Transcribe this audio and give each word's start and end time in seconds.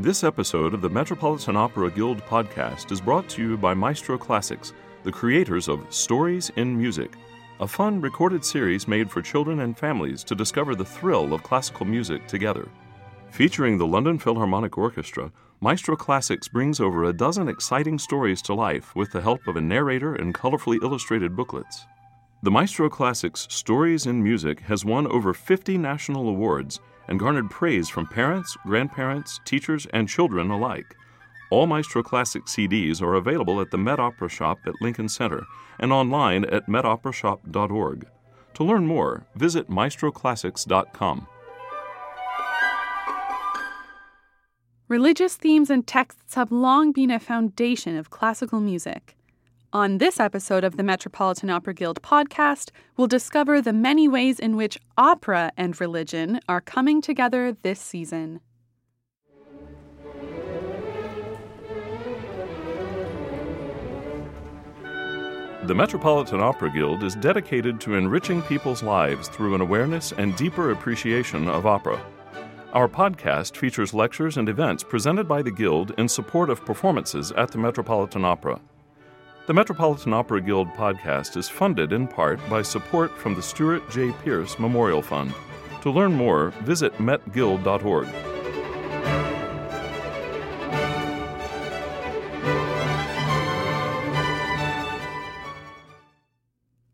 This 0.00 0.22
episode 0.22 0.74
of 0.74 0.80
the 0.80 0.88
Metropolitan 0.88 1.56
Opera 1.56 1.90
Guild 1.90 2.18
podcast 2.18 2.92
is 2.92 3.00
brought 3.00 3.28
to 3.30 3.42
you 3.42 3.56
by 3.56 3.74
Maestro 3.74 4.16
Classics, 4.16 4.72
the 5.02 5.10
creators 5.10 5.66
of 5.66 5.92
Stories 5.92 6.52
in 6.54 6.78
Music, 6.78 7.16
a 7.58 7.66
fun 7.66 8.00
recorded 8.00 8.44
series 8.44 8.86
made 8.86 9.10
for 9.10 9.20
children 9.20 9.58
and 9.58 9.76
families 9.76 10.22
to 10.22 10.36
discover 10.36 10.76
the 10.76 10.84
thrill 10.84 11.34
of 11.34 11.42
classical 11.42 11.84
music 11.84 12.28
together. 12.28 12.68
Featuring 13.32 13.76
the 13.76 13.88
London 13.88 14.20
Philharmonic 14.20 14.78
Orchestra, 14.78 15.32
Maestro 15.60 15.96
Classics 15.96 16.46
brings 16.46 16.78
over 16.78 17.02
a 17.06 17.12
dozen 17.12 17.48
exciting 17.48 17.98
stories 17.98 18.40
to 18.42 18.54
life 18.54 18.94
with 18.94 19.10
the 19.10 19.20
help 19.20 19.48
of 19.48 19.56
a 19.56 19.60
narrator 19.60 20.14
and 20.14 20.32
colorfully 20.32 20.80
illustrated 20.80 21.34
booklets. 21.34 21.86
The 22.44 22.52
Maestro 22.52 22.88
Classics 22.88 23.48
Stories 23.50 24.06
in 24.06 24.22
Music 24.22 24.60
has 24.60 24.84
won 24.84 25.08
over 25.08 25.34
50 25.34 25.76
national 25.76 26.28
awards 26.28 26.78
and 27.08 27.18
garnered 27.18 27.50
praise 27.50 27.88
from 27.88 28.06
parents, 28.06 28.56
grandparents, 28.64 29.40
teachers, 29.44 29.86
and 29.92 30.08
children 30.08 30.50
alike. 30.50 30.94
All 31.50 31.66
Maestro 31.66 32.02
Classic 32.02 32.44
CDs 32.44 33.00
are 33.00 33.14
available 33.14 33.60
at 33.60 33.70
the 33.70 33.78
Met 33.78 33.98
Opera 33.98 34.28
Shop 34.28 34.58
at 34.66 34.80
Lincoln 34.80 35.08
Center 35.08 35.46
and 35.78 35.92
online 35.92 36.44
at 36.44 36.66
metoperashop.org. 36.66 38.06
To 38.54 38.64
learn 38.64 38.86
more, 38.86 39.26
visit 39.34 39.70
maestroclassics.com. 39.70 41.26
Religious 44.88 45.36
themes 45.36 45.68
and 45.68 45.86
texts 45.86 46.34
have 46.34 46.50
long 46.50 46.92
been 46.92 47.10
a 47.10 47.20
foundation 47.20 47.96
of 47.96 48.08
classical 48.08 48.58
music. 48.58 49.17
On 49.72 49.98
this 49.98 50.18
episode 50.18 50.64
of 50.64 50.78
the 50.78 50.82
Metropolitan 50.82 51.50
Opera 51.50 51.74
Guild 51.74 52.00
podcast, 52.00 52.70
we'll 52.96 53.06
discover 53.06 53.60
the 53.60 53.74
many 53.74 54.08
ways 54.08 54.40
in 54.40 54.56
which 54.56 54.78
opera 54.96 55.52
and 55.58 55.78
religion 55.78 56.40
are 56.48 56.62
coming 56.62 57.02
together 57.02 57.54
this 57.62 57.78
season. 57.78 58.40
The 65.64 65.74
Metropolitan 65.74 66.40
Opera 66.40 66.70
Guild 66.70 67.02
is 67.02 67.14
dedicated 67.16 67.78
to 67.82 67.94
enriching 67.94 68.40
people's 68.40 68.82
lives 68.82 69.28
through 69.28 69.54
an 69.54 69.60
awareness 69.60 70.12
and 70.12 70.34
deeper 70.34 70.70
appreciation 70.70 71.46
of 71.46 71.66
opera. 71.66 72.02
Our 72.72 72.88
podcast 72.88 73.54
features 73.54 73.92
lectures 73.92 74.38
and 74.38 74.48
events 74.48 74.82
presented 74.82 75.28
by 75.28 75.42
the 75.42 75.50
Guild 75.50 75.92
in 75.98 76.08
support 76.08 76.48
of 76.48 76.64
performances 76.64 77.32
at 77.32 77.50
the 77.50 77.58
Metropolitan 77.58 78.24
Opera. 78.24 78.62
The 79.48 79.54
Metropolitan 79.54 80.12
Opera 80.12 80.42
Guild 80.42 80.68
podcast 80.74 81.38
is 81.38 81.48
funded 81.48 81.90
in 81.94 82.06
part 82.06 82.38
by 82.50 82.60
support 82.60 83.10
from 83.16 83.34
the 83.34 83.40
Stuart 83.40 83.88
J. 83.88 84.12
Pierce 84.22 84.58
Memorial 84.58 85.00
Fund. 85.00 85.32
To 85.80 85.90
learn 85.90 86.12
more, 86.12 86.50
visit 86.64 86.92
metguild.org. 86.98 88.06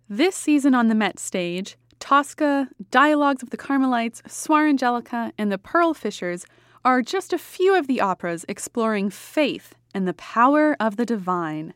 This 0.09 0.37
season 0.37 0.77
on 0.77 0.87
the 0.87 0.95
Met 0.95 1.19
stage, 1.19 1.77
Tosca, 1.99 2.69
Dialogues 2.93 3.43
of 3.43 3.51
the 3.51 3.57
Carmelites, 3.57 4.23
Suor 4.29 4.69
Angelica, 4.69 5.33
and 5.37 5.51
The 5.51 5.59
Pearl 5.59 5.93
Fishers 5.93 6.47
are 6.85 7.03
just 7.03 7.33
a 7.33 7.39
few 7.39 7.77
of 7.77 7.89
the 7.89 8.01
operas 8.01 8.45
exploring 8.49 9.11
faith 9.11 9.75
and 9.93 10.07
the 10.07 10.15
power 10.15 10.77
of 10.79 10.95
the 10.95 11.05
divine. 11.05 11.75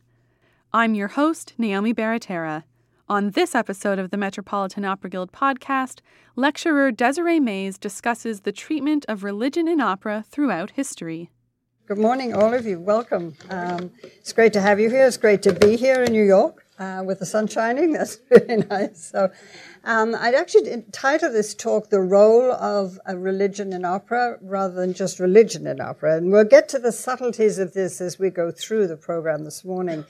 I'm 0.70 0.94
your 0.94 1.08
host, 1.08 1.54
Naomi 1.56 1.94
Baratera. 1.94 2.64
On 3.08 3.30
this 3.30 3.54
episode 3.54 3.98
of 3.98 4.10
the 4.10 4.18
Metropolitan 4.18 4.84
Opera 4.84 5.08
Guild 5.08 5.32
podcast, 5.32 6.00
lecturer 6.36 6.92
Desiree 6.92 7.40
Mays 7.40 7.78
discusses 7.78 8.40
the 8.40 8.52
treatment 8.52 9.06
of 9.08 9.24
religion 9.24 9.66
in 9.66 9.80
opera 9.80 10.26
throughout 10.28 10.72
history. 10.72 11.30
Good 11.86 11.96
morning, 11.96 12.34
all 12.34 12.52
of 12.52 12.66
you. 12.66 12.78
Welcome. 12.78 13.34
Um, 13.48 13.92
it's 14.02 14.34
great 14.34 14.52
to 14.52 14.60
have 14.60 14.78
you 14.78 14.90
here. 14.90 15.06
It's 15.06 15.16
great 15.16 15.40
to 15.44 15.54
be 15.54 15.74
here 15.76 16.02
in 16.02 16.12
New 16.12 16.22
York 16.22 16.66
uh, 16.78 17.02
with 17.02 17.20
the 17.20 17.24
sun 17.24 17.46
shining. 17.46 17.92
That's 17.94 18.18
really 18.28 18.58
nice. 18.58 19.06
So, 19.06 19.30
um, 19.84 20.14
I'd 20.18 20.34
actually 20.34 20.84
title 20.92 21.32
this 21.32 21.54
talk 21.54 21.88
"The 21.88 22.02
Role 22.02 22.52
of 22.52 22.98
Religion 23.10 23.72
in 23.72 23.86
Opera" 23.86 24.36
rather 24.42 24.74
than 24.74 24.92
just 24.92 25.18
religion 25.18 25.66
in 25.66 25.80
opera. 25.80 26.18
And 26.18 26.30
we'll 26.30 26.44
get 26.44 26.68
to 26.68 26.78
the 26.78 26.92
subtleties 26.92 27.58
of 27.58 27.72
this 27.72 28.02
as 28.02 28.18
we 28.18 28.28
go 28.28 28.50
through 28.50 28.86
the 28.88 28.98
program 28.98 29.44
this 29.44 29.64
morning. 29.64 30.04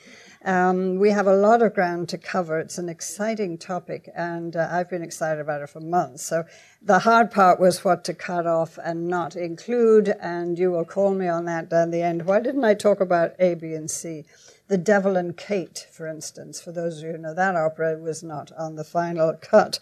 Um, 0.44 0.99
we 0.99 1.10
have 1.10 1.26
a 1.26 1.34
lot 1.34 1.62
of 1.62 1.75
ground 1.75 2.09
to 2.10 2.19
cover. 2.19 2.59
It's 2.59 2.78
an 2.78 2.88
exciting 2.88 3.59
topic, 3.59 4.09
and 4.15 4.54
uh, 4.54 4.69
I've 4.71 4.88
been 4.88 5.03
excited 5.03 5.41
about 5.41 5.62
it 5.62 5.71
for 5.71 5.81
months. 5.81 6.25
So 6.25 6.44
the 6.81 7.00
hard 7.00 7.31
part 7.31 7.59
was 7.59 7.84
what 7.84 8.04
to 8.04 8.15
cut 8.15 8.47
off 8.47 8.78
and 8.82 9.09
not 9.09 9.34
include, 9.34 10.15
and 10.21 10.59
you 10.59 10.71
will 10.71 10.84
call 10.84 11.12
me 11.12 11.27
on 11.27 11.44
that 11.47 11.69
down 11.69 11.91
the 11.91 12.03
end. 12.03 12.25
Why 12.27 12.41
didn't 12.41 12.65
I 12.65 12.75
talk 12.75 13.00
about 13.00 13.34
A, 13.38 13.54
B, 13.54 13.75
and 13.75 13.91
C? 13.91 14.25
The 14.69 14.78
Devil 14.78 15.16
and 15.16 15.34
Kate, 15.34 15.87
for 15.91 16.06
instance, 16.06 16.60
for 16.60 16.72
those 16.72 16.98
of 16.98 17.04
you 17.04 17.12
who 17.12 17.19
know 17.19 17.34
that 17.34 17.56
opera, 17.56 17.97
was 17.97 18.22
not 18.22 18.53
on 18.53 18.77
the 18.77 18.84
final 18.84 19.32
cut. 19.32 19.81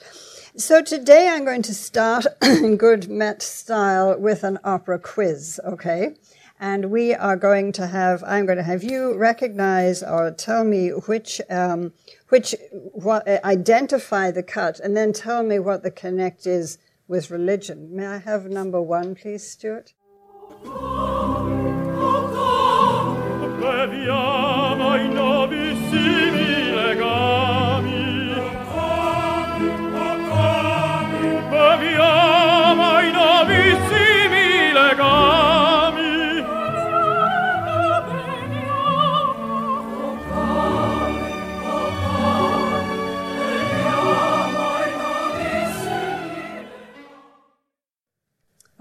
So 0.56 0.80
today 0.80 1.28
I'm 1.28 1.44
going 1.44 1.62
to 1.62 1.74
start 1.74 2.24
in 2.42 2.76
good 2.76 3.10
Met 3.10 3.42
style 3.42 4.18
with 4.18 4.44
an 4.44 4.58
opera 4.64 5.00
quiz, 5.00 5.60
okay? 5.64 6.14
And 6.58 6.90
we 6.90 7.14
are 7.14 7.36
going 7.36 7.72
to 7.72 7.86
have 7.86 8.22
i'm 8.26 8.46
going 8.46 8.58
to 8.58 8.64
have 8.64 8.82
you 8.82 9.14
recognize 9.14 10.02
or 10.02 10.30
tell 10.30 10.64
me 10.64 10.88
which 10.88 11.40
um, 11.50 11.92
which 12.28 12.54
what, 12.92 13.26
uh, 13.28 13.38
identify 13.44 14.30
the 14.30 14.42
cut 14.42 14.80
and 14.80 14.96
then 14.96 15.12
tell 15.12 15.42
me 15.42 15.58
what 15.58 15.82
the 15.82 15.90
connect 15.90 16.46
is 16.46 16.78
with 17.08 17.30
religion 17.30 17.94
may 17.94 18.06
i 18.06 18.18
have 18.18 18.46
number 18.46 18.80
one 18.80 19.14
please 19.14 19.48
stuart 19.48 19.92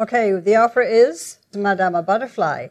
Okay, 0.06 0.40
the 0.40 0.56
opera 0.56 0.86
is 0.86 1.40
Madama 1.56 2.04
Butterfly. 2.04 2.68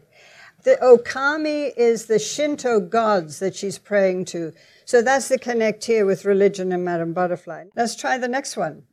The 0.63 0.79
Okami 0.81 1.73
is 1.77 2.07
the 2.07 2.21
Shinto 2.21 2.79
gods 2.79 3.41
that 3.41 3.57
she's 3.57 3.77
praying 3.77 4.27
to. 4.27 4.53
So 4.85 5.03
that's 5.03 5.27
the 5.27 5.37
connect 5.37 5.85
here 5.85 6.07
with 6.07 6.25
religion 6.25 6.71
and 6.71 6.85
Madame 6.85 7.13
Butterfly. 7.13 7.65
Let's 7.75 7.97
try 7.97 8.19
the 8.19 8.29
next 8.29 8.57
one. 8.57 8.85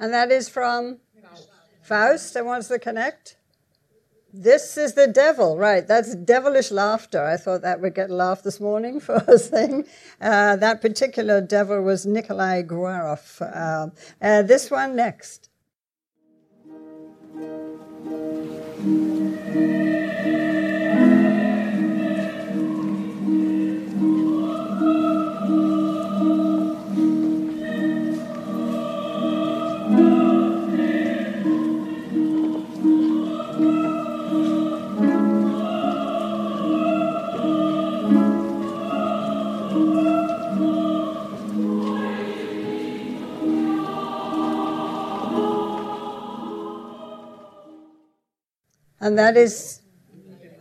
And 0.00 0.14
that 0.14 0.32
is 0.32 0.48
from 0.48 0.98
Faust. 1.82 2.34
And 2.34 2.46
what's 2.46 2.68
the 2.68 2.78
connect? 2.78 3.36
This 4.32 4.78
is 4.78 4.94
the 4.94 5.08
devil, 5.08 5.58
right? 5.58 5.86
That's 5.86 6.14
devilish 6.14 6.70
laughter. 6.70 7.22
I 7.24 7.36
thought 7.36 7.62
that 7.62 7.80
would 7.80 7.94
get 7.94 8.10
a 8.10 8.14
laugh 8.14 8.42
this 8.42 8.60
morning 8.60 9.00
for 9.00 9.16
a 9.26 9.38
thing. 9.38 9.86
Uh, 10.20 10.56
that 10.56 10.80
particular 10.80 11.40
devil 11.40 11.82
was 11.82 12.06
Nikolai 12.06 12.62
Ghiaurov. 12.62 13.42
Uh, 13.42 13.90
uh, 14.24 14.42
this 14.42 14.70
one 14.70 14.96
next. 14.96 15.50
And 49.00 49.18
that 49.18 49.36
is 49.36 49.80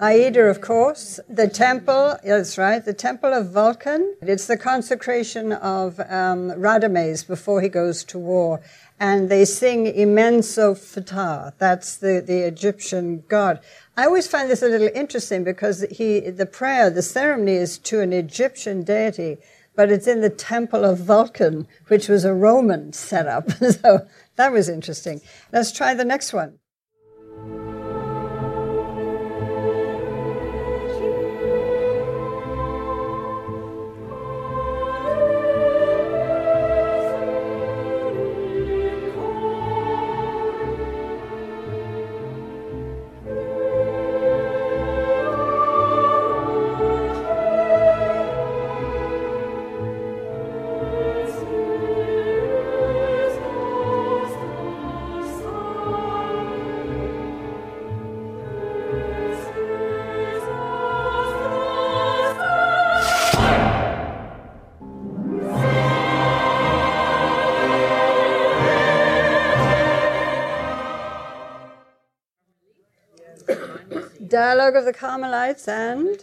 Aida, 0.01 0.45
of 0.45 0.61
course. 0.61 1.19
The 1.27 1.49
temple, 1.49 2.17
that's 2.23 2.57
right, 2.57 2.83
the 2.83 2.93
temple 2.93 3.33
of 3.33 3.51
Vulcan. 3.51 4.15
It's 4.21 4.47
the 4.47 4.55
consecration 4.55 5.51
of 5.51 5.99
um, 5.99 6.51
Radames 6.51 7.27
before 7.27 7.59
he 7.61 7.67
goes 7.67 8.05
to 8.05 8.17
war. 8.17 8.61
And 8.97 9.29
they 9.29 9.43
sing 9.43 9.87
Immenso 9.87 10.73
Ptah. 10.73 11.51
That's 11.57 11.97
the, 11.97 12.23
the 12.25 12.47
Egyptian 12.47 13.25
god. 13.27 13.59
I 13.97 14.05
always 14.05 14.27
find 14.27 14.49
this 14.49 14.61
a 14.61 14.69
little 14.69 14.89
interesting 14.95 15.43
because 15.43 15.85
he, 15.91 16.21
the 16.21 16.45
prayer, 16.45 16.89
the 16.89 17.01
ceremony 17.01 17.55
is 17.55 17.77
to 17.79 17.99
an 17.99 18.13
Egyptian 18.13 18.83
deity, 18.83 19.37
but 19.75 19.91
it's 19.91 20.07
in 20.07 20.21
the 20.21 20.29
temple 20.29 20.85
of 20.85 20.99
Vulcan, 20.99 21.67
which 21.87 22.07
was 22.07 22.23
a 22.23 22.33
Roman 22.33 22.93
setup. 22.93 23.51
so 23.81 24.07
that 24.37 24.53
was 24.53 24.69
interesting. 24.69 25.19
Let's 25.51 25.73
try 25.73 25.93
the 25.93 26.05
next 26.05 26.31
one. 26.31 26.59
Dialogue 74.27 74.75
of 74.75 74.85
the 74.85 74.93
Carmelites 74.93 75.67
and. 75.67 76.17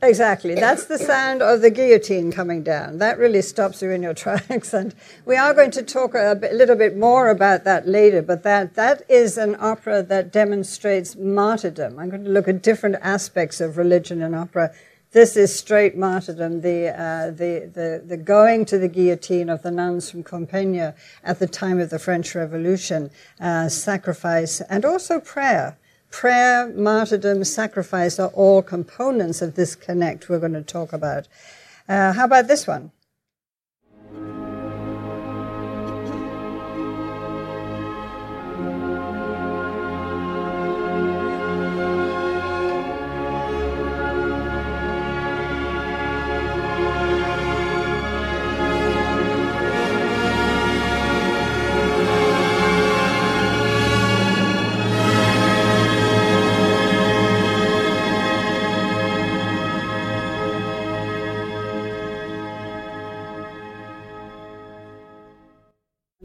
Exactly. 0.00 0.54
That's 0.54 0.86
the 0.86 0.96
sound 0.96 1.42
of 1.42 1.60
the 1.60 1.70
guillotine 1.70 2.30
coming 2.30 2.62
down. 2.62 2.98
That 2.98 3.18
really 3.18 3.42
stops 3.42 3.82
you 3.82 3.90
in 3.90 4.00
your 4.00 4.14
tracks. 4.24 4.72
And 4.72 4.94
we 5.26 5.36
are 5.36 5.52
going 5.52 5.72
to 5.72 5.82
talk 5.82 6.14
a, 6.14 6.36
bit, 6.36 6.52
little 6.52 6.76
bit 6.76 6.96
more 6.96 7.28
about 7.30 7.64
that 7.64 7.88
later, 7.88 8.22
but 8.22 8.44
that, 8.44 8.74
that 8.76 9.02
is 9.08 9.36
an 9.36 9.56
opera 9.58 10.04
that 10.04 10.32
demonstrates 10.32 11.16
martyrdom. 11.16 11.98
I'm 11.98 12.10
going 12.10 12.24
to 12.24 12.30
look 12.30 12.46
at 12.46 12.62
different 12.62 12.96
aspects 13.02 13.60
of 13.60 13.76
religion 13.76 14.22
in 14.22 14.34
opera. 14.34 14.72
This 15.12 15.38
is 15.38 15.58
straight 15.58 15.96
martyrdom, 15.96 16.60
the, 16.60 16.88
uh, 16.88 17.30
the, 17.30 17.70
the, 17.72 18.02
the 18.06 18.16
going 18.18 18.66
to 18.66 18.76
the 18.76 18.88
guillotine 18.88 19.48
of 19.48 19.62
the 19.62 19.70
nuns 19.70 20.10
from 20.10 20.22
Compiègne 20.22 20.94
at 21.24 21.38
the 21.38 21.46
time 21.46 21.80
of 21.80 21.88
the 21.88 21.98
French 21.98 22.34
Revolution, 22.34 23.10
uh, 23.40 23.70
sacrifice, 23.70 24.60
and 24.60 24.84
also 24.84 25.18
prayer. 25.18 25.78
Prayer, 26.10 26.68
martyrdom, 26.68 27.42
sacrifice 27.44 28.18
are 28.18 28.28
all 28.28 28.60
components 28.60 29.40
of 29.40 29.54
this 29.54 29.74
connect 29.74 30.28
we're 30.28 30.38
going 30.38 30.52
to 30.52 30.62
talk 30.62 30.92
about. 30.92 31.26
Uh, 31.88 32.12
how 32.12 32.26
about 32.26 32.46
this 32.46 32.66
one? 32.66 32.92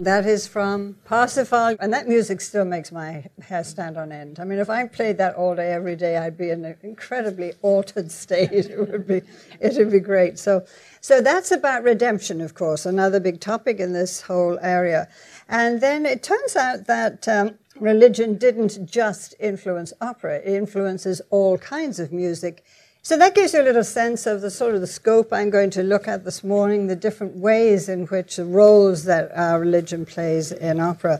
That 0.03 0.25
is 0.25 0.47
from 0.47 0.97
Parsifal, 1.05 1.77
and 1.79 1.93
that 1.93 2.09
music 2.09 2.41
still 2.41 2.65
makes 2.65 2.91
my 2.91 3.23
hair 3.41 3.63
stand 3.63 3.95
on 3.95 4.11
end. 4.11 4.37
I 4.37 4.43
mean, 4.43 4.59
if 4.59 4.69
I 4.69 4.85
played 4.85 5.17
that 5.19 5.35
all 5.35 5.55
day, 5.55 5.71
every 5.71 5.95
day, 5.95 6.17
I'd 6.17 6.37
be 6.37 6.49
in 6.49 6.65
an 6.65 6.75
incredibly 6.83 7.53
altered 7.61 8.11
state. 8.11 8.51
It 8.73 8.77
would 8.77 9.07
be, 9.07 9.21
it 9.61 9.77
would 9.77 9.91
be 9.91 10.01
great. 10.01 10.39
So, 10.39 10.65
so 10.99 11.21
that's 11.21 11.51
about 11.51 11.83
redemption, 11.83 12.41
of 12.41 12.53
course, 12.53 12.85
another 12.85 13.21
big 13.21 13.39
topic 13.39 13.79
in 13.79 13.93
this 13.93 14.19
whole 14.19 14.59
area. 14.61 15.07
And 15.47 15.79
then 15.79 16.05
it 16.05 16.21
turns 16.21 16.57
out 16.57 16.85
that 16.87 17.25
um, 17.29 17.51
religion 17.79 18.37
didn't 18.37 18.85
just 18.85 19.35
influence 19.39 19.93
opera; 20.01 20.39
it 20.39 20.47
influences 20.47 21.21
all 21.29 21.57
kinds 21.57 21.97
of 22.01 22.11
music 22.11 22.65
so 23.05 23.17
that 23.17 23.35
gives 23.35 23.53
you 23.53 23.61
a 23.61 23.63
little 23.63 23.83
sense 23.83 24.25
of 24.25 24.39
the 24.39 24.49
sort 24.49 24.75
of 24.75 24.79
the 24.79 24.87
scope 24.87 25.33
I'm 25.33 25.49
going 25.49 25.71
to 25.71 25.83
look 25.83 26.07
at 26.07 26.23
this 26.23 26.41
morning, 26.41 26.87
the 26.87 26.95
different 26.95 27.35
ways 27.35 27.89
in 27.89 28.05
which 28.05 28.37
the 28.37 28.45
roles 28.45 29.03
that 29.03 29.29
our 29.35 29.59
religion 29.59 30.05
plays 30.05 30.53
in 30.53 30.79
opera. 30.79 31.19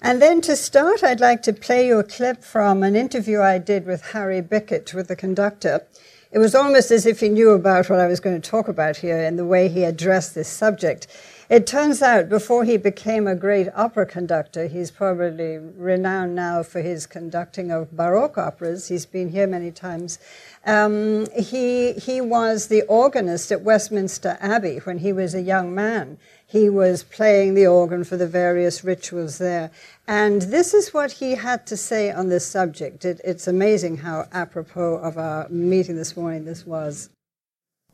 And 0.00 0.22
then 0.22 0.40
to 0.40 0.56
start, 0.56 1.04
I'd 1.04 1.20
like 1.20 1.42
to 1.42 1.52
play 1.52 1.86
you 1.86 1.98
a 1.98 2.02
clip 2.04 2.42
from 2.42 2.82
an 2.82 2.96
interview 2.96 3.42
I 3.42 3.58
did 3.58 3.84
with 3.84 4.12
Harry 4.12 4.40
Bickett, 4.40 4.94
with 4.94 5.08
the 5.08 5.16
conductor. 5.16 5.86
It 6.32 6.38
was 6.38 6.54
almost 6.54 6.90
as 6.90 7.04
if 7.04 7.20
he 7.20 7.28
knew 7.28 7.50
about 7.50 7.90
what 7.90 8.00
I 8.00 8.06
was 8.06 8.20
going 8.20 8.40
to 8.40 8.50
talk 8.50 8.66
about 8.66 8.96
here 8.96 9.18
and 9.18 9.38
the 9.38 9.44
way 9.44 9.68
he 9.68 9.84
addressed 9.84 10.34
this 10.34 10.48
subject. 10.48 11.08
It 11.48 11.66
turns 11.66 12.02
out, 12.02 12.28
before 12.28 12.64
he 12.64 12.76
became 12.76 13.26
a 13.26 13.34
great 13.34 13.68
opera 13.74 14.04
conductor, 14.04 14.66
he's 14.66 14.90
probably 14.90 15.56
renowned 15.56 16.34
now 16.34 16.62
for 16.62 16.82
his 16.82 17.06
conducting 17.06 17.70
of 17.70 17.96
Baroque 17.96 18.36
operas. 18.36 18.88
He's 18.88 19.06
been 19.06 19.30
here 19.30 19.46
many 19.46 19.70
times. 19.70 20.18
Um, 20.66 21.26
he, 21.34 21.94
he 21.94 22.20
was 22.20 22.66
the 22.66 22.82
organist 22.82 23.50
at 23.50 23.62
Westminster 23.62 24.36
Abbey 24.42 24.76
when 24.84 24.98
he 24.98 25.10
was 25.10 25.34
a 25.34 25.40
young 25.40 25.74
man. 25.74 26.18
He 26.46 26.68
was 26.68 27.02
playing 27.02 27.54
the 27.54 27.66
organ 27.66 28.04
for 28.04 28.18
the 28.18 28.26
various 28.26 28.84
rituals 28.84 29.38
there. 29.38 29.70
And 30.06 30.42
this 30.42 30.74
is 30.74 30.92
what 30.92 31.12
he 31.12 31.36
had 31.36 31.66
to 31.68 31.78
say 31.78 32.10
on 32.12 32.28
this 32.28 32.44
subject. 32.44 33.06
It, 33.06 33.22
it's 33.24 33.46
amazing 33.48 33.96
how 33.98 34.28
apropos 34.32 34.96
of 34.96 35.16
our 35.16 35.48
meeting 35.48 35.96
this 35.96 36.14
morning 36.14 36.44
this 36.44 36.66
was. 36.66 37.08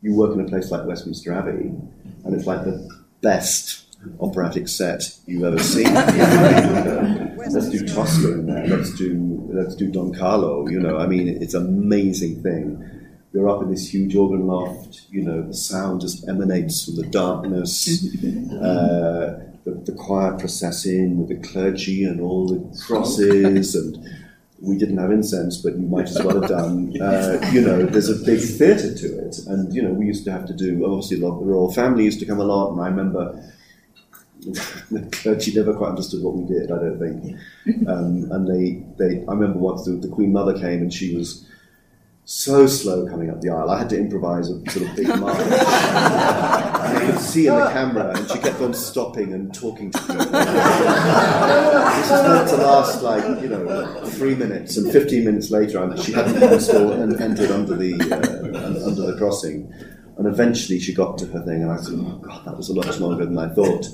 You 0.03 0.17
work 0.17 0.35
in 0.35 0.41
a 0.41 0.49
place 0.49 0.73
like 0.73 0.85
Westminster 0.87 1.33
Abbey, 1.33 1.73
and 2.25 2.35
it's 2.35 2.47
like 2.47 2.65
the 2.65 3.04
best 3.25 3.97
operatic 4.21 4.69
set 4.69 5.03
you've 5.27 5.43
ever 5.43 5.59
seen. 5.59 5.93
let's 5.95 7.71
do 7.71 7.87
Tosca 7.87 8.33
in 8.33 8.47
there. 8.47 8.67
Let's 8.67 8.95
do 8.95 9.49
let's 9.53 9.75
do 9.75 9.91
Don 9.91 10.13
Carlo. 10.13 10.69
You 10.69 10.79
know, 10.79 10.99
I 10.99 11.07
mean, 11.07 11.27
it's 11.29 11.55
an 11.55 11.67
amazing 11.67 12.43
thing. 12.43 12.91
You're 13.33 13.49
up 13.49 13.63
in 13.63 13.71
this 13.71 13.93
huge 13.93 14.15
organ 14.15 14.47
loft. 14.47 15.07
You 15.11 15.23
know, 15.23 15.43
the 15.43 15.55
sound 15.55 16.03
just 16.03 16.29
emanates 16.29 16.85
from 16.85 16.97
the 16.97 17.07
darkness. 17.07 18.07
Uh, 18.55 19.41
the, 19.65 19.73
the 19.87 19.93
choir 19.93 20.39
process 20.39 20.85
in 20.85 21.19
with 21.19 21.29
the 21.29 21.49
clergy 21.49 22.05
and 22.05 22.21
all 22.21 22.47
the 22.47 22.61
crosses 22.87 23.75
and 23.75 23.97
we 24.65 24.79
didn't 24.79 24.99
have 24.99 25.11
incense, 25.11 25.59
but 25.59 25.75
you 25.75 25.87
might 25.87 26.09
as 26.09 26.23
well 26.23 26.41
have 26.41 26.49
done. 26.49 26.93
Uh, 27.05 27.39
you 27.53 27.61
know, 27.61 27.85
there's 27.85 28.09
a 28.09 28.25
big 28.25 28.41
theatre 28.41 28.95
to 28.95 29.07
it, 29.27 29.39
and 29.47 29.75
you 29.75 29.83
know, 29.83 29.93
we 29.93 30.07
used 30.07 30.25
to 30.25 30.33
have 30.33 30.47
to 30.47 30.55
do. 30.55 30.85
Obviously, 30.87 31.19
the 31.19 31.31
royal 31.31 31.71
family 31.73 32.05
used 32.05 32.19
to 32.21 32.27
come 32.27 32.41
a 32.41 32.45
lot, 32.45 32.73
and 32.73 32.81
I 32.81 32.89
remember 32.89 33.53
the 34.41 35.09
clergy 35.13 35.53
never 35.55 35.75
quite 35.75 35.91
understood 35.91 36.23
what 36.23 36.35
we 36.35 36.45
did. 36.47 36.71
I 36.71 36.79
don't 36.79 36.99
think, 36.99 37.89
um, 37.89 38.31
and 38.31 38.49
they, 38.49 38.85
they. 38.97 39.25
I 39.27 39.33
remember 39.33 39.59
once 39.59 39.85
the, 39.85 39.93
the 39.93 40.09
Queen 40.09 40.33
Mother 40.33 40.59
came, 40.59 40.81
and 40.81 40.93
she 40.93 41.15
was 41.15 41.47
so 42.27 42.67
slow 42.67 43.07
coming 43.07 43.29
up 43.29 43.41
the 43.43 43.51
aisle. 43.51 43.71
I 43.71 43.79
had 43.79 43.91
to 43.91 43.99
improvise 43.99 44.49
a 44.49 44.59
sort 44.71 44.89
of 44.89 44.97
big 44.97 45.09
march. 45.21 45.37
I 45.39 47.07
could 47.07 47.21
see 47.21 47.47
in 47.49 47.55
the 47.55 47.69
camera, 47.71 48.17
and 48.17 48.29
she 48.31 48.39
kept 48.39 48.61
on 48.61 48.73
stopping 48.73 49.35
and 49.35 49.53
talking 49.55 49.91
to 49.91 50.01
me. 50.09 50.15
this 50.17 50.25
is 52.05 52.23
meant 52.23 52.49
to 52.49 52.57
last 52.57 53.03
like 53.03 53.43
you 53.43 53.49
know 53.49 54.05
three 54.07 54.35
minutes, 54.35 54.77
and 54.79 54.91
15 54.91 55.25
minutes 55.25 55.51
later, 55.51 55.95
she 55.99 56.13
hadn't 56.13 56.43
installed 56.43 56.93
and 56.93 57.21
entered 57.21 57.51
under 57.51 57.77
the 57.77 57.93
uh, 58.01 58.87
under 58.87 59.13
the 59.13 59.17
crossing. 59.19 59.73
And 60.17 60.29
eventually, 60.29 60.79
she 60.79 60.95
got 60.95 61.19
to 61.19 61.27
her 61.27 61.45
thing, 61.45 61.63
and 61.63 61.73
I 61.73 61.77
said, 61.77 61.95
"Oh 61.99 62.19
God, 62.23 62.45
that 62.47 62.57
was 62.57 62.71
a 62.71 62.73
lot 62.73 62.99
longer 63.01 63.27
than 63.27 63.37
I 63.37 63.49
thought." 63.49 63.85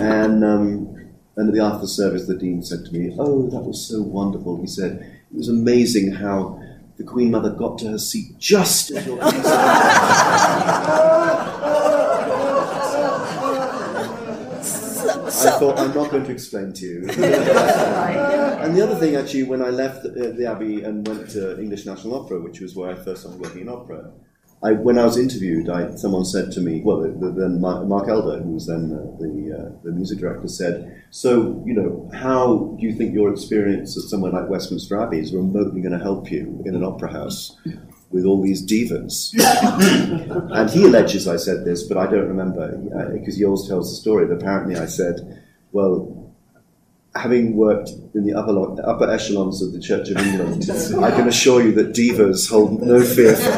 and 0.00 0.44
um, 0.44 0.94
and 1.36 1.48
at 1.48 1.54
the 1.54 1.60
after 1.60 1.86
service, 1.86 2.26
the 2.26 2.36
dean 2.36 2.62
said 2.62 2.84
to 2.86 2.92
me, 2.92 3.14
"Oh, 3.18 3.50
that 3.50 3.60
was 3.60 3.86
so 3.86 4.00
wonderful." 4.00 4.58
He 4.60 4.68
said, 4.68 5.00
"It 5.30 5.36
was 5.36 5.48
amazing 5.48 6.12
how." 6.12 6.57
The 6.98 7.04
Queen 7.04 7.30
Mother 7.30 7.50
got 7.50 7.78
to 7.78 7.88
her 7.88 7.98
seat 7.98 8.38
just 8.38 8.90
as 8.90 9.06
your 9.06 9.18
I 15.40 15.50
thought 15.60 15.78
I'm 15.78 15.94
not 15.94 16.10
going 16.10 16.24
to 16.24 16.32
explain 16.32 16.72
to 16.74 16.84
you. 16.84 17.00
and 17.08 18.76
the 18.76 18.82
other 18.82 18.96
thing, 18.96 19.14
actually, 19.14 19.44
when 19.44 19.62
I 19.62 19.70
left 19.70 20.02
the, 20.02 20.34
the 20.36 20.46
Abbey 20.46 20.82
and 20.82 21.06
went 21.06 21.30
to 21.30 21.60
English 21.60 21.86
National 21.86 22.16
Opera, 22.16 22.40
which 22.40 22.60
was 22.60 22.74
where 22.74 22.90
I 22.90 22.94
first 22.94 23.20
started 23.22 23.40
working 23.40 23.62
in 23.62 23.68
opera, 23.68 24.10
I, 24.62 24.72
when 24.72 24.98
I 24.98 25.04
was 25.04 25.16
interviewed, 25.16 25.68
I, 25.68 25.94
someone 25.94 26.24
said 26.24 26.50
to 26.52 26.60
me, 26.60 26.80
well, 26.84 27.00
then 27.00 27.60
Mark 27.60 28.08
Elder, 28.08 28.40
who 28.42 28.54
was 28.54 28.66
then 28.66 28.92
uh, 28.92 29.16
the, 29.20 29.56
uh, 29.56 29.82
the 29.84 29.92
music 29.92 30.18
director, 30.18 30.48
said, 30.48 31.04
so, 31.10 31.62
you 31.64 31.74
know, 31.74 32.10
how 32.12 32.76
do 32.78 32.84
you 32.84 32.92
think 32.92 33.14
your 33.14 33.32
experience 33.32 33.96
at 33.96 34.04
somewhere 34.04 34.32
like 34.32 34.48
Westminster 34.48 35.00
Abbey 35.00 35.20
is 35.20 35.32
remotely 35.32 35.80
going 35.80 35.96
to 35.96 36.02
help 36.02 36.30
you 36.30 36.60
in 36.66 36.74
an 36.74 36.82
opera 36.82 37.12
house 37.12 37.56
with 38.10 38.24
all 38.24 38.42
these 38.42 38.66
divas? 38.66 39.32
and 40.52 40.70
he 40.70 40.84
alleges 40.84 41.28
I 41.28 41.36
said 41.36 41.64
this, 41.64 41.84
but 41.84 41.96
I 41.96 42.06
don't 42.06 42.28
remember, 42.28 42.76
because 43.12 43.34
uh, 43.34 43.38
he 43.38 43.44
always 43.44 43.68
tells 43.68 43.90
the 43.90 43.96
story. 43.96 44.26
But 44.26 44.38
apparently 44.38 44.76
I 44.76 44.86
said, 44.86 45.40
well, 45.70 46.17
having 47.14 47.56
worked 47.56 47.90
in 48.14 48.24
the 48.24 48.34
upper, 48.34 48.80
upper 48.86 49.10
echelons 49.10 49.62
of 49.62 49.72
the 49.72 49.80
Church 49.80 50.10
of 50.10 50.18
England, 50.18 50.70
I 51.02 51.10
can 51.10 51.28
assure 51.28 51.62
you 51.62 51.72
that 51.72 51.92
divas 51.92 52.48
hold 52.48 52.82
no 52.82 53.02
fear 53.02 53.34
for 53.34 53.50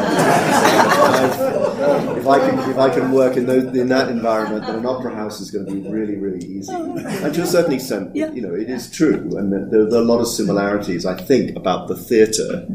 if 2.21 2.27
I 2.27 2.39
can 2.39 2.71
if 2.71 2.79
I 2.79 2.91
can 2.91 3.13
work 3.13 3.37
in, 3.37 3.47
those, 3.47 3.65
in 3.77 3.89
that 3.89 4.09
environment, 4.09 4.67
then 4.67 4.77
an 4.77 4.87
opera 4.87 5.15
house 5.15 5.41
is 5.41 5.51
going 5.51 5.67
to 5.67 5.73
be 5.73 5.89
really 5.89 6.17
really 6.17 6.45
easy. 6.45 6.73
And 6.73 7.35
to 7.35 7.43
a 7.43 7.47
certain 7.47 7.73
extent, 7.73 8.15
yeah. 8.15 8.31
you 8.33 8.43
know, 8.43 8.55
it 8.55 8.69
is 8.69 8.91
true, 8.91 9.37
and 9.37 9.53
there, 9.53 9.87
there, 9.87 9.99
are 9.99 10.03
a 10.03 10.07
lot 10.07 10.21
of 10.21 10.29
similarities. 10.29 11.07
I 11.07 11.17
think 11.17 11.57
about 11.57 11.89
the 11.89 11.97
theatre 11.97 12.67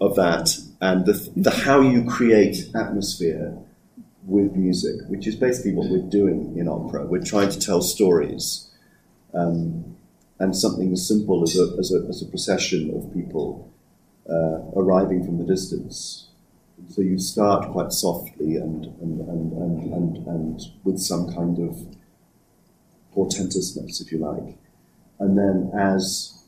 of 0.00 0.16
that 0.16 0.56
and 0.80 1.06
the, 1.06 1.30
the 1.36 1.50
how 1.50 1.80
you 1.80 2.04
create 2.04 2.56
atmosphere 2.74 3.56
with 4.26 4.54
music, 4.54 4.96
which 5.08 5.26
is 5.26 5.36
basically 5.36 5.72
what 5.72 5.88
we're 5.88 6.10
doing 6.10 6.56
in 6.56 6.68
opera. 6.68 7.04
We're 7.04 7.24
trying 7.24 7.50
to 7.50 7.58
tell 7.58 7.82
stories. 7.82 8.70
Um, 9.34 9.93
and 10.38 10.56
something 10.56 10.92
as 10.92 11.06
simple 11.06 11.42
as 11.42 11.58
a, 11.58 11.76
as 11.78 11.92
a, 11.92 12.06
as 12.08 12.22
a 12.22 12.26
procession 12.26 12.90
of 12.96 13.12
people 13.14 13.72
uh, 14.28 14.58
arriving 14.76 15.24
from 15.24 15.38
the 15.38 15.44
distance. 15.44 16.28
So 16.88 17.02
you 17.02 17.18
start 17.18 17.70
quite 17.70 17.92
softly 17.92 18.56
and, 18.56 18.86
and, 19.00 19.20
and, 19.20 19.52
and, 19.52 19.92
and, 19.92 20.26
and 20.26 20.60
with 20.82 20.98
some 20.98 21.32
kind 21.32 21.58
of 21.58 21.76
portentousness, 23.14 24.00
if 24.00 24.10
you 24.10 24.18
like. 24.18 24.56
And 25.20 25.38
then 25.38 25.70
as 25.78 26.42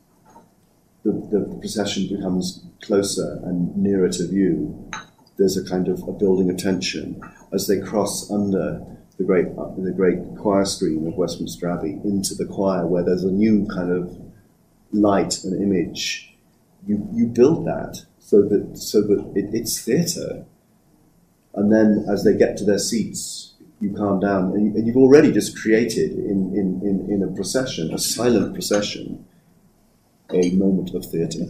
the, 1.05 1.13
the 1.13 1.57
procession 1.61 2.09
becomes 2.09 2.65
closer 2.83 3.41
and 3.45 3.77
nearer 3.77 4.09
to 4.09 4.27
view, 4.27 4.91
there's 5.39 5.57
a 5.57 5.69
kind 5.69 5.89
of 5.89 6.03
a 6.09 6.13
building 6.13 6.51
of 6.51 6.57
tension 6.57 7.21
as 7.53 7.67
they 7.67 7.79
cross 7.79 8.31
under 8.31 8.96
the 9.19 9.25
great 9.25 9.47
the 9.79 9.93
great 9.97 10.19
choir 10.39 10.65
screen 10.65 11.07
of 11.07 11.15
Westminster 11.15 11.69
Abbey 11.71 11.99
into 12.05 12.35
the 12.35 12.47
choir, 12.47 12.87
where 12.87 13.03
there's 13.03 13.25
a 13.25 13.31
new 13.31 13.67
kind 13.67 13.91
of 13.91 14.17
light 14.93 15.43
and 15.45 15.61
image. 15.63 16.35
You 16.87 17.09
you 17.13 17.27
build 17.27 17.67
that 17.67 18.05
so 18.19 18.43
that 18.43 18.77
so 18.77 19.01
that 19.03 19.33
it, 19.35 19.55
it's 19.55 19.81
theatre, 19.81 20.45
and 21.55 21.73
then 21.73 22.05
as 22.09 22.25
they 22.25 22.37
get 22.37 22.57
to 22.59 22.65
their 22.65 22.79
seats, 22.79 23.55
you 23.81 23.93
calm 23.93 24.21
down, 24.21 24.53
and, 24.53 24.75
and 24.75 24.87
you've 24.87 24.97
already 24.97 25.33
just 25.33 25.59
created 25.59 26.13
in, 26.13 26.53
in, 26.55 26.81
in, 26.83 27.11
in 27.11 27.23
a 27.23 27.35
procession, 27.35 27.93
a 27.93 27.99
silent 27.99 28.55
procession, 28.55 29.27
a 30.31 30.51
moment 30.53 30.95
of 30.95 31.05
theatre. 31.05 31.47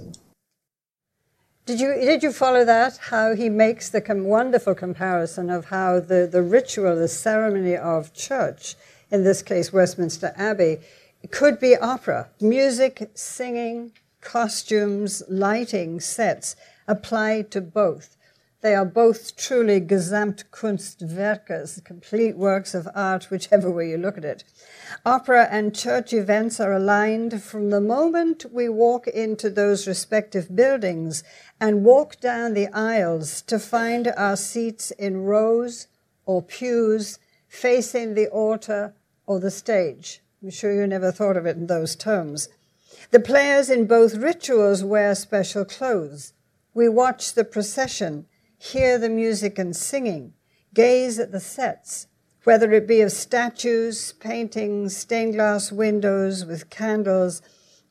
Did 1.66 1.80
you, 1.80 1.94
did 1.94 2.22
you 2.22 2.30
follow 2.30 2.64
that? 2.64 2.96
How 3.10 3.34
he 3.34 3.48
makes 3.48 3.88
the 3.88 4.00
com- 4.00 4.22
wonderful 4.22 4.76
comparison 4.76 5.50
of 5.50 5.64
how 5.64 5.98
the, 5.98 6.28
the 6.30 6.40
ritual, 6.40 6.94
the 6.94 7.08
ceremony 7.08 7.76
of 7.76 8.14
church, 8.14 8.76
in 9.10 9.24
this 9.24 9.42
case 9.42 9.72
Westminster 9.72 10.32
Abbey, 10.36 10.78
could 11.32 11.58
be 11.58 11.76
opera. 11.76 12.28
Music, 12.40 13.10
singing, 13.14 13.90
costumes, 14.20 15.24
lighting, 15.28 15.98
sets 15.98 16.54
apply 16.86 17.42
to 17.50 17.60
both. 17.60 18.16
They 18.60 18.76
are 18.76 18.84
both 18.84 19.36
truly 19.36 19.80
Gesamtkunstwerke, 19.80 21.82
complete 21.82 22.36
works 22.36 22.74
of 22.74 22.86
art, 22.94 23.24
whichever 23.24 23.72
way 23.72 23.90
you 23.90 23.98
look 23.98 24.16
at 24.16 24.24
it. 24.24 24.44
Opera 25.04 25.48
and 25.50 25.74
church 25.74 26.12
events 26.12 26.60
are 26.60 26.72
aligned 26.72 27.42
from 27.42 27.70
the 27.70 27.80
moment 27.80 28.46
we 28.52 28.68
walk 28.68 29.06
into 29.08 29.50
those 29.50 29.86
respective 29.86 30.54
buildings 30.54 31.24
and 31.60 31.84
walk 31.84 32.20
down 32.20 32.54
the 32.54 32.68
aisles 32.68 33.42
to 33.42 33.58
find 33.58 34.08
our 34.16 34.36
seats 34.36 34.90
in 34.92 35.24
rows 35.24 35.88
or 36.24 36.42
pews 36.42 37.18
facing 37.48 38.14
the 38.14 38.28
altar 38.28 38.94
or 39.26 39.40
the 39.40 39.50
stage. 39.50 40.22
I'm 40.42 40.50
sure 40.50 40.72
you 40.72 40.86
never 40.86 41.10
thought 41.10 41.36
of 41.36 41.46
it 41.46 41.56
in 41.56 41.66
those 41.66 41.96
terms. 41.96 42.48
The 43.10 43.20
players 43.20 43.70
in 43.70 43.86
both 43.86 44.14
rituals 44.14 44.84
wear 44.84 45.14
special 45.14 45.64
clothes. 45.64 46.32
We 46.74 46.88
watch 46.88 47.34
the 47.34 47.44
procession, 47.44 48.26
hear 48.58 48.98
the 48.98 49.08
music 49.08 49.58
and 49.58 49.74
singing, 49.74 50.34
gaze 50.74 51.18
at 51.18 51.32
the 51.32 51.40
sets, 51.40 52.06
whether 52.46 52.70
it 52.70 52.86
be 52.86 53.00
of 53.00 53.10
statues, 53.10 54.12
paintings, 54.20 54.96
stained 54.96 55.34
glass 55.34 55.72
windows 55.72 56.44
with 56.44 56.70
candles, 56.70 57.42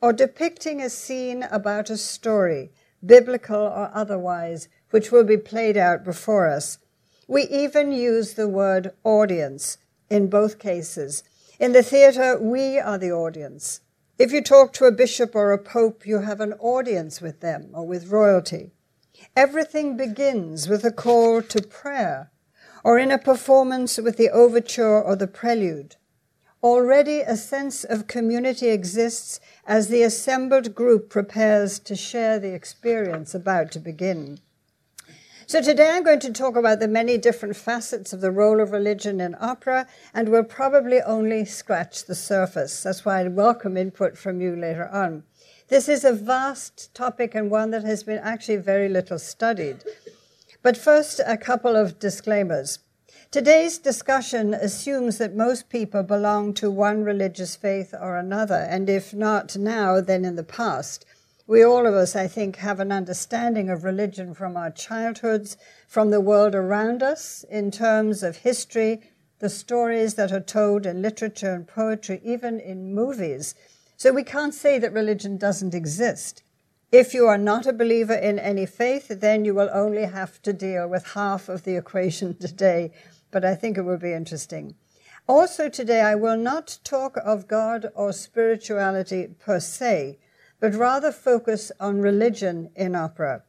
or 0.02 0.14
depicting 0.14 0.82
a 0.82 0.90
scene 0.90 1.44
about 1.52 1.90
a 1.90 1.98
story 1.98 2.72
biblical 3.06 3.60
or 3.60 3.92
otherwise, 3.94 4.70
which 4.92 5.12
will 5.12 5.26
be 5.26 5.36
played 5.36 5.76
out 5.76 6.06
before 6.06 6.48
us. 6.48 6.78
We 7.28 7.44
even 7.50 7.92
use 7.92 8.36
the 8.36 8.48
word 8.48 8.94
audience 9.04 9.78
in 10.10 10.30
both 10.30 10.58
cases. 10.58 11.24
In 11.60 11.74
the 11.74 11.84
theatre, 11.84 12.40
we 12.40 12.80
are 12.80 12.98
the 12.98 13.12
audience. 13.12 13.82
If 14.18 14.32
you 14.32 14.42
talk 14.42 14.72
to 14.76 14.86
a 14.86 14.92
bishop 14.94 15.36
or 15.36 15.52
a 15.52 15.58
pope, 15.58 16.08
you 16.08 16.20
have 16.20 16.40
an 16.40 16.54
audience 16.54 17.20
with 17.20 17.42
them 17.42 17.72
or 17.74 17.86
with 17.86 18.08
royalty. 18.08 18.72
Everything 19.36 19.98
begins 19.98 20.70
with 20.70 20.86
a 20.86 20.92
call 20.92 21.42
to 21.42 21.62
prayer 21.62 22.32
or 22.86 23.00
in 23.00 23.10
a 23.10 23.18
performance 23.18 23.98
with 23.98 24.16
the 24.16 24.30
overture 24.30 25.02
or 25.02 25.16
the 25.16 25.26
prelude. 25.26 25.96
Already 26.62 27.22
a 27.22 27.36
sense 27.36 27.84
of 27.84 28.06
community 28.06 28.70
exists 28.70 29.40
as 29.66 29.88
the 29.88 30.04
assembled 30.04 30.76
group 30.76 31.10
prepares 31.10 31.80
to 31.80 31.96
share 31.96 32.38
the 32.38 32.54
experience 32.54 33.34
about 33.34 33.72
to 33.72 33.80
begin. 33.80 34.38
So 35.48 35.64
today 35.64 35.90
I'm 35.94 36.04
going 36.04 36.20
to 36.20 36.32
talk 36.32 36.56
about 36.56 36.80
the 36.80 36.88
many 36.88 37.18
different 37.18 37.56
facets 37.56 38.14
of 38.14 38.22
the 38.22 38.32
role 38.32 38.60
of 38.60 38.72
religion 38.72 39.20
in 39.20 39.36
opera, 39.40 39.88
and 40.14 40.30
we'll 40.30 40.44
probably 40.44 41.02
only 41.02 41.44
scratch 41.44 42.06
the 42.06 42.14
surface. 42.14 42.84
That's 42.84 43.04
why 43.04 43.22
I 43.22 43.28
welcome 43.30 43.78
input 43.78 44.16
from 44.16 44.42
you 44.42 44.56
later 44.56 44.88
on. 44.90 45.24
This 45.70 45.90
is 45.90 46.04
a 46.06 46.14
vast 46.14 46.94
topic 46.94 47.34
and 47.34 47.50
one 47.50 47.72
that 47.72 47.84
has 47.84 48.04
been 48.04 48.20
actually 48.20 48.58
very 48.58 48.90
little 48.90 49.18
studied. 49.18 49.84
But 50.66 50.78
first, 50.78 51.22
a 51.28 51.38
couple 51.38 51.76
of 51.76 52.00
disclaimers. 52.00 52.80
Today's 53.30 53.78
discussion 53.78 54.56
assumes 54.56 55.20
that 55.20 55.36
most 55.36 55.70
people 55.70 56.02
belong 56.02 56.56
to 56.56 56.72
one 56.72 57.04
religious 57.04 57.56
faith 57.56 57.94
or 57.94 58.18
another, 58.18 58.66
and 58.68 58.90
if 58.90 59.14
not 59.14 59.56
now, 59.56 60.02
then 60.02 60.26
in 60.26 60.38
the 60.38 60.44
past. 60.44 61.06
We 61.46 61.64
all 61.64 61.86
of 61.86 61.94
us, 61.94 62.16
I 62.16 62.26
think, 62.28 62.56
have 62.56 62.80
an 62.80 62.92
understanding 62.92 63.70
of 63.70 63.84
religion 63.84 64.34
from 64.34 64.58
our 64.58 64.72
childhoods, 64.72 65.56
from 65.88 66.10
the 66.10 66.20
world 66.20 66.56
around 66.56 67.04
us, 67.04 67.46
in 67.48 67.70
terms 67.70 68.24
of 68.24 68.38
history, 68.38 69.02
the 69.38 69.50
stories 69.50 70.16
that 70.16 70.32
are 70.32 70.40
told 70.40 70.88
in 70.88 71.00
literature 71.00 71.54
and 71.54 71.68
poetry, 71.68 72.20
even 72.24 72.60
in 72.60 72.92
movies. 72.92 73.54
So 73.98 74.12
we 74.12 74.24
can't 74.24 74.56
say 74.56 74.80
that 74.80 74.94
religion 74.94 75.38
doesn't 75.38 75.76
exist. 75.76 76.42
If 76.96 77.14
you 77.14 77.28
are 77.28 77.38
not 77.38 77.66
a 77.66 77.74
believer 77.74 78.14
in 78.14 78.40
any 78.40 78.66
faith, 78.66 79.08
then 79.10 79.44
you 79.44 79.54
will 79.54 79.70
only 79.74 80.06
have 80.06 80.42
to 80.44 80.54
deal 80.54 80.88
with 80.88 81.14
half 81.14 81.50
of 81.50 81.64
the 81.64 81.76
equation 81.76 82.36
today 82.40 82.92
but 83.36 83.44
I 83.44 83.54
think 83.54 83.78
it 83.78 83.82
will 83.82 83.98
be 83.98 84.14
interesting. 84.14 84.76
Also, 85.28 85.68
today 85.68 86.00
I 86.00 86.16
will 86.16 86.38
not 86.38 86.80
talk 86.86 87.18
of 87.18 87.50
God 87.50 87.92
or 87.94 88.14
spirituality 88.14 89.28
per 89.28 89.60
se, 89.60 90.20
but 90.62 90.74
rather 90.74 91.12
focus 91.12 91.70
on 91.78 92.00
religion 92.00 92.70
in 92.78 92.96
opera. 92.96 93.44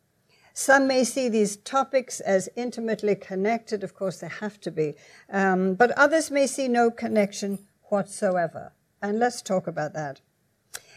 Some 0.54 0.88
may 0.88 1.04
see 1.04 1.28
these 1.28 1.56
topics 1.58 2.18
as 2.18 2.48
intimately 2.56 3.14
connected, 3.14 3.84
of 3.84 3.94
course, 3.94 4.18
they 4.18 4.28
have 4.28 4.58
to 4.62 4.72
be, 4.72 4.94
um, 5.30 5.74
but 5.74 5.92
others 5.92 6.32
may 6.32 6.48
see 6.48 6.66
no 6.66 6.90
connection 6.90 7.60
whatsoever. 7.84 8.72
And 9.00 9.20
let's 9.20 9.40
talk 9.40 9.68
about 9.68 9.92
that. 9.92 10.20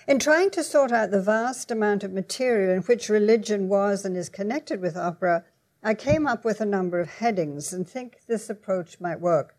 In 0.09 0.17
trying 0.17 0.49
to 0.51 0.63
sort 0.63 0.91
out 0.91 1.11
the 1.11 1.21
vast 1.21 1.69
amount 1.69 2.03
of 2.03 2.11
material 2.11 2.75
in 2.75 2.81
which 2.81 3.09
religion 3.09 3.69
was 3.69 4.03
and 4.03 4.17
is 4.17 4.27
connected 4.27 4.81
with 4.81 4.97
opera, 4.97 5.45
I 5.83 5.93
came 5.93 6.25
up 6.25 6.43
with 6.43 6.59
a 6.59 6.65
number 6.65 6.99
of 6.99 7.07
headings 7.07 7.71
and 7.71 7.87
think 7.87 8.21
this 8.25 8.49
approach 8.49 8.99
might 8.99 9.21
work. 9.21 9.55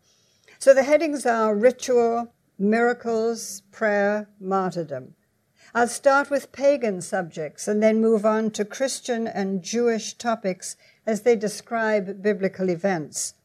So 0.59 0.73
the 0.73 0.83
headings 0.83 1.25
are 1.25 1.55
ritual, 1.55 2.33
miracles, 2.59 3.63
prayer, 3.71 4.27
martyrdom. 4.41 5.15
I'll 5.73 5.87
start 5.87 6.29
with 6.29 6.51
pagan 6.51 6.99
subjects 7.01 7.65
and 7.69 7.81
then 7.81 8.01
move 8.01 8.25
on 8.25 8.51
to 8.51 8.65
Christian 8.65 9.27
and 9.27 9.63
Jewish 9.63 10.15
topics 10.15 10.75
as 11.05 11.21
they 11.21 11.37
describe 11.37 12.21
biblical 12.21 12.69
events. 12.69 13.35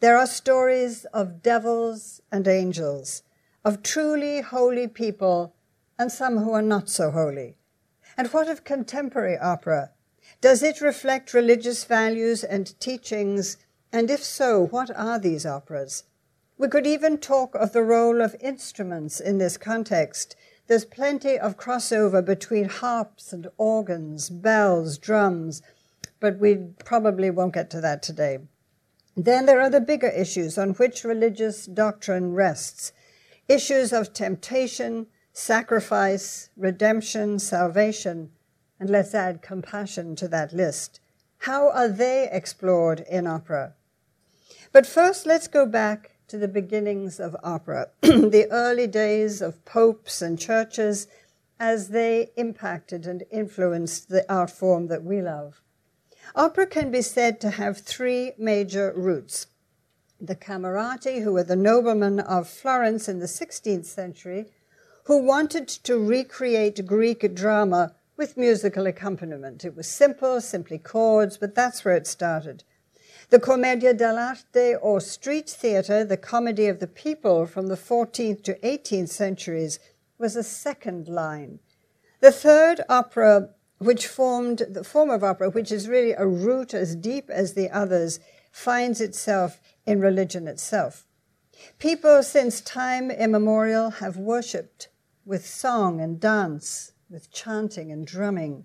There 0.00 0.16
are 0.16 0.26
stories 0.26 1.04
of 1.14 1.40
devils 1.40 2.20
and 2.32 2.48
angels, 2.48 3.22
of 3.64 3.84
truly 3.84 4.40
holy 4.40 4.88
people 4.88 5.54
and 5.98 6.12
some 6.12 6.38
who 6.38 6.52
are 6.52 6.62
not 6.62 6.88
so 6.88 7.10
holy? 7.10 7.56
And 8.16 8.28
what 8.28 8.48
of 8.48 8.64
contemporary 8.64 9.36
opera? 9.36 9.90
Does 10.40 10.62
it 10.62 10.80
reflect 10.80 11.34
religious 11.34 11.84
values 11.84 12.44
and 12.44 12.78
teachings? 12.80 13.56
And 13.92 14.10
if 14.10 14.22
so, 14.22 14.66
what 14.66 14.90
are 14.96 15.18
these 15.18 15.44
operas? 15.44 16.04
We 16.56 16.68
could 16.68 16.86
even 16.86 17.18
talk 17.18 17.54
of 17.54 17.72
the 17.72 17.82
role 17.82 18.20
of 18.20 18.36
instruments 18.40 19.20
in 19.20 19.38
this 19.38 19.56
context. 19.56 20.36
There's 20.66 20.84
plenty 20.84 21.38
of 21.38 21.56
crossover 21.56 22.24
between 22.24 22.68
harps 22.68 23.32
and 23.32 23.48
organs, 23.56 24.28
bells, 24.28 24.98
drums, 24.98 25.62
but 26.20 26.38
we 26.38 26.56
probably 26.84 27.30
won't 27.30 27.54
get 27.54 27.70
to 27.70 27.80
that 27.80 28.02
today. 28.02 28.38
Then 29.16 29.46
there 29.46 29.60
are 29.60 29.70
the 29.70 29.80
bigger 29.80 30.08
issues 30.08 30.58
on 30.58 30.70
which 30.70 31.04
religious 31.04 31.66
doctrine 31.66 32.34
rests 32.34 32.92
issues 33.48 33.92
of 33.94 34.12
temptation, 34.12 35.06
sacrifice, 35.38 36.50
redemption, 36.56 37.38
salvation, 37.38 38.28
and 38.80 38.90
let's 38.90 39.14
add 39.14 39.40
compassion 39.40 40.16
to 40.16 40.26
that 40.26 40.52
list. 40.52 40.98
How 41.38 41.70
are 41.70 41.88
they 41.88 42.28
explored 42.30 43.04
in 43.08 43.24
opera? 43.28 43.74
But 44.72 44.84
first, 44.84 45.26
let's 45.26 45.46
go 45.46 45.64
back 45.64 46.10
to 46.26 46.38
the 46.38 46.48
beginnings 46.48 47.20
of 47.20 47.36
opera, 47.44 47.90
the 48.02 48.48
early 48.50 48.88
days 48.88 49.40
of 49.40 49.64
popes 49.64 50.20
and 50.20 50.38
churches 50.40 51.06
as 51.60 51.90
they 51.90 52.30
impacted 52.36 53.06
and 53.06 53.22
influenced 53.30 54.08
the 54.08 54.30
art 54.30 54.50
form 54.50 54.88
that 54.88 55.04
we 55.04 55.22
love. 55.22 55.62
Opera 56.34 56.66
can 56.66 56.90
be 56.90 57.00
said 57.00 57.40
to 57.40 57.50
have 57.50 57.78
three 57.78 58.32
major 58.38 58.92
roots. 58.94 59.46
The 60.20 60.36
Camerati, 60.36 61.22
who 61.22 61.32
were 61.32 61.44
the 61.44 61.54
noblemen 61.54 62.18
of 62.18 62.48
Florence 62.48 63.08
in 63.08 63.20
the 63.20 63.26
16th 63.26 63.86
century, 63.86 64.46
who 65.08 65.16
wanted 65.16 65.66
to 65.66 65.98
recreate 65.98 66.84
Greek 66.84 67.34
drama 67.34 67.94
with 68.18 68.36
musical 68.36 68.86
accompaniment. 68.86 69.64
It 69.64 69.74
was 69.74 69.88
simple, 69.88 70.38
simply 70.42 70.76
chords, 70.76 71.38
but 71.38 71.54
that's 71.54 71.82
where 71.82 71.96
it 71.96 72.06
started. 72.06 72.62
The 73.30 73.40
Commedia 73.40 73.94
dell'arte, 73.94 74.76
or 74.82 75.00
street 75.00 75.48
theatre, 75.48 76.04
the 76.04 76.18
comedy 76.18 76.66
of 76.66 76.78
the 76.78 76.86
people 76.86 77.46
from 77.46 77.68
the 77.68 77.74
14th 77.74 78.42
to 78.42 78.58
18th 78.58 79.08
centuries, 79.08 79.78
was 80.18 80.36
a 80.36 80.42
second 80.42 81.08
line. 81.08 81.60
The 82.20 82.30
third 82.30 82.82
opera, 82.86 83.48
which 83.78 84.06
formed 84.06 84.66
the 84.68 84.84
form 84.84 85.08
of 85.08 85.24
opera, 85.24 85.48
which 85.48 85.72
is 85.72 85.88
really 85.88 86.12
a 86.12 86.26
root 86.26 86.74
as 86.74 86.94
deep 86.94 87.30
as 87.30 87.54
the 87.54 87.70
others, 87.70 88.20
finds 88.52 89.00
itself 89.00 89.58
in 89.86 90.02
religion 90.02 90.46
itself. 90.46 91.06
People 91.78 92.22
since 92.22 92.60
time 92.60 93.10
immemorial 93.10 93.88
have 93.88 94.18
worshipped 94.18 94.88
with 95.28 95.46
song 95.46 96.00
and 96.00 96.18
dance, 96.18 96.92
with 97.10 97.30
chanting 97.30 97.92
and 97.92 98.06
drumming. 98.06 98.64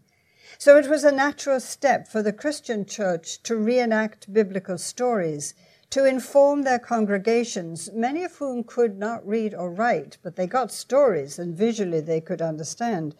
So 0.58 0.78
it 0.78 0.88
was 0.88 1.04
a 1.04 1.12
natural 1.12 1.60
step 1.60 2.08
for 2.08 2.24
the 2.24 2.32
Christian 2.32 2.86
church 2.86 3.44
to 3.44 3.58
reenact 3.58 4.32
biblical 4.32 4.78
stories, 4.78 5.56
to 5.90 6.06
inform 6.06 6.64
their 6.64 6.80
congregations, 6.80 7.92
many 7.92 8.24
of 8.24 8.38
whom 8.38 8.64
could 8.64 8.98
not 8.98 9.28
read 9.28 9.54
or 9.54 9.72
write, 9.72 10.18
but 10.24 10.38
they 10.38 10.48
got 10.48 10.72
stories 10.72 11.38
and 11.38 11.54
visually 11.54 12.00
they 12.00 12.22
could 12.22 12.42
understand. 12.42 13.14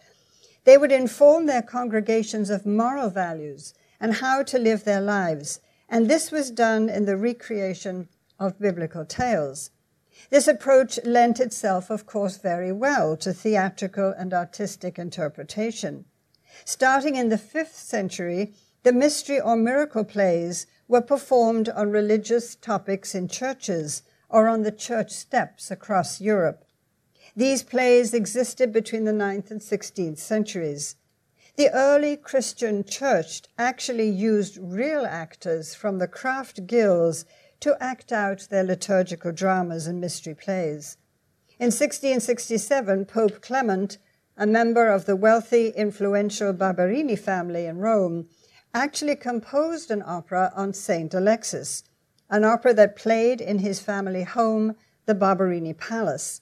They 0.64 0.78
would 0.78 0.90
inform 0.90 1.44
their 1.44 1.60
congregations 1.60 2.48
of 2.48 2.64
moral 2.64 3.10
values 3.10 3.74
and 4.00 4.14
how 4.14 4.42
to 4.44 4.58
live 4.58 4.84
their 4.84 5.02
lives. 5.02 5.60
And 5.90 6.08
this 6.08 6.30
was 6.30 6.50
done 6.50 6.88
in 6.88 7.04
the 7.04 7.18
recreation 7.18 8.08
of 8.40 8.58
biblical 8.58 9.04
tales. 9.04 9.68
This 10.30 10.48
approach 10.48 10.98
lent 11.04 11.40
itself, 11.40 11.90
of 11.90 12.06
course, 12.06 12.38
very 12.38 12.72
well 12.72 13.16
to 13.18 13.32
theatrical 13.32 14.14
and 14.16 14.32
artistic 14.32 14.98
interpretation. 14.98 16.06
Starting 16.64 17.16
in 17.16 17.28
the 17.28 17.38
fifth 17.38 17.76
century, 17.76 18.54
the 18.84 18.92
mystery 18.92 19.40
or 19.40 19.56
miracle 19.56 20.04
plays 20.04 20.66
were 20.88 21.00
performed 21.00 21.68
on 21.68 21.90
religious 21.90 22.54
topics 22.54 23.14
in 23.14 23.28
churches 23.28 24.02
or 24.28 24.48
on 24.48 24.62
the 24.62 24.72
church 24.72 25.10
steps 25.10 25.70
across 25.70 26.20
Europe. 26.20 26.64
These 27.36 27.62
plays 27.62 28.14
existed 28.14 28.72
between 28.72 29.04
the 29.04 29.12
9th 29.12 29.50
and 29.50 29.60
16th 29.60 30.18
centuries. 30.18 30.96
The 31.56 31.70
early 31.70 32.16
Christian 32.16 32.84
church 32.84 33.42
actually 33.56 34.08
used 34.08 34.58
real 34.60 35.06
actors 35.06 35.74
from 35.74 35.98
the 35.98 36.08
craft 36.08 36.66
guilds 36.66 37.24
to 37.60 37.76
act 37.80 38.12
out 38.12 38.48
their 38.50 38.64
liturgical 38.64 39.32
dramas 39.32 39.86
and 39.86 40.00
mystery 40.00 40.34
plays. 40.34 40.96
In 41.58 41.66
1667, 41.66 43.04
Pope 43.06 43.40
Clement 43.40 43.98
a 44.36 44.46
member 44.46 44.88
of 44.88 45.06
the 45.06 45.16
wealthy, 45.16 45.68
influential 45.68 46.52
Barberini 46.52 47.16
family 47.16 47.66
in 47.66 47.78
Rome, 47.78 48.28
actually 48.72 49.14
composed 49.14 49.90
an 49.90 50.02
opera 50.04 50.52
on 50.56 50.72
Saint 50.72 51.14
Alexis, 51.14 51.84
an 52.28 52.44
opera 52.44 52.74
that 52.74 52.96
played 52.96 53.40
in 53.40 53.60
his 53.60 53.78
family 53.78 54.24
home, 54.24 54.74
the 55.06 55.14
Barberini 55.14 55.72
Palace. 55.72 56.40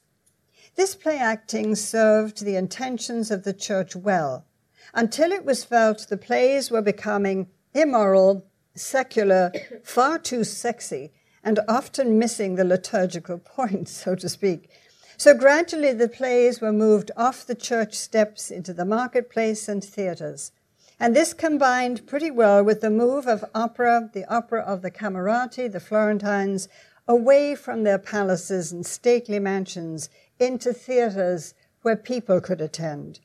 This 0.75 0.95
play 0.95 1.19
acting 1.19 1.75
served 1.75 2.43
the 2.43 2.57
intentions 2.57 3.31
of 3.31 3.45
the 3.45 3.53
church 3.53 3.95
well, 3.95 4.47
until 4.95 5.31
it 5.31 5.45
was 5.45 5.65
felt 5.65 6.09
the 6.09 6.17
plays 6.17 6.71
were 6.71 6.81
becoming 6.81 7.49
immoral, 7.75 8.47
secular, 8.75 9.53
far 9.85 10.19
too 10.19 10.45
sexy, 10.45 11.13
and 11.45 11.59
often 11.69 12.19
missing 12.19 12.55
the 12.55 12.65
liturgical 12.65 13.39
point, 13.57 13.89
so 13.89 14.15
to 14.15 14.29
speak. 14.29 14.71
So 15.17 15.35
gradually 15.35 15.93
the 15.93 16.09
plays 16.09 16.61
were 16.61 16.73
moved 16.73 17.11
off 17.17 17.47
the 17.47 17.55
church 17.55 17.95
steps 17.95 18.51
into 18.51 18.73
the 18.73 18.85
marketplace 18.85 19.69
and 19.69 19.85
theaters. 19.85 20.53
And 20.99 21.17
this 21.17 21.35
combined 21.35 22.07
pretty 22.07 22.31
well 22.31 22.63
with 22.63 22.81
the 22.81 22.91
move 22.91 23.27
of 23.27 23.45
opera, 23.55 24.11
the 24.13 24.25
opera 24.33 24.63
of 24.63 24.83
the 24.83 24.91
Camerati, 24.91 25.71
the 25.71 25.81
Florentines, 25.81 26.69
away 27.09 27.55
from 27.55 27.83
their 27.83 27.99
palaces 27.99 28.73
and 28.73 28.87
stately 28.87 29.39
mansions 29.39 30.09
into 30.39 30.73
theaters 30.73 31.55
where 31.83 31.97
people 31.97 32.41
could 32.41 32.61
attend. 32.61 33.21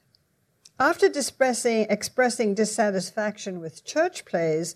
After 0.79 1.07
expressing 1.89 2.53
dissatisfaction 2.53 3.60
with 3.60 3.86
church 3.86 4.25
plays, 4.25 4.75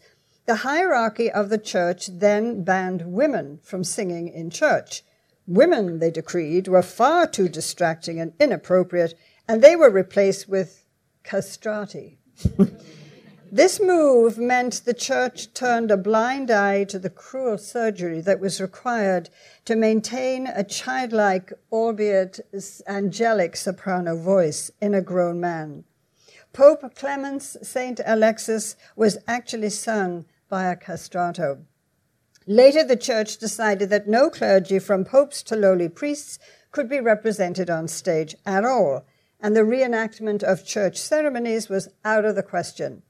the 0.51 0.67
hierarchy 0.67 1.31
of 1.31 1.47
the 1.47 1.57
church 1.57 2.07
then 2.07 2.61
banned 2.61 3.03
women 3.05 3.57
from 3.63 3.85
singing 3.85 4.27
in 4.27 4.49
church. 4.49 5.01
Women, 5.47 5.99
they 5.99 6.11
decreed, 6.11 6.67
were 6.67 6.81
far 6.81 7.25
too 7.25 7.47
distracting 7.47 8.19
and 8.19 8.33
inappropriate, 8.37 9.13
and 9.47 9.61
they 9.61 9.77
were 9.77 9.89
replaced 9.89 10.49
with 10.49 10.85
castrati. 11.23 12.17
this 13.49 13.79
move 13.79 14.37
meant 14.37 14.83
the 14.83 14.93
church 14.93 15.53
turned 15.53 15.89
a 15.89 15.95
blind 15.95 16.51
eye 16.51 16.83
to 16.83 16.99
the 16.99 17.09
cruel 17.09 17.57
surgery 17.57 18.19
that 18.19 18.41
was 18.41 18.59
required 18.59 19.29
to 19.63 19.77
maintain 19.77 20.47
a 20.47 20.65
childlike, 20.65 21.53
albeit 21.71 22.41
angelic 22.89 23.55
soprano 23.55 24.17
voice 24.17 24.69
in 24.81 24.93
a 24.93 25.01
grown 25.01 25.39
man. 25.39 25.85
Pope 26.51 26.93
Clement's 26.93 27.55
Saint 27.63 28.01
Alexis 28.05 28.75
was 28.97 29.17
actually 29.29 29.69
sung 29.69 30.25
by 30.51 30.65
a 30.65 30.75
castrato. 30.75 31.63
Later, 32.45 32.83
the 32.83 32.97
church 32.97 33.37
decided 33.37 33.89
that 33.89 34.07
no 34.07 34.29
clergy, 34.29 34.77
from 34.77 35.05
popes 35.05 35.41
to 35.43 35.55
lowly 35.55 35.89
priests, 35.89 36.37
could 36.71 36.89
be 36.89 36.99
represented 36.99 37.69
on 37.69 37.87
stage 37.87 38.35
at 38.45 38.65
all, 38.65 39.05
and 39.39 39.55
the 39.55 39.61
reenactment 39.61 40.43
of 40.43 40.65
church 40.65 40.97
ceremonies 40.97 41.69
was 41.69 41.87
out 42.03 42.25
of 42.25 42.35
the 42.35 42.43
question. 42.43 43.01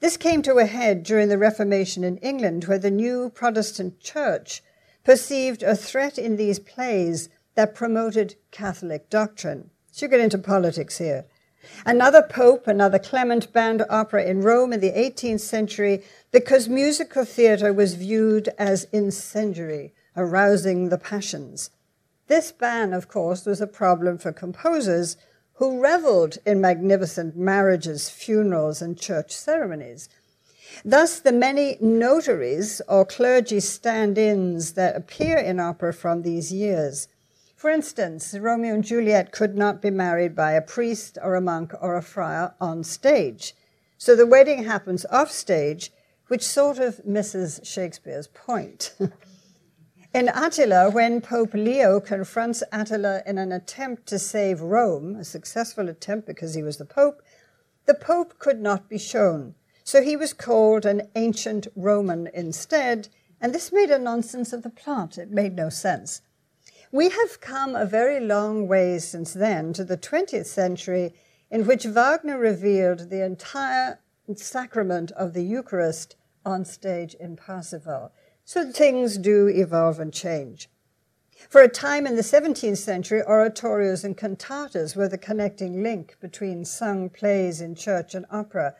This 0.00 0.18
came 0.18 0.42
to 0.42 0.58
a 0.58 0.66
head 0.66 1.02
during 1.02 1.30
the 1.30 1.38
Reformation 1.38 2.04
in 2.04 2.18
England, 2.18 2.64
where 2.64 2.78
the 2.78 2.90
new 2.90 3.30
Protestant 3.30 3.98
church 3.98 4.62
perceived 5.02 5.62
a 5.62 5.74
threat 5.74 6.18
in 6.18 6.36
these 6.36 6.58
plays 6.58 7.30
that 7.54 7.74
promoted 7.74 8.34
Catholic 8.50 9.08
doctrine. 9.08 9.70
Should 9.92 10.10
get 10.10 10.20
into 10.20 10.36
politics 10.36 10.98
here. 10.98 11.24
Another 11.84 12.22
pope, 12.22 12.66
another 12.66 12.98
Clement 12.98 13.52
banned 13.52 13.84
opera 13.88 14.24
in 14.24 14.42
Rome 14.42 14.72
in 14.72 14.80
the 14.80 14.92
18th 14.92 15.40
century 15.40 16.02
because 16.32 16.68
musical 16.68 17.24
theater 17.24 17.72
was 17.72 17.94
viewed 17.94 18.48
as 18.58 18.88
incendiary, 18.92 19.94
arousing 20.16 20.88
the 20.88 20.98
passions. 20.98 21.70
This 22.28 22.50
ban, 22.52 22.92
of 22.92 23.08
course, 23.08 23.46
was 23.46 23.60
a 23.60 23.66
problem 23.66 24.18
for 24.18 24.32
composers 24.32 25.16
who 25.54 25.80
reveled 25.80 26.38
in 26.44 26.60
magnificent 26.60 27.36
marriages, 27.36 28.10
funerals, 28.10 28.82
and 28.82 28.98
church 28.98 29.32
ceremonies. 29.32 30.08
Thus, 30.84 31.20
the 31.20 31.32
many 31.32 31.78
notaries 31.80 32.82
or 32.88 33.04
clergy 33.04 33.60
stand 33.60 34.18
ins 34.18 34.72
that 34.72 34.96
appear 34.96 35.38
in 35.38 35.60
opera 35.60 35.94
from 35.94 36.22
these 36.22 36.52
years. 36.52 37.08
For 37.56 37.70
instance, 37.70 38.34
Romeo 38.38 38.74
and 38.74 38.84
Juliet 38.84 39.32
could 39.32 39.56
not 39.56 39.80
be 39.80 39.88
married 39.88 40.36
by 40.36 40.52
a 40.52 40.60
priest 40.60 41.16
or 41.22 41.34
a 41.34 41.40
monk 41.40 41.72
or 41.80 41.96
a 41.96 42.02
friar 42.02 42.54
on 42.60 42.84
stage. 42.84 43.54
So 43.96 44.14
the 44.14 44.26
wedding 44.26 44.64
happens 44.64 45.06
off 45.06 45.30
stage 45.30 45.90
which 46.28 46.42
sort 46.42 46.78
of 46.78 47.06
misses 47.06 47.60
Shakespeare's 47.62 48.26
point. 48.28 48.94
In 50.14 50.28
Attila, 50.28 50.90
when 50.90 51.22
Pope 51.22 51.54
Leo 51.54 51.98
confronts 51.98 52.62
Attila 52.72 53.22
in 53.26 53.36
an 53.36 53.52
attempt 53.52 54.06
to 54.06 54.18
save 54.18 54.62
Rome, 54.62 55.16
a 55.16 55.24
successful 55.24 55.88
attempt 55.88 56.26
because 56.26 56.54
he 56.54 56.62
was 56.62 56.78
the 56.78 56.86
Pope, 56.86 57.22
the 57.84 57.94
Pope 57.94 58.38
could 58.38 58.60
not 58.60 58.88
be 58.88 58.98
shown. 58.98 59.54
So 59.84 60.02
he 60.02 60.16
was 60.16 60.32
called 60.32 60.86
an 60.86 61.08
ancient 61.16 61.68
Roman 61.76 62.28
instead, 62.32 63.08
and 63.40 63.54
this 63.54 63.72
made 63.72 63.90
a 63.90 63.98
nonsense 63.98 64.54
of 64.54 64.62
the 64.62 64.70
plot. 64.70 65.18
It 65.18 65.30
made 65.30 65.54
no 65.54 65.68
sense. 65.68 66.22
We 66.96 67.10
have 67.10 67.42
come 67.42 67.76
a 67.76 67.84
very 67.84 68.20
long 68.20 68.68
way 68.68 68.98
since 69.00 69.34
then 69.34 69.74
to 69.74 69.84
the 69.84 69.98
20th 69.98 70.46
century, 70.46 71.12
in 71.50 71.66
which 71.66 71.84
Wagner 71.84 72.38
revealed 72.38 73.10
the 73.10 73.22
entire 73.22 73.98
sacrament 74.34 75.10
of 75.10 75.34
the 75.34 75.42
Eucharist 75.42 76.16
on 76.46 76.64
stage 76.64 77.12
in 77.12 77.36
Parsifal. 77.36 78.12
So 78.46 78.72
things 78.72 79.18
do 79.18 79.46
evolve 79.46 80.00
and 80.00 80.10
change. 80.10 80.70
For 81.50 81.60
a 81.60 81.68
time 81.68 82.06
in 82.06 82.16
the 82.16 82.22
17th 82.22 82.78
century, 82.78 83.20
oratorios 83.20 84.02
and 84.02 84.16
cantatas 84.16 84.96
were 84.96 85.06
the 85.06 85.18
connecting 85.18 85.82
link 85.82 86.16
between 86.18 86.64
sung 86.64 87.10
plays 87.10 87.60
in 87.60 87.74
church 87.74 88.14
and 88.14 88.24
opera. 88.30 88.74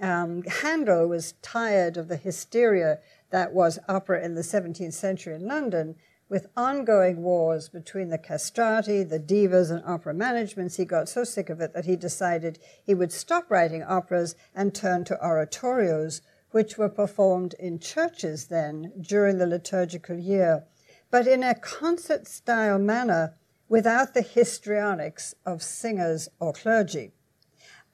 Um, 0.00 0.44
Handel 0.44 1.08
was 1.08 1.32
tired 1.42 1.96
of 1.96 2.06
the 2.06 2.18
hysteria 2.18 3.00
that 3.30 3.52
was 3.52 3.80
opera 3.88 4.24
in 4.24 4.36
the 4.36 4.42
17th 4.42 4.94
century 4.94 5.34
in 5.34 5.44
London, 5.44 5.96
with 6.28 6.48
ongoing 6.56 7.22
wars 7.22 7.68
between 7.68 8.08
the 8.08 8.18
castrati, 8.18 9.02
the 9.02 9.18
divas, 9.18 9.70
and 9.70 9.82
opera 9.84 10.12
managements. 10.12 10.76
He 10.76 10.84
got 10.84 11.08
so 11.08 11.24
sick 11.24 11.48
of 11.48 11.60
it 11.60 11.72
that 11.72 11.86
he 11.86 11.96
decided 11.96 12.58
he 12.84 12.94
would 12.94 13.12
stop 13.12 13.50
writing 13.50 13.82
operas 13.82 14.34
and 14.54 14.74
turn 14.74 15.04
to 15.04 15.18
oratorios, 15.22 16.20
which 16.50 16.76
were 16.76 16.88
performed 16.88 17.54
in 17.58 17.78
churches 17.78 18.46
then 18.46 18.92
during 19.00 19.38
the 19.38 19.46
liturgical 19.46 20.18
year, 20.18 20.64
but 21.10 21.26
in 21.26 21.42
a 21.42 21.54
concert 21.54 22.26
style 22.26 22.78
manner 22.78 23.34
without 23.68 24.14
the 24.14 24.22
histrionics 24.22 25.34
of 25.44 25.62
singers 25.62 26.28
or 26.40 26.52
clergy. 26.52 27.12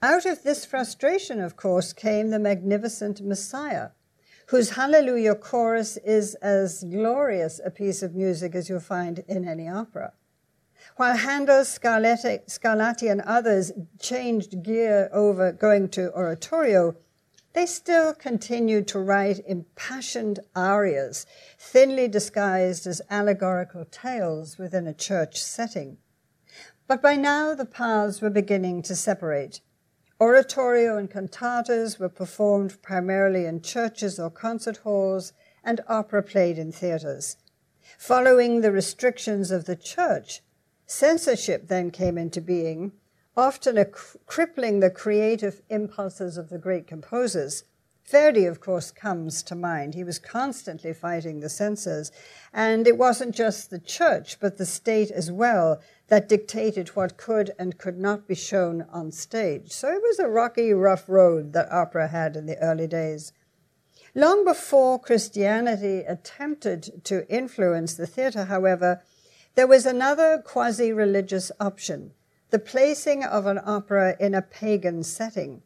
Out 0.03 0.27
of 0.27 0.42
this 0.42 0.64
frustration, 0.64 1.40
of 1.40 1.57
course, 1.57 1.92
came 1.92 2.31
the 2.31 2.38
magnificent 2.38 3.23
Messiah, 3.23 3.90
whose 4.47 4.71
Hallelujah 4.71 5.35
chorus 5.35 5.97
is 5.99 6.35
as 6.37 6.85
glorious 6.85 7.61
a 7.65 7.71
piece 7.71 8.03
of 8.03 8.15
music 8.15 8.55
as 8.55 8.69
you'll 8.69 8.81
find 8.81 9.21
in 9.29 9.47
any 9.49 9.69
opera. 9.69 10.13
While 10.97 11.17
Handel, 11.17 11.65
Scarlatti, 11.65 12.47
Scarlatti, 12.47 13.11
and 13.11 13.21
others 13.23 13.73
changed 14.01 14.63
gear 14.63 15.09
over 15.13 15.51
going 15.51 15.89
to 15.91 16.13
oratorio, 16.13 16.95
they 17.55 17.67
still 17.67 18.13
continued 18.13 18.89
to 18.89 18.99
write 18.99 19.41
impassioned 19.47 20.41
arias, 20.55 21.25
thinly 21.59 22.09
disguised 22.09 22.87
as 22.87 23.01
allegorical 23.09 23.85
tales 23.85 24.59
within 24.59 24.87
a 24.87 24.95
church 24.95 25.43
setting. 25.43 25.99
But 26.87 27.01
by 27.01 27.17
now 27.17 27.55
the 27.55 27.65
paths 27.65 28.21
were 28.21 28.31
beginning 28.31 28.83
to 28.83 28.97
separate. 28.97 29.61
Oratorio 30.20 30.96
and 30.96 31.11
cantatas 31.11 31.98
were 31.98 32.09
performed 32.09 32.81
primarily 32.83 33.46
in 33.46 33.61
churches 33.61 34.18
or 34.18 34.31
concert 34.31 34.79
halls, 34.79 35.33
and 35.64 35.81
opera 35.88 36.22
played 36.22 36.57
in 36.57 36.70
theaters. 36.70 37.37
Following 37.98 38.61
the 38.61 38.70
restrictions 38.70 39.50
of 39.50 39.64
the 39.64 39.77
church, 39.77 40.40
censorship 40.87 41.68
then 41.68 41.90
came 41.90 42.16
into 42.16 42.40
being, 42.40 42.92
often 43.37 43.85
crippling 44.27 44.81
the 44.81 44.90
creative 44.90 45.62
impulses 45.68 46.37
of 46.37 46.48
the 46.48 46.59
great 46.59 46.87
composers. 46.87 47.64
Verdi, 48.07 48.45
of 48.45 48.61
course, 48.61 48.90
comes 48.90 49.43
to 49.45 49.55
mind. 49.55 49.95
He 49.95 50.05
was 50.05 50.19
constantly 50.19 50.93
fighting 50.93 51.40
the 51.40 51.49
censors. 51.49 52.12
And 52.53 52.87
it 52.87 52.99
wasn't 52.99 53.35
just 53.35 53.71
the 53.71 53.79
church, 53.79 54.38
but 54.40 54.59
the 54.59 54.67
state 54.67 55.11
as 55.11 55.33
well 55.33 55.81
that 56.09 56.29
dictated 56.29 56.88
what 56.88 57.17
could 57.17 57.53
and 57.59 57.79
could 57.79 57.99
not 57.99 58.29
be 58.29 58.35
shown 58.35 58.83
on 58.93 59.11
stage. 59.11 59.73
So 59.73 59.88
it 59.88 60.03
was 60.03 60.19
a 60.19 60.29
rocky, 60.29 60.73
rough 60.73 61.09
road 61.09 61.55
that 61.55 61.73
opera 61.73 62.09
had 62.09 62.37
in 62.37 62.45
the 62.45 62.59
early 62.59 62.87
days. 62.87 63.33
Long 64.14 64.45
before 64.45 65.01
Christianity 65.01 66.01
attempted 66.01 67.05
to 67.05 67.29
influence 67.29 67.95
the 67.95 68.07
theater, 68.07 68.45
however, 68.45 69.03
there 69.55 69.67
was 69.67 69.87
another 69.87 70.43
quasi 70.45 70.93
religious 70.93 71.51
option 71.59 72.12
the 72.51 72.59
placing 72.61 73.25
of 73.25 73.47
an 73.47 73.59
opera 73.64 74.14
in 74.21 74.33
a 74.33 74.43
pagan 74.43 75.03
setting. 75.03 75.62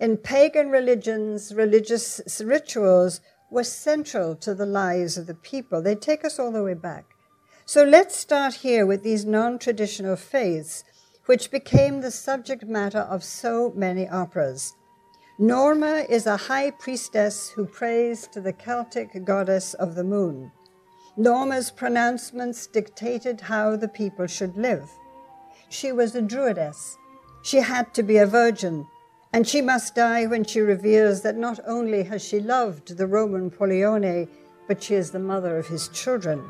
In 0.00 0.16
pagan 0.16 0.70
religions, 0.70 1.52
religious 1.52 2.40
rituals 2.44 3.20
were 3.50 3.64
central 3.64 4.36
to 4.36 4.54
the 4.54 4.66
lives 4.66 5.18
of 5.18 5.26
the 5.26 5.34
people. 5.34 5.82
They 5.82 5.96
take 5.96 6.24
us 6.24 6.38
all 6.38 6.52
the 6.52 6.62
way 6.62 6.74
back. 6.74 7.04
So 7.66 7.82
let's 7.82 8.16
start 8.16 8.54
here 8.54 8.86
with 8.86 9.02
these 9.02 9.24
non 9.24 9.58
traditional 9.58 10.14
faiths, 10.14 10.84
which 11.26 11.50
became 11.50 12.00
the 12.00 12.12
subject 12.12 12.64
matter 12.64 13.00
of 13.00 13.24
so 13.24 13.72
many 13.74 14.08
operas. 14.08 14.72
Norma 15.36 16.04
is 16.08 16.26
a 16.26 16.36
high 16.36 16.70
priestess 16.70 17.50
who 17.50 17.66
prays 17.66 18.28
to 18.28 18.40
the 18.40 18.52
Celtic 18.52 19.24
goddess 19.24 19.74
of 19.74 19.96
the 19.96 20.04
moon. 20.04 20.52
Norma's 21.16 21.72
pronouncements 21.72 22.68
dictated 22.68 23.40
how 23.40 23.74
the 23.74 23.88
people 23.88 24.28
should 24.28 24.56
live. 24.56 24.88
She 25.68 25.90
was 25.90 26.14
a 26.14 26.22
druidess. 26.22 26.96
She 27.42 27.58
had 27.58 27.92
to 27.94 28.02
be 28.02 28.18
a 28.18 28.26
virgin, 28.26 28.86
and 29.32 29.46
she 29.46 29.60
must 29.60 29.94
die 29.94 30.26
when 30.26 30.44
she 30.44 30.60
reveals 30.60 31.22
that 31.22 31.36
not 31.36 31.60
only 31.66 32.02
has 32.04 32.24
she 32.24 32.40
loved 32.40 32.96
the 32.96 33.06
Roman 33.06 33.50
Pollione, 33.50 34.28
but 34.66 34.82
she 34.82 34.94
is 34.94 35.10
the 35.10 35.18
mother 35.18 35.58
of 35.58 35.66
his 35.66 35.88
children. 35.88 36.42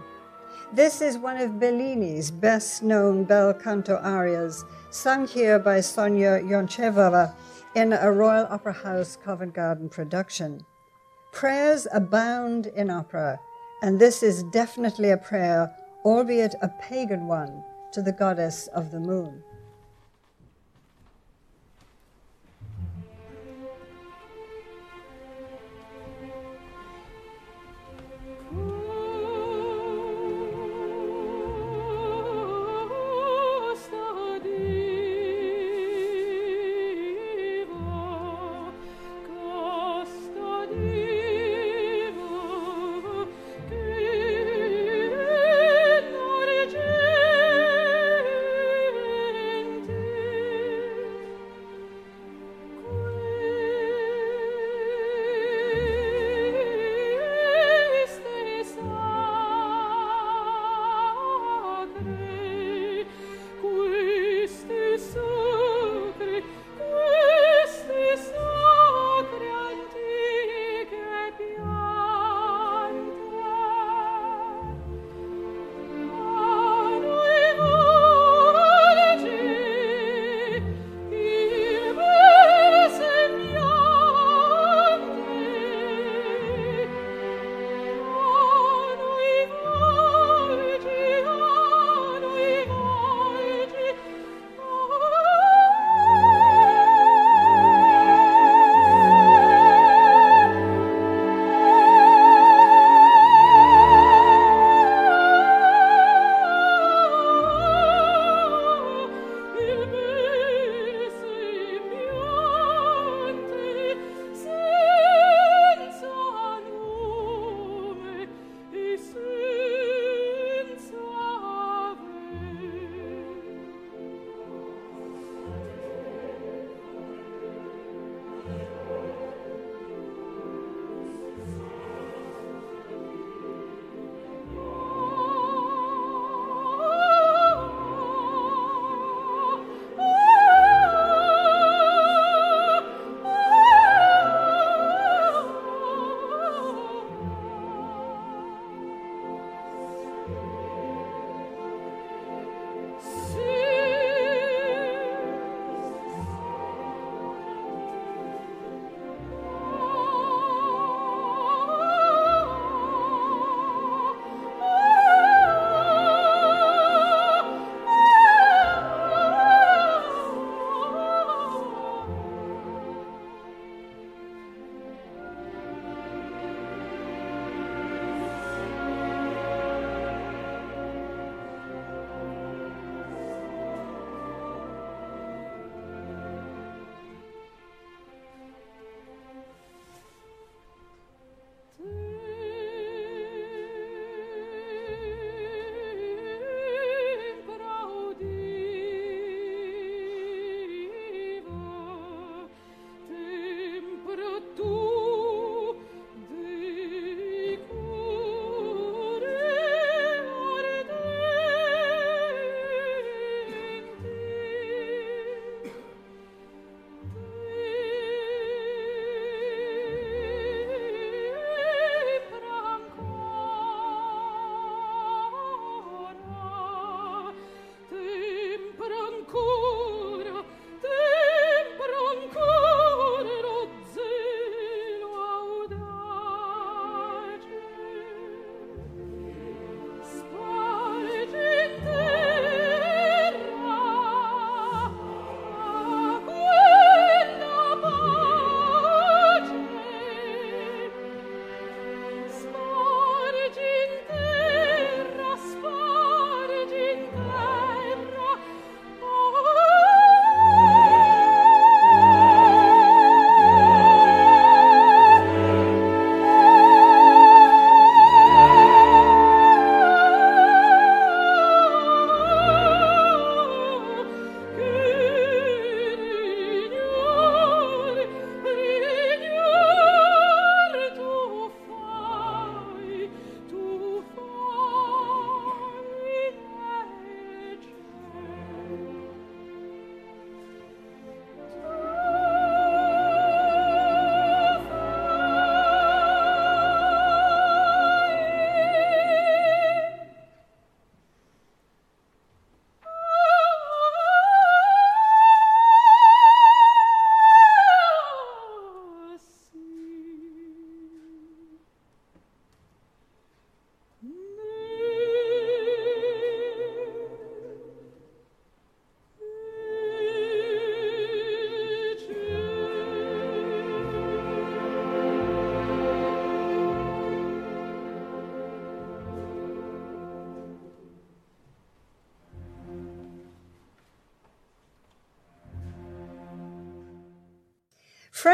This 0.73 1.01
is 1.01 1.17
one 1.17 1.39
of 1.39 1.53
Bellini's 1.53 2.31
best 2.31 2.83
known 2.83 3.25
bel 3.25 3.55
canto 3.55 3.97
arias, 3.97 4.65
sung 4.91 5.27
here 5.27 5.59
by 5.59 5.81
Sonya 5.81 6.41
Yoncheva 6.43 7.35
in 7.75 7.93
a 7.93 8.13
Royal 8.13 8.47
Opera 8.51 8.73
House 8.73 9.17
Covent 9.25 9.55
Garden 9.55 9.89
production. 9.89 10.65
Prayers 11.33 11.87
abound 11.93 12.67
in 12.67 12.91
opera, 12.91 13.39
and 13.83 13.99
this 13.99 14.23
is 14.23 14.43
definitely 14.45 15.11
a 15.11 15.17
prayer, 15.17 15.75
albeit 16.05 16.55
a 16.61 16.69
pagan 16.81 17.27
one, 17.27 17.65
to 17.93 18.03
the 18.03 18.13
goddess 18.13 18.67
of 18.69 18.91
the 18.91 19.01
moon. 19.01 19.43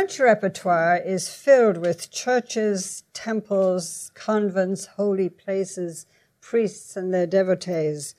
French 0.05 0.21
repertoire 0.21 0.99
is 0.99 1.31
filled 1.31 1.79
with 1.79 2.11
churches, 2.11 3.05
temples, 3.15 4.11
convents, 4.13 4.85
holy 4.85 5.31
places, 5.31 6.05
priests, 6.43 6.95
and 6.95 7.15
their 7.15 7.27
devotees. 7.27 8.15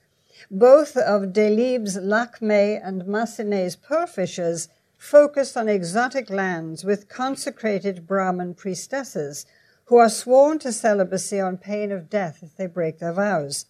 Both 0.49 0.97
of 0.97 1.31
Delibes' 1.31 1.95
Lakmé 1.95 2.81
and 2.83 3.05
Massenet's 3.05 3.75
Pearl 3.75 4.07
focus 4.97 5.55
on 5.55 5.69
exotic 5.69 6.31
lands 6.31 6.83
with 6.83 7.07
consecrated 7.07 8.07
Brahmin 8.07 8.55
priestesses 8.55 9.45
who 9.83 9.97
are 9.97 10.09
sworn 10.09 10.57
to 10.57 10.71
celibacy 10.71 11.39
on 11.39 11.59
pain 11.59 11.91
of 11.91 12.09
death 12.09 12.39
if 12.41 12.55
they 12.55 12.65
break 12.65 12.97
their 12.97 13.13
vows. 13.13 13.67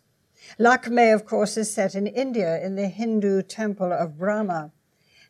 Lakmé, 0.58 1.14
of 1.14 1.26
course, 1.26 1.58
is 1.58 1.74
set 1.74 1.96
in 1.96 2.08
India 2.08 2.64
in 2.66 2.76
the 2.76 2.88
Hindu 2.88 3.42
temple 3.42 3.92
of 3.92 4.18
Brahma. 4.18 4.72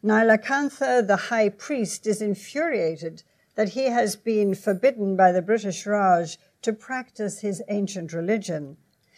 Nilakantha, 0.05 1.07
the 1.07 1.15
high 1.15 1.49
priest, 1.49 2.05
is 2.05 2.21
infuriated 2.21 3.23
that 3.55 3.69
he 3.69 3.85
has 3.85 4.15
been 4.15 4.53
forbidden 4.53 5.15
by 5.15 5.31
the 5.31 5.41
British 5.41 5.87
Raj 5.87 6.37
to 6.61 6.73
practice 6.73 7.39
his 7.39 7.63
ancient 7.69 8.13
religion. 8.13 8.77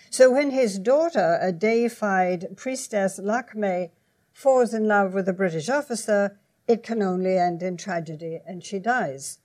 So 0.10 0.32
when 0.32 0.52
his 0.52 0.80
daughter, 0.80 1.40
a 1.42 1.52
deified 1.52 2.56
priestess 2.56 3.20
Lakme, 3.20 3.92
falls 4.32 4.74
in 4.74 4.88
love 4.88 5.14
with 5.14 5.28
a 5.28 5.34
British 5.34 5.68
officer, 5.68 6.40
it 6.70 6.84
can 6.84 7.02
only 7.02 7.38
end 7.38 7.62
in 7.62 7.76
tragedy 7.76 8.40
and 8.48 8.64
she 8.64 8.80
dies. 8.80 9.40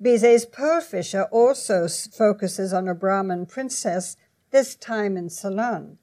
Bizet's 0.00 0.46
Pearl 0.46 0.80
Fisher 0.80 1.24
also 1.32 1.88
focuses 1.88 2.72
on 2.72 2.86
a 2.86 2.94
Brahmin 2.94 3.46
princess, 3.46 4.16
this 4.52 4.76
time 4.76 5.16
in 5.16 5.28
Ceylon. 5.28 5.98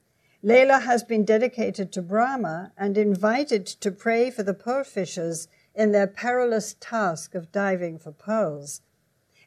Leïla 0.46 0.82
has 0.82 1.02
been 1.02 1.24
dedicated 1.24 1.90
to 1.90 2.00
Brahma 2.00 2.70
and 2.78 2.96
invited 2.96 3.66
to 3.66 3.90
pray 3.90 4.30
for 4.30 4.44
the 4.44 4.54
pearl 4.54 4.84
fishers 4.84 5.48
in 5.74 5.90
their 5.90 6.06
perilous 6.06 6.76
task 6.78 7.34
of 7.34 7.50
diving 7.50 7.98
for 7.98 8.12
pearls. 8.12 8.80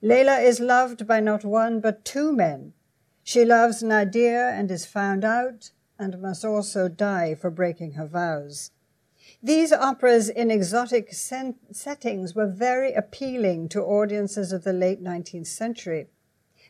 Leïla 0.03 0.43
is 0.43 0.59
loved 0.59 1.07
by 1.07 1.21
not 1.21 1.45
one 1.45 1.79
but 1.79 2.03
two 2.03 2.33
men. 2.33 2.73
She 3.23 3.45
loves 3.45 3.81
Nadir 3.81 4.49
and 4.49 4.69
is 4.69 4.85
found 4.85 5.23
out 5.23 5.71
and 5.97 6.21
must 6.21 6.43
also 6.43 6.89
die 6.89 7.33
for 7.33 7.49
breaking 7.49 7.93
her 7.93 8.05
vows. 8.05 8.71
These 9.41 9.71
operas 9.71 10.27
in 10.27 10.51
exotic 10.51 11.13
settings 11.13 12.35
were 12.35 12.47
very 12.47 12.91
appealing 12.91 13.69
to 13.69 13.81
audiences 13.81 14.51
of 14.51 14.65
the 14.65 14.73
late 14.73 15.01
19th 15.01 15.47
century. 15.47 16.07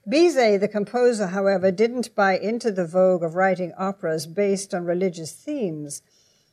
Bizet, 0.08 0.60
the 0.60 0.68
composer, 0.68 1.28
however, 1.28 1.72
didn't 1.72 2.16
buy 2.16 2.38
into 2.38 2.72
the 2.72 2.86
vogue 2.86 3.24
of 3.24 3.36
writing 3.36 3.74
operas 3.78 4.26
based 4.26 4.74
on 4.74 4.86
religious 4.86 5.32
themes 5.34 6.02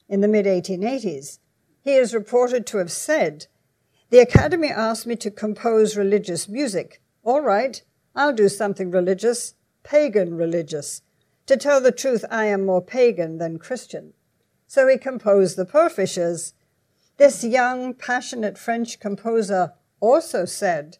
in 0.08 0.20
the 0.20 0.28
mid 0.28 0.46
1880s. 0.46 1.38
He 1.80 1.94
is 1.94 2.14
reported 2.14 2.66
to 2.66 2.78
have 2.78 2.90
said, 2.90 3.46
The 4.10 4.18
Academy 4.18 4.68
asked 4.68 5.06
me 5.06 5.16
to 5.16 5.30
compose 5.30 5.96
religious 5.96 6.48
music. 6.48 7.00
All 7.22 7.40
right, 7.40 7.82
I'll 8.14 8.32
do 8.32 8.48
something 8.48 8.90
religious, 8.90 9.54
pagan 9.82 10.36
religious. 10.36 11.02
To 11.46 11.56
tell 11.56 11.80
the 11.80 11.92
truth, 11.92 12.24
I 12.30 12.46
am 12.46 12.66
more 12.66 12.82
pagan 12.82 13.38
than 13.38 13.58
Christian. 13.58 14.14
So 14.66 14.88
he 14.88 14.98
composed 14.98 15.56
the 15.56 15.64
Pearl 15.64 15.88
Fishers. 15.88 16.54
This 17.18 17.44
young, 17.44 17.94
passionate 17.94 18.58
French 18.58 18.98
composer 18.98 19.74
also 20.00 20.44
said, 20.44 20.98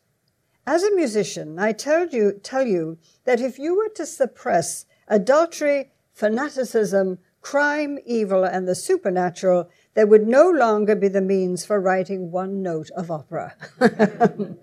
as 0.67 0.83
a 0.83 0.95
musician, 0.95 1.59
I 1.59 1.73
tell 1.73 2.09
you, 2.09 2.33
tell 2.43 2.67
you 2.67 2.99
that 3.25 3.41
if 3.41 3.59
you 3.59 3.77
were 3.77 3.89
to 3.91 4.05
suppress 4.05 4.85
adultery, 5.07 5.93
fanaticism, 6.13 7.19
crime, 7.41 7.99
evil, 8.05 8.43
and 8.43 8.67
the 8.67 8.75
supernatural, 8.75 9.71
there 9.95 10.07
would 10.07 10.27
no 10.27 10.51
longer 10.51 10.97
be 10.97 11.07
the 11.07 11.21
means 11.21 11.65
for 11.65 11.81
writing 11.81 12.33
one 12.33 12.63
note 12.63 12.91
of 12.97 13.11
opera. 13.11 13.55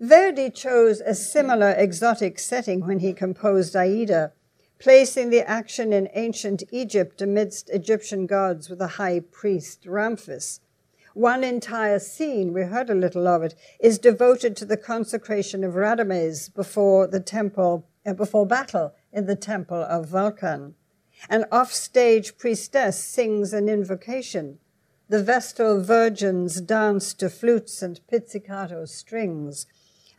Verdi 0.00 0.50
chose 0.50 1.00
a 1.00 1.14
similar 1.14 1.72
exotic 1.72 2.38
setting 2.38 2.86
when 2.86 3.00
he 3.00 3.12
composed 3.12 3.74
Aida, 3.74 4.32
placing 4.78 5.30
the 5.30 5.46
action 5.46 5.92
in 5.92 6.08
ancient 6.14 6.62
Egypt 6.70 7.20
amidst 7.20 7.68
Egyptian 7.70 8.26
gods 8.26 8.70
with 8.70 8.80
a 8.80 8.86
high 8.86 9.20
priest, 9.20 9.84
Ramphis. 9.84 10.60
One 11.20 11.44
entire 11.44 11.98
scene, 11.98 12.54
we 12.54 12.62
heard 12.62 12.88
a 12.88 12.94
little 12.94 13.28
of 13.28 13.42
it, 13.42 13.54
is 13.78 13.98
devoted 13.98 14.56
to 14.56 14.64
the 14.64 14.78
consecration 14.78 15.62
of 15.62 15.74
Radames 15.74 16.48
before 16.54 17.06
the 17.06 17.20
temple, 17.20 17.86
uh, 18.06 18.14
before 18.14 18.46
battle 18.46 18.94
in 19.12 19.26
the 19.26 19.36
temple 19.36 19.82
of 19.82 20.06
Vulcan. 20.06 20.76
An 21.28 21.44
offstage 21.52 22.38
priestess 22.38 22.98
sings 22.98 23.52
an 23.52 23.68
invocation. 23.68 24.60
The 25.10 25.22
Vestal 25.22 25.82
virgins 25.82 26.62
dance 26.62 27.12
to 27.12 27.28
flutes 27.28 27.82
and 27.82 28.00
pizzicato 28.08 28.86
strings. 28.86 29.66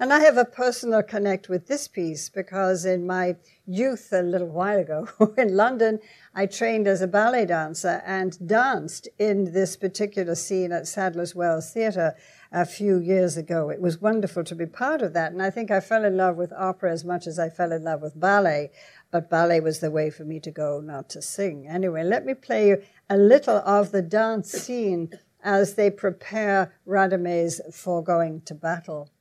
And 0.02 0.12
I 0.12 0.22
have 0.22 0.38
a 0.38 0.46
personal 0.46 1.04
connect 1.04 1.48
with 1.48 1.68
this 1.68 1.88
piece 1.88 2.28
because 2.28 2.86
in 2.86 3.06
my 3.06 3.36
youth, 3.68 4.12
a 4.12 4.24
little 4.24 4.48
while 4.48 4.80
ago 4.80 5.08
in 5.38 5.56
London, 5.56 6.00
I 6.34 6.48
trained 6.48 6.88
as 6.88 7.04
a 7.04 7.08
ballet 7.08 7.46
dancer 7.46 8.02
and 8.04 8.36
danced 8.48 9.08
in 9.20 9.54
this 9.54 9.76
particular 9.76 10.34
scene 10.34 10.72
at 10.72 10.88
Sadler's 10.88 11.36
Wells 11.36 11.72
Theatre 11.72 12.16
a 12.52 12.66
few 12.66 12.98
years 12.98 13.38
ago. 13.38 13.70
It 13.70 13.80
was 13.80 14.02
wonderful 14.02 14.44
to 14.46 14.56
be 14.56 14.66
part 14.66 15.04
of 15.04 15.14
that. 15.14 15.34
And 15.34 15.44
I 15.44 15.52
think 15.52 15.70
I 15.70 15.80
fell 15.80 16.04
in 16.04 16.18
love 16.18 16.36
with 16.36 16.52
opera 16.54 16.92
as 16.92 17.06
much 17.06 17.28
as 17.28 17.38
I 17.38 17.50
fell 17.50 17.72
in 17.72 17.84
love 17.84 18.02
with 18.02 18.20
ballet. 18.20 18.72
But 19.12 19.30
ballet 19.30 19.60
was 19.60 19.82
the 19.82 19.92
way 19.92 20.10
for 20.10 20.26
me 20.26 20.40
to 20.40 20.50
go, 20.50 20.82
not 20.82 21.10
to 21.12 21.22
sing. 21.22 21.68
Anyway, 21.68 22.04
let 22.04 22.26
me 22.26 22.34
play 22.34 22.70
you 22.70 22.82
a 23.08 23.18
little 23.18 23.58
of 23.58 23.92
the 23.92 24.02
dance 24.02 24.50
scene 24.50 25.12
as 25.44 25.76
they 25.76 25.92
prepare 25.92 26.74
Radames 26.88 27.72
for 27.72 28.04
going 28.04 28.42
to 28.46 28.56
battle. 28.56 29.12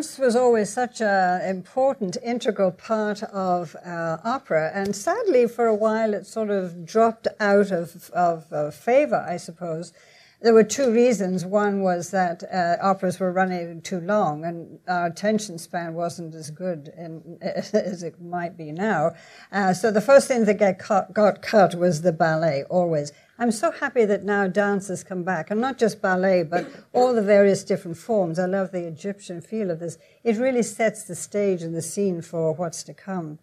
Dance 0.00 0.18
was 0.18 0.34
always 0.34 0.72
such 0.72 1.02
an 1.02 1.42
important, 1.42 2.16
integral 2.24 2.70
part 2.70 3.22
of 3.22 3.76
uh, 3.84 4.16
opera, 4.24 4.70
and 4.72 4.96
sadly, 4.96 5.46
for 5.46 5.66
a 5.66 5.74
while, 5.74 6.14
it 6.14 6.26
sort 6.26 6.48
of 6.48 6.86
dropped 6.86 7.28
out 7.38 7.70
of, 7.70 8.08
of 8.14 8.50
uh, 8.50 8.70
favor, 8.70 9.22
I 9.28 9.36
suppose. 9.36 9.92
There 10.40 10.54
were 10.54 10.64
two 10.64 10.90
reasons. 10.90 11.44
One 11.44 11.82
was 11.82 12.12
that 12.12 12.42
uh, 12.50 12.78
operas 12.80 13.20
were 13.20 13.30
running 13.30 13.82
too 13.82 14.00
long, 14.00 14.46
and 14.46 14.78
our 14.88 15.04
attention 15.04 15.58
span 15.58 15.92
wasn't 15.92 16.34
as 16.34 16.50
good 16.50 16.90
in, 16.96 17.36
as 17.42 18.02
it 18.02 18.22
might 18.22 18.56
be 18.56 18.72
now. 18.72 19.12
Uh, 19.52 19.74
so 19.74 19.90
the 19.90 20.00
first 20.00 20.28
thing 20.28 20.46
that 20.46 20.58
get 20.58 20.78
cut, 20.78 21.12
got 21.12 21.42
cut 21.42 21.74
was 21.74 22.00
the 22.00 22.12
ballet, 22.12 22.64
always. 22.70 23.12
I'm 23.40 23.50
so 23.50 23.70
happy 23.70 24.04
that 24.04 24.22
now 24.22 24.48
dance 24.48 24.88
has 24.88 25.02
come 25.02 25.22
back, 25.22 25.50
and 25.50 25.58
not 25.58 25.78
just 25.78 26.02
ballet, 26.02 26.42
but 26.42 26.66
all 26.92 27.14
the 27.14 27.22
various 27.22 27.64
different 27.64 27.96
forms. 27.96 28.38
I 28.38 28.44
love 28.44 28.70
the 28.70 28.86
Egyptian 28.86 29.40
feel 29.40 29.70
of 29.70 29.80
this. 29.80 29.96
It 30.22 30.36
really 30.36 30.62
sets 30.62 31.04
the 31.04 31.14
stage 31.14 31.62
and 31.62 31.74
the 31.74 31.80
scene 31.80 32.20
for 32.20 32.52
what's 32.52 32.82
to 32.82 32.92
come. 32.92 33.38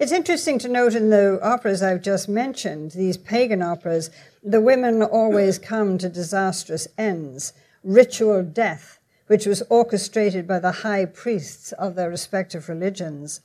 It's 0.00 0.10
interesting 0.10 0.58
to 0.58 0.68
note 0.68 0.96
in 0.96 1.10
the 1.10 1.38
operas 1.40 1.84
I've 1.84 2.02
just 2.02 2.28
mentioned, 2.28 2.90
these 2.90 3.16
pagan 3.16 3.62
operas, 3.62 4.10
the 4.42 4.60
women 4.60 5.00
always 5.04 5.56
come 5.56 5.98
to 5.98 6.08
disastrous 6.08 6.88
ends. 6.98 7.52
Ritual 7.84 8.42
death, 8.42 8.98
which 9.28 9.46
was 9.46 9.62
orchestrated 9.70 10.48
by 10.48 10.58
the 10.58 10.72
high 10.72 11.04
priests 11.04 11.70
of 11.70 11.94
their 11.94 12.10
respective 12.10 12.68
religions. 12.68 13.40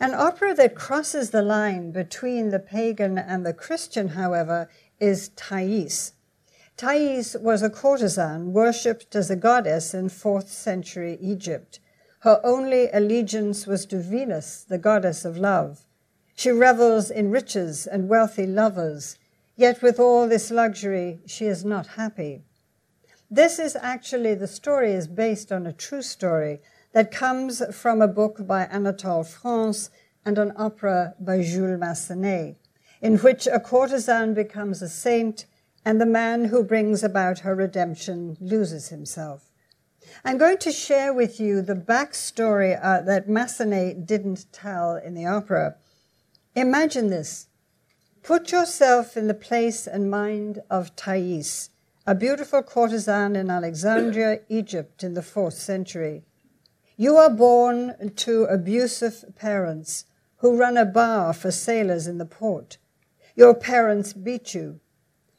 An 0.00 0.12
opera 0.12 0.54
that 0.54 0.74
crosses 0.74 1.30
the 1.30 1.42
line 1.42 1.92
between 1.92 2.48
the 2.48 2.58
pagan 2.58 3.16
and 3.16 3.46
the 3.46 3.52
Christian, 3.52 4.08
however, 4.08 4.68
is 5.04 5.28
Thais. 5.36 6.12
Thais 6.78 7.36
was 7.38 7.62
a 7.62 7.68
courtesan 7.68 8.54
worshipped 8.54 9.14
as 9.14 9.30
a 9.30 9.36
goddess 9.36 9.92
in 9.92 10.08
4th 10.08 10.48
century 10.48 11.18
Egypt. 11.20 11.78
Her 12.20 12.40
only 12.42 12.88
allegiance 12.90 13.66
was 13.66 13.84
to 13.86 13.98
Venus, 13.98 14.64
the 14.66 14.78
goddess 14.78 15.26
of 15.26 15.36
love. 15.36 15.84
She 16.34 16.50
revels 16.50 17.10
in 17.10 17.30
riches 17.30 17.86
and 17.86 18.08
wealthy 18.08 18.46
lovers, 18.46 19.18
yet 19.56 19.82
with 19.82 20.00
all 20.00 20.26
this 20.26 20.50
luxury, 20.50 21.20
she 21.26 21.44
is 21.44 21.66
not 21.66 21.98
happy. 22.00 22.42
This 23.30 23.58
is 23.58 23.76
actually, 23.76 24.34
the 24.34 24.48
story 24.48 24.94
is 24.94 25.06
based 25.06 25.52
on 25.52 25.66
a 25.66 25.72
true 25.86 26.02
story 26.02 26.62
that 26.92 27.10
comes 27.10 27.62
from 27.76 28.00
a 28.00 28.08
book 28.08 28.46
by 28.46 28.62
Anatole 28.64 29.24
France 29.24 29.90
and 30.24 30.38
an 30.38 30.52
opera 30.56 31.14
by 31.20 31.42
Jules 31.42 31.78
Massenet 31.78 32.56
in 33.04 33.18
which 33.18 33.46
a 33.46 33.60
courtesan 33.60 34.32
becomes 34.32 34.80
a 34.80 34.88
saint 34.88 35.44
and 35.84 36.00
the 36.00 36.06
man 36.06 36.46
who 36.46 36.64
brings 36.64 37.04
about 37.04 37.40
her 37.40 37.54
redemption 37.54 38.34
loses 38.40 38.88
himself. 38.88 39.50
I'm 40.24 40.38
going 40.38 40.56
to 40.58 40.72
share 40.72 41.12
with 41.12 41.38
you 41.38 41.60
the 41.60 41.74
backstory 41.74 42.80
uh, 42.82 43.02
that 43.02 43.28
Massenet 43.28 44.06
didn't 44.06 44.50
tell 44.52 44.96
in 44.96 45.12
the 45.12 45.26
opera. 45.26 45.76
Imagine 46.56 47.10
this. 47.10 47.48
Put 48.22 48.50
yourself 48.50 49.18
in 49.18 49.26
the 49.26 49.34
place 49.34 49.86
and 49.86 50.10
mind 50.10 50.62
of 50.70 50.96
Thais, 50.96 51.68
a 52.06 52.14
beautiful 52.14 52.62
courtesan 52.62 53.36
in 53.36 53.50
Alexandria, 53.50 54.40
Egypt 54.48 55.04
in 55.04 55.12
the 55.12 55.22
fourth 55.22 55.58
century. 55.58 56.22
You 56.96 57.18
are 57.18 57.28
born 57.28 58.14
to 58.16 58.44
abusive 58.44 59.36
parents 59.36 60.06
who 60.38 60.56
run 60.56 60.78
a 60.78 60.86
bar 60.86 61.34
for 61.34 61.50
sailors 61.50 62.06
in 62.06 62.16
the 62.16 62.24
port. 62.24 62.78
Your 63.36 63.54
parents 63.54 64.12
beat 64.12 64.54
you. 64.54 64.78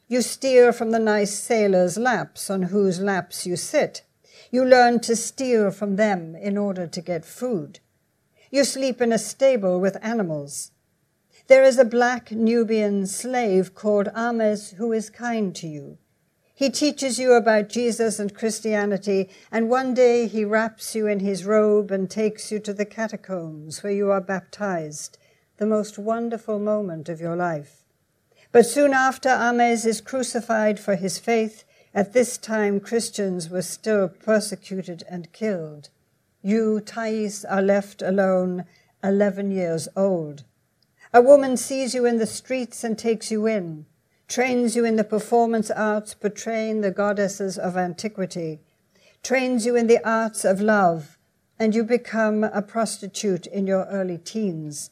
You 0.06 0.20
steer 0.20 0.70
from 0.70 0.90
the 0.90 0.98
nice 0.98 1.32
sailors' 1.32 1.96
laps 1.96 2.50
on 2.50 2.64
whose 2.64 3.00
laps 3.00 3.46
you 3.46 3.56
sit. 3.56 4.02
You 4.50 4.66
learn 4.66 5.00
to 5.00 5.16
steal 5.16 5.70
from 5.70 5.96
them 5.96 6.36
in 6.36 6.58
order 6.58 6.86
to 6.86 7.00
get 7.00 7.24
food. 7.24 7.80
You 8.50 8.64
sleep 8.64 9.00
in 9.00 9.12
a 9.12 9.18
stable 9.18 9.80
with 9.80 9.96
animals. 10.02 10.72
There 11.46 11.62
is 11.62 11.78
a 11.78 11.86
black 11.86 12.30
Nubian 12.30 13.06
slave 13.06 13.74
called 13.74 14.08
Ahmes 14.14 14.74
who 14.74 14.92
is 14.92 15.08
kind 15.08 15.54
to 15.56 15.66
you. 15.66 15.96
He 16.54 16.68
teaches 16.68 17.18
you 17.18 17.32
about 17.32 17.70
Jesus 17.70 18.18
and 18.18 18.34
Christianity, 18.34 19.30
and 19.50 19.70
one 19.70 19.94
day 19.94 20.26
he 20.26 20.44
wraps 20.44 20.94
you 20.94 21.06
in 21.06 21.20
his 21.20 21.46
robe 21.46 21.90
and 21.90 22.10
takes 22.10 22.52
you 22.52 22.58
to 22.58 22.74
the 22.74 22.84
catacombs 22.84 23.82
where 23.82 23.92
you 23.92 24.10
are 24.10 24.20
baptized, 24.20 25.16
the 25.56 25.66
most 25.66 25.98
wonderful 25.98 26.58
moment 26.58 27.08
of 27.08 27.20
your 27.20 27.36
life. 27.36 27.85
But 28.52 28.66
soon 28.66 28.92
after, 28.92 29.28
Ahmes 29.28 29.84
is 29.86 30.00
crucified 30.00 30.78
for 30.78 30.96
his 30.96 31.18
faith. 31.18 31.64
At 31.94 32.12
this 32.12 32.38
time, 32.38 32.80
Christians 32.80 33.50
were 33.50 33.62
still 33.62 34.08
persecuted 34.08 35.02
and 35.08 35.32
killed. 35.32 35.90
You, 36.42 36.80
Thais, 36.80 37.44
are 37.44 37.62
left 37.62 38.02
alone, 38.02 38.64
11 39.02 39.50
years 39.50 39.88
old. 39.96 40.44
A 41.12 41.22
woman 41.22 41.56
sees 41.56 41.94
you 41.94 42.04
in 42.04 42.18
the 42.18 42.26
streets 42.26 42.84
and 42.84 42.98
takes 42.98 43.30
you 43.30 43.46
in, 43.46 43.86
trains 44.28 44.76
you 44.76 44.84
in 44.84 44.96
the 44.96 45.04
performance 45.04 45.70
arts 45.70 46.14
portraying 46.14 46.80
the 46.80 46.90
goddesses 46.90 47.56
of 47.56 47.76
antiquity, 47.76 48.60
trains 49.22 49.64
you 49.64 49.76
in 49.76 49.86
the 49.86 50.06
arts 50.06 50.44
of 50.44 50.60
love, 50.60 51.16
and 51.58 51.74
you 51.74 51.82
become 51.82 52.44
a 52.44 52.60
prostitute 52.60 53.46
in 53.46 53.66
your 53.66 53.86
early 53.86 54.18
teens. 54.18 54.90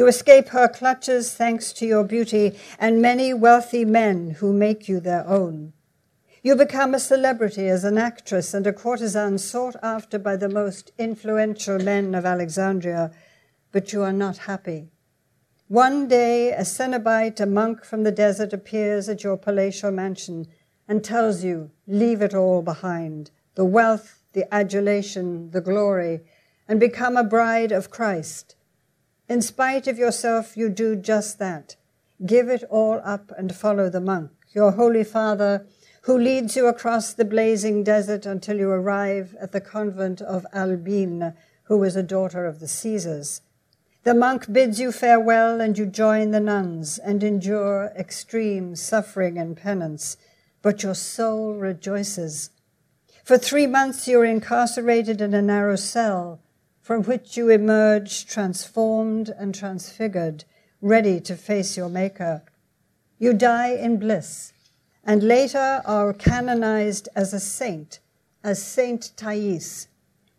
You 0.00 0.06
escape 0.06 0.48
her 0.48 0.66
clutches 0.66 1.34
thanks 1.34 1.74
to 1.74 1.84
your 1.84 2.04
beauty 2.04 2.58
and 2.78 3.02
many 3.02 3.34
wealthy 3.34 3.84
men 3.84 4.30
who 4.30 4.50
make 4.50 4.88
you 4.88 4.98
their 4.98 5.28
own. 5.28 5.74
You 6.42 6.56
become 6.56 6.94
a 6.94 6.98
celebrity 6.98 7.68
as 7.68 7.84
an 7.84 7.98
actress 7.98 8.54
and 8.54 8.66
a 8.66 8.72
courtesan 8.72 9.36
sought 9.36 9.76
after 9.82 10.18
by 10.18 10.36
the 10.36 10.48
most 10.48 10.90
influential 10.96 11.78
men 11.78 12.14
of 12.14 12.24
Alexandria, 12.24 13.10
but 13.72 13.92
you 13.92 14.00
are 14.00 14.10
not 14.14 14.48
happy. 14.48 14.88
One 15.68 16.08
day, 16.08 16.52
a 16.52 16.64
Cenobite, 16.64 17.38
a 17.38 17.44
monk 17.44 17.84
from 17.84 18.02
the 18.02 18.10
desert, 18.10 18.54
appears 18.54 19.06
at 19.06 19.22
your 19.22 19.36
palatial 19.36 19.90
mansion 19.90 20.46
and 20.88 21.04
tells 21.04 21.44
you, 21.44 21.72
leave 21.86 22.22
it 22.22 22.32
all 22.32 22.62
behind 22.62 23.32
the 23.54 23.66
wealth, 23.66 24.22
the 24.32 24.46
adulation, 24.50 25.50
the 25.50 25.60
glory, 25.60 26.20
and 26.66 26.80
become 26.80 27.18
a 27.18 27.22
bride 27.22 27.70
of 27.70 27.90
Christ. 27.90 28.56
In 29.30 29.42
spite 29.42 29.86
of 29.86 29.96
yourself, 29.96 30.56
you 30.56 30.68
do 30.68 30.96
just 30.96 31.38
that. 31.38 31.76
Give 32.26 32.48
it 32.48 32.64
all 32.68 33.00
up 33.04 33.30
and 33.38 33.54
follow 33.54 33.88
the 33.88 34.00
monk, 34.00 34.32
your 34.52 34.72
holy 34.72 35.04
father, 35.04 35.68
who 36.02 36.18
leads 36.18 36.56
you 36.56 36.66
across 36.66 37.12
the 37.12 37.24
blazing 37.24 37.84
desert 37.84 38.26
until 38.26 38.58
you 38.58 38.70
arrive 38.70 39.36
at 39.40 39.52
the 39.52 39.60
convent 39.60 40.20
of 40.20 40.44
Albine, 40.52 41.32
who 41.66 41.78
was 41.78 41.94
a 41.94 42.02
daughter 42.02 42.44
of 42.44 42.58
the 42.58 42.66
Caesars. 42.66 43.42
The 44.02 44.14
monk 44.14 44.52
bids 44.52 44.80
you 44.80 44.90
farewell, 44.90 45.60
and 45.60 45.78
you 45.78 45.86
join 45.86 46.32
the 46.32 46.40
nuns 46.40 46.98
and 46.98 47.22
endure 47.22 47.92
extreme 47.96 48.74
suffering 48.74 49.38
and 49.38 49.56
penance, 49.56 50.16
but 50.60 50.82
your 50.82 50.96
soul 50.96 51.54
rejoices. 51.54 52.50
For 53.22 53.38
three 53.38 53.68
months 53.68 54.08
you're 54.08 54.24
incarcerated 54.24 55.20
in 55.20 55.34
a 55.34 55.40
narrow 55.40 55.76
cell 55.76 56.40
from 56.90 57.04
which 57.04 57.36
you 57.36 57.48
emerge 57.48 58.26
transformed 58.26 59.32
and 59.38 59.54
transfigured, 59.54 60.44
ready 60.80 61.20
to 61.20 61.36
face 61.36 61.76
your 61.76 61.88
Maker. 61.88 62.42
You 63.16 63.32
die 63.32 63.74
in 63.74 64.00
bliss, 64.00 64.52
and 65.04 65.22
later 65.22 65.82
are 65.84 66.12
canonized 66.12 67.08
as 67.14 67.32
a 67.32 67.38
saint, 67.38 68.00
as 68.42 68.60
Saint 68.60 69.12
Thais, 69.16 69.86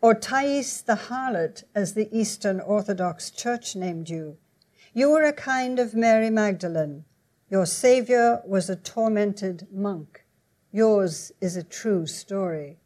or 0.02 0.14
Thais 0.14 0.82
the 0.82 0.96
harlot, 1.08 1.64
as 1.74 1.94
the 1.94 2.14
Eastern 2.14 2.60
Orthodox 2.60 3.30
Church 3.30 3.74
named 3.74 4.10
you. 4.10 4.36
You 4.92 5.08
were 5.08 5.24
a 5.24 5.32
kind 5.32 5.78
of 5.78 5.94
Mary 5.94 6.28
Magdalene. 6.28 7.06
Your 7.48 7.64
Savior 7.64 8.42
was 8.44 8.68
a 8.68 8.76
tormented 8.76 9.68
monk. 9.72 10.26
Yours 10.70 11.32
is 11.40 11.56
a 11.56 11.62
true 11.62 12.06
story. 12.06 12.81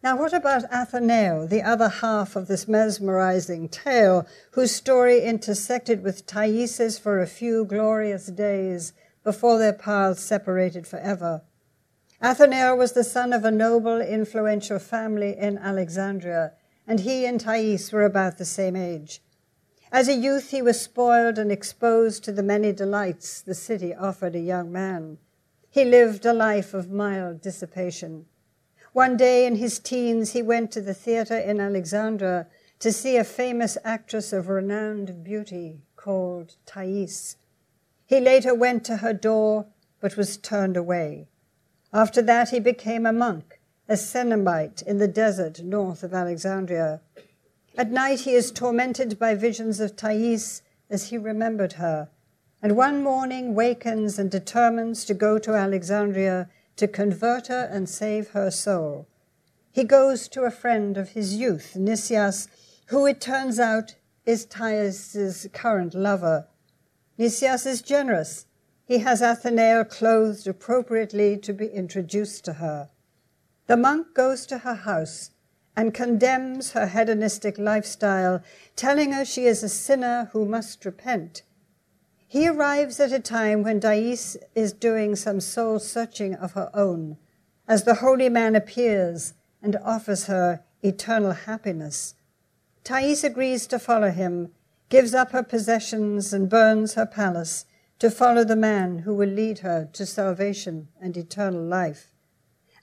Now, 0.00 0.16
what 0.16 0.32
about 0.32 0.70
Athanaël, 0.70 1.48
the 1.48 1.62
other 1.62 1.88
half 1.88 2.36
of 2.36 2.46
this 2.46 2.68
mesmerizing 2.68 3.68
tale, 3.68 4.28
whose 4.52 4.72
story 4.72 5.22
intersected 5.22 6.04
with 6.04 6.20
Thais's 6.20 7.00
for 7.00 7.20
a 7.20 7.26
few 7.26 7.64
glorious 7.64 8.26
days 8.26 8.92
before 9.24 9.58
their 9.58 9.72
paths 9.72 10.22
separated 10.22 10.86
forever? 10.86 11.42
Athanaël 12.22 12.78
was 12.78 12.92
the 12.92 13.02
son 13.02 13.32
of 13.32 13.44
a 13.44 13.50
noble, 13.50 14.00
influential 14.00 14.78
family 14.78 15.36
in 15.36 15.58
Alexandria, 15.58 16.52
and 16.86 17.00
he 17.00 17.26
and 17.26 17.40
Thais 17.40 17.90
were 17.90 18.04
about 18.04 18.38
the 18.38 18.44
same 18.44 18.76
age. 18.76 19.20
As 19.90 20.06
a 20.06 20.14
youth, 20.14 20.50
he 20.50 20.62
was 20.62 20.80
spoiled 20.80 21.38
and 21.38 21.50
exposed 21.50 22.22
to 22.22 22.32
the 22.32 22.42
many 22.42 22.72
delights 22.72 23.40
the 23.40 23.54
city 23.54 23.92
offered 23.92 24.36
a 24.36 24.40
young 24.40 24.70
man. 24.70 25.18
He 25.70 25.84
lived 25.84 26.24
a 26.24 26.32
life 26.32 26.72
of 26.72 26.88
mild 26.88 27.40
dissipation. 27.40 28.26
One 28.92 29.16
day 29.16 29.46
in 29.46 29.56
his 29.56 29.78
teens, 29.78 30.32
he 30.32 30.42
went 30.42 30.72
to 30.72 30.80
the 30.80 30.94
theater 30.94 31.36
in 31.36 31.60
Alexandria 31.60 32.46
to 32.80 32.92
see 32.92 33.16
a 33.16 33.24
famous 33.24 33.76
actress 33.84 34.32
of 34.32 34.48
renowned 34.48 35.24
beauty 35.24 35.82
called 35.96 36.56
Thais. 36.66 37.36
He 38.06 38.20
later 38.20 38.54
went 38.54 38.84
to 38.84 38.98
her 38.98 39.12
door, 39.12 39.66
but 40.00 40.16
was 40.16 40.36
turned 40.36 40.76
away. 40.76 41.28
After 41.92 42.22
that, 42.22 42.50
he 42.50 42.60
became 42.60 43.04
a 43.04 43.12
monk 43.12 43.58
a 43.88 43.96
Cenobite 43.96 44.82
in 44.82 44.98
the 44.98 45.08
desert 45.08 45.62
north 45.62 46.02
of 46.02 46.12
Alexandria. 46.12 47.00
At 47.76 47.90
night, 47.90 48.20
he 48.20 48.32
is 48.32 48.50
tormented 48.50 49.18
by 49.18 49.34
visions 49.34 49.80
of 49.80 49.96
Thais 49.96 50.62
as 50.90 51.08
he 51.08 51.16
remembered 51.16 51.74
her, 51.74 52.10
and 52.60 52.76
one 52.76 53.02
morning 53.02 53.54
wakens 53.54 54.18
and 54.18 54.30
determines 54.30 55.06
to 55.06 55.14
go 55.14 55.38
to 55.38 55.54
Alexandria 55.54 56.50
to 56.78 56.88
convert 56.88 57.48
her 57.48 57.68
and 57.70 57.88
save 57.88 58.30
her 58.30 58.50
soul. 58.50 59.06
He 59.70 59.84
goes 59.84 60.26
to 60.28 60.42
a 60.42 60.50
friend 60.50 60.96
of 60.96 61.10
his 61.10 61.36
youth, 61.36 61.76
Nicias, 61.76 62.48
who 62.86 63.06
it 63.06 63.20
turns 63.20 63.60
out 63.60 63.96
is 64.24 64.46
Thais' 64.46 65.46
current 65.52 65.94
lover. 65.94 66.48
Nicias 67.18 67.66
is 67.66 67.82
generous. 67.82 68.46
He 68.86 68.98
has 68.98 69.20
Athanaël 69.20 69.88
clothed 69.88 70.46
appropriately 70.46 71.36
to 71.38 71.52
be 71.52 71.66
introduced 71.66 72.44
to 72.46 72.54
her. 72.54 72.90
The 73.66 73.76
monk 73.76 74.14
goes 74.14 74.46
to 74.46 74.58
her 74.58 74.74
house 74.74 75.30
and 75.76 75.92
condemns 75.92 76.72
her 76.72 76.86
hedonistic 76.86 77.58
lifestyle, 77.58 78.42
telling 78.74 79.12
her 79.12 79.24
she 79.24 79.46
is 79.46 79.62
a 79.62 79.68
sinner 79.68 80.30
who 80.32 80.44
must 80.44 80.84
repent. 80.84 81.42
He 82.30 82.46
arrives 82.46 83.00
at 83.00 83.10
a 83.10 83.20
time 83.20 83.62
when 83.62 83.80
Thais 83.80 84.36
is 84.54 84.74
doing 84.74 85.16
some 85.16 85.40
soul 85.40 85.78
searching 85.78 86.34
of 86.34 86.52
her 86.52 86.70
own, 86.74 87.16
as 87.66 87.84
the 87.84 87.94
holy 87.94 88.28
man 88.28 88.54
appears 88.54 89.32
and 89.62 89.76
offers 89.76 90.26
her 90.26 90.62
eternal 90.82 91.32
happiness. 91.32 92.14
Thais 92.84 93.24
agrees 93.24 93.66
to 93.68 93.78
follow 93.78 94.10
him, 94.10 94.50
gives 94.90 95.14
up 95.14 95.30
her 95.30 95.42
possessions, 95.42 96.34
and 96.34 96.50
burns 96.50 96.94
her 96.94 97.06
palace 97.06 97.64
to 97.98 98.10
follow 98.10 98.44
the 98.44 98.56
man 98.56 98.98
who 98.98 99.14
will 99.14 99.30
lead 99.30 99.60
her 99.60 99.88
to 99.94 100.04
salvation 100.04 100.88
and 101.00 101.16
eternal 101.16 101.62
life. 101.62 102.12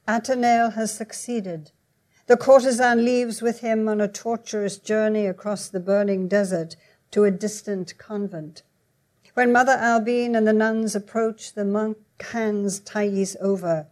Athanaël 0.08 0.74
has 0.74 0.91
succeeded. 0.91 1.72
The 2.26 2.36
courtesan 2.36 3.06
leaves 3.06 3.43
with 3.43 3.60
him 3.60 3.88
on 3.88 4.02
a 4.02 4.08
tortuous 4.08 4.80
journey 4.80 5.28
across 5.28 5.70
the 5.70 5.80
burning 5.80 6.28
desert 6.28 6.76
to 7.12 7.26
a 7.26 7.32
distant 7.32 7.96
convent. 8.00 8.64
When 9.36 9.52
Mother 9.52 9.74
Albine 9.74 10.34
and 10.34 10.48
the 10.48 10.54
nuns 10.54 10.96
approach, 10.96 11.56
the 11.56 11.66
monk 11.66 11.98
hands 12.22 12.80
Thais 12.80 13.36
over. 13.42 13.88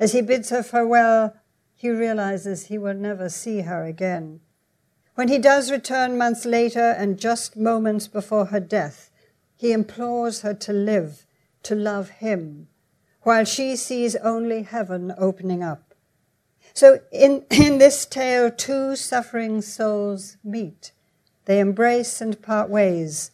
As 0.00 0.12
he 0.12 0.22
bids 0.22 0.48
her 0.48 0.62
farewell, 0.62 1.36
he 1.76 1.90
realizes 1.90 2.66
he 2.66 2.78
will 2.78 2.94
never 2.94 3.28
see 3.28 3.60
her 3.60 3.84
again. 3.84 4.40
When 5.14 5.28
he 5.28 5.36
does 5.36 5.70
return 5.70 6.16
months 6.16 6.46
later 6.46 6.96
and 6.96 7.20
just 7.20 7.54
moments 7.54 8.08
before 8.08 8.46
her 8.46 8.60
death, 8.60 9.10
he 9.54 9.72
implores 9.72 10.40
her 10.40 10.54
to 10.54 10.72
live, 10.72 11.26
to 11.64 11.74
love 11.74 12.08
him, 12.08 12.68
while 13.24 13.44
she 13.44 13.76
sees 13.76 14.16
only 14.16 14.62
heaven 14.62 15.12
opening 15.18 15.62
up. 15.62 15.92
So 16.72 17.00
in, 17.12 17.44
in 17.50 17.76
this 17.76 18.06
tale, 18.06 18.50
two 18.50 18.96
suffering 18.96 19.60
souls 19.60 20.38
meet. 20.42 20.92
They 21.44 21.60
embrace 21.60 22.22
and 22.22 22.40
part 22.40 22.70
ways. 22.70 23.32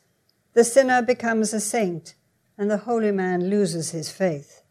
The 0.54 0.62
sinner 0.62 1.02
becomes 1.02 1.52
a 1.52 1.60
saint, 1.60 2.14
and 2.56 2.70
the 2.70 2.78
holy 2.78 3.10
man 3.10 3.50
loses 3.50 3.90
his 3.90 4.10
faith. 4.10 4.62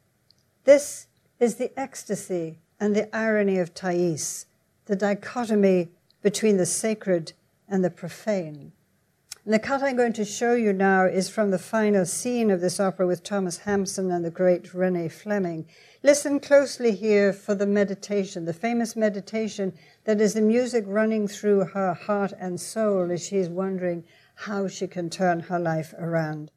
This 0.64 1.08
is 1.42 1.56
the 1.56 1.78
ecstasy 1.78 2.60
and 2.80 2.96
the 2.96 3.14
irony 3.14 3.60
of 3.60 3.74
Thais, 3.74 4.46
the 4.86 4.96
dichotomy 4.96 5.90
between 6.22 6.56
the 6.56 6.66
sacred 6.66 7.34
and 7.68 7.84
the 7.84 7.90
profane. 7.90 8.72
And 9.44 9.54
the 9.54 9.60
cut 9.60 9.84
I'm 9.84 9.98
going 9.98 10.14
to 10.14 10.24
show 10.24 10.54
you 10.54 10.72
now 10.72 11.04
is 11.04 11.30
from 11.30 11.52
the 11.52 11.60
final 11.60 12.06
scene 12.06 12.50
of 12.50 12.62
this 12.62 12.80
opera 12.80 13.06
with 13.06 13.24
Thomas 13.24 13.58
Hampson 13.58 14.10
and 14.10 14.24
the 14.24 14.32
great 14.32 14.72
Renée 14.72 15.12
Fleming. 15.12 15.66
Listen 16.02 16.40
closely 16.40 16.96
here 16.96 17.34
for 17.34 17.56
the 17.56 17.68
meditation, 17.68 18.46
the 18.46 18.54
famous 18.54 18.96
meditation 18.96 19.74
that 20.06 20.22
is 20.22 20.34
the 20.34 20.42
music 20.42 20.86
running 20.88 21.28
through 21.28 21.66
her 21.66 21.94
heart 21.94 22.32
and 22.40 22.58
soul 22.62 23.12
as 23.12 23.26
she 23.26 23.36
is 23.36 23.50
wondering 23.50 24.06
how 24.36 24.68
she 24.68 24.88
can 24.88 25.10
turn 25.10 25.40
her 25.42 25.60
life 25.60 25.94
around. 25.98 26.52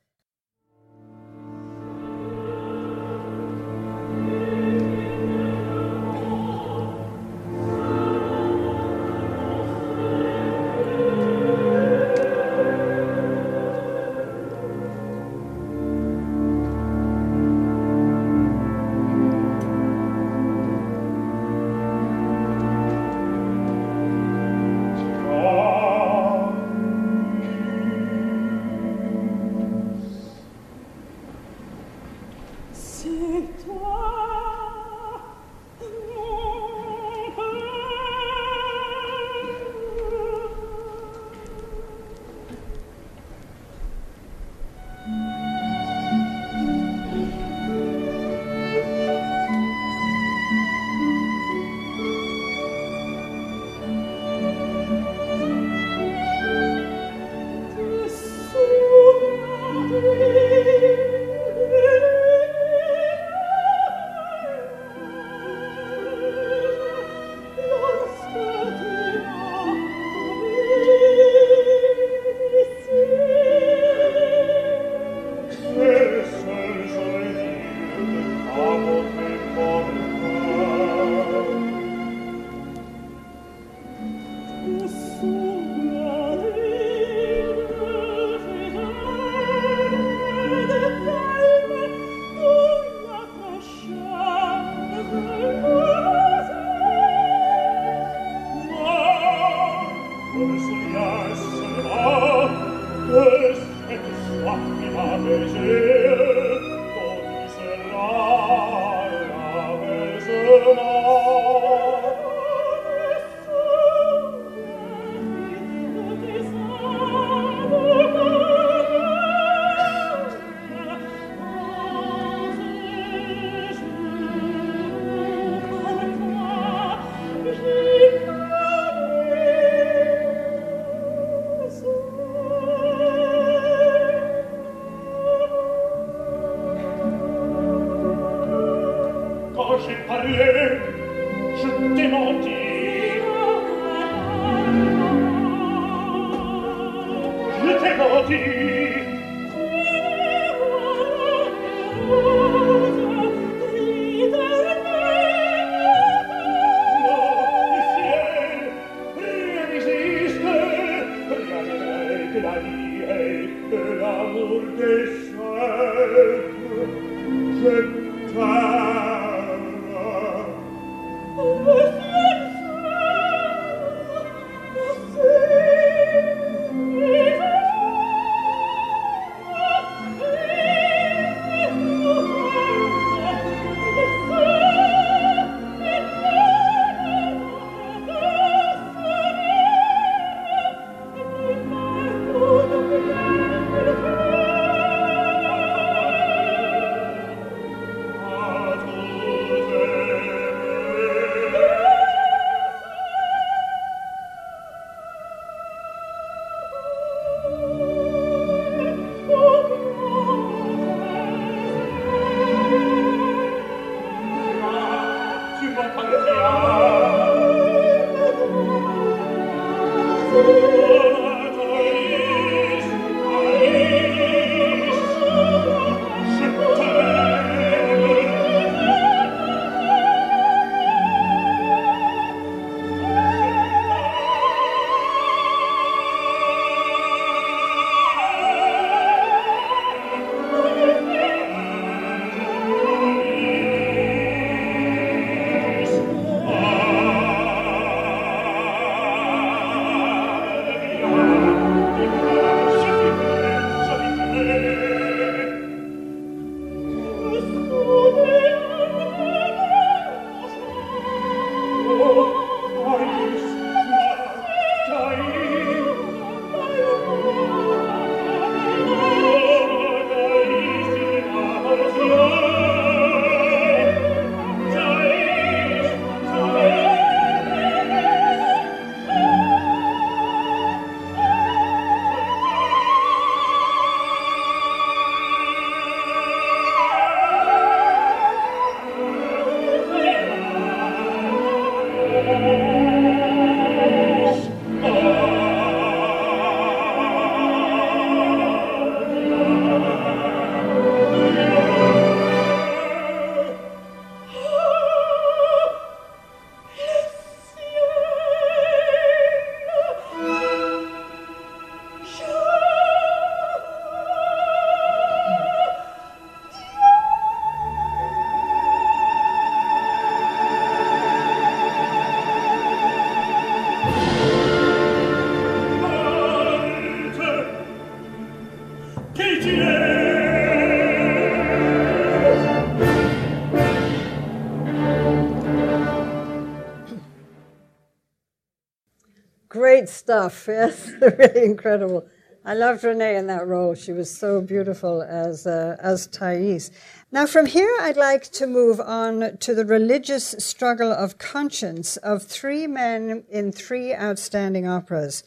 Stuff, 340.06 340.44
yes, 340.48 340.88
really 341.00 341.44
incredible. 341.44 342.06
I 342.44 342.54
loved 342.54 342.84
Renee 342.84 343.16
in 343.16 343.26
that 343.26 343.48
role. 343.48 343.74
She 343.74 343.92
was 343.92 344.08
so 344.08 344.40
beautiful 344.40 345.02
as, 345.02 345.48
uh, 345.48 345.76
as 345.80 346.06
Thais. 346.06 346.70
Now, 347.10 347.26
from 347.26 347.46
here, 347.46 347.76
I'd 347.80 347.96
like 347.96 348.30
to 348.34 348.46
move 348.46 348.80
on 348.80 349.36
to 349.38 349.52
the 349.52 349.64
religious 349.64 350.36
struggle 350.38 350.92
of 350.92 351.18
conscience 351.18 351.96
of 351.96 352.22
three 352.22 352.68
men 352.68 353.24
in 353.28 353.50
three 353.50 353.92
outstanding 353.92 354.68
operas 354.68 355.24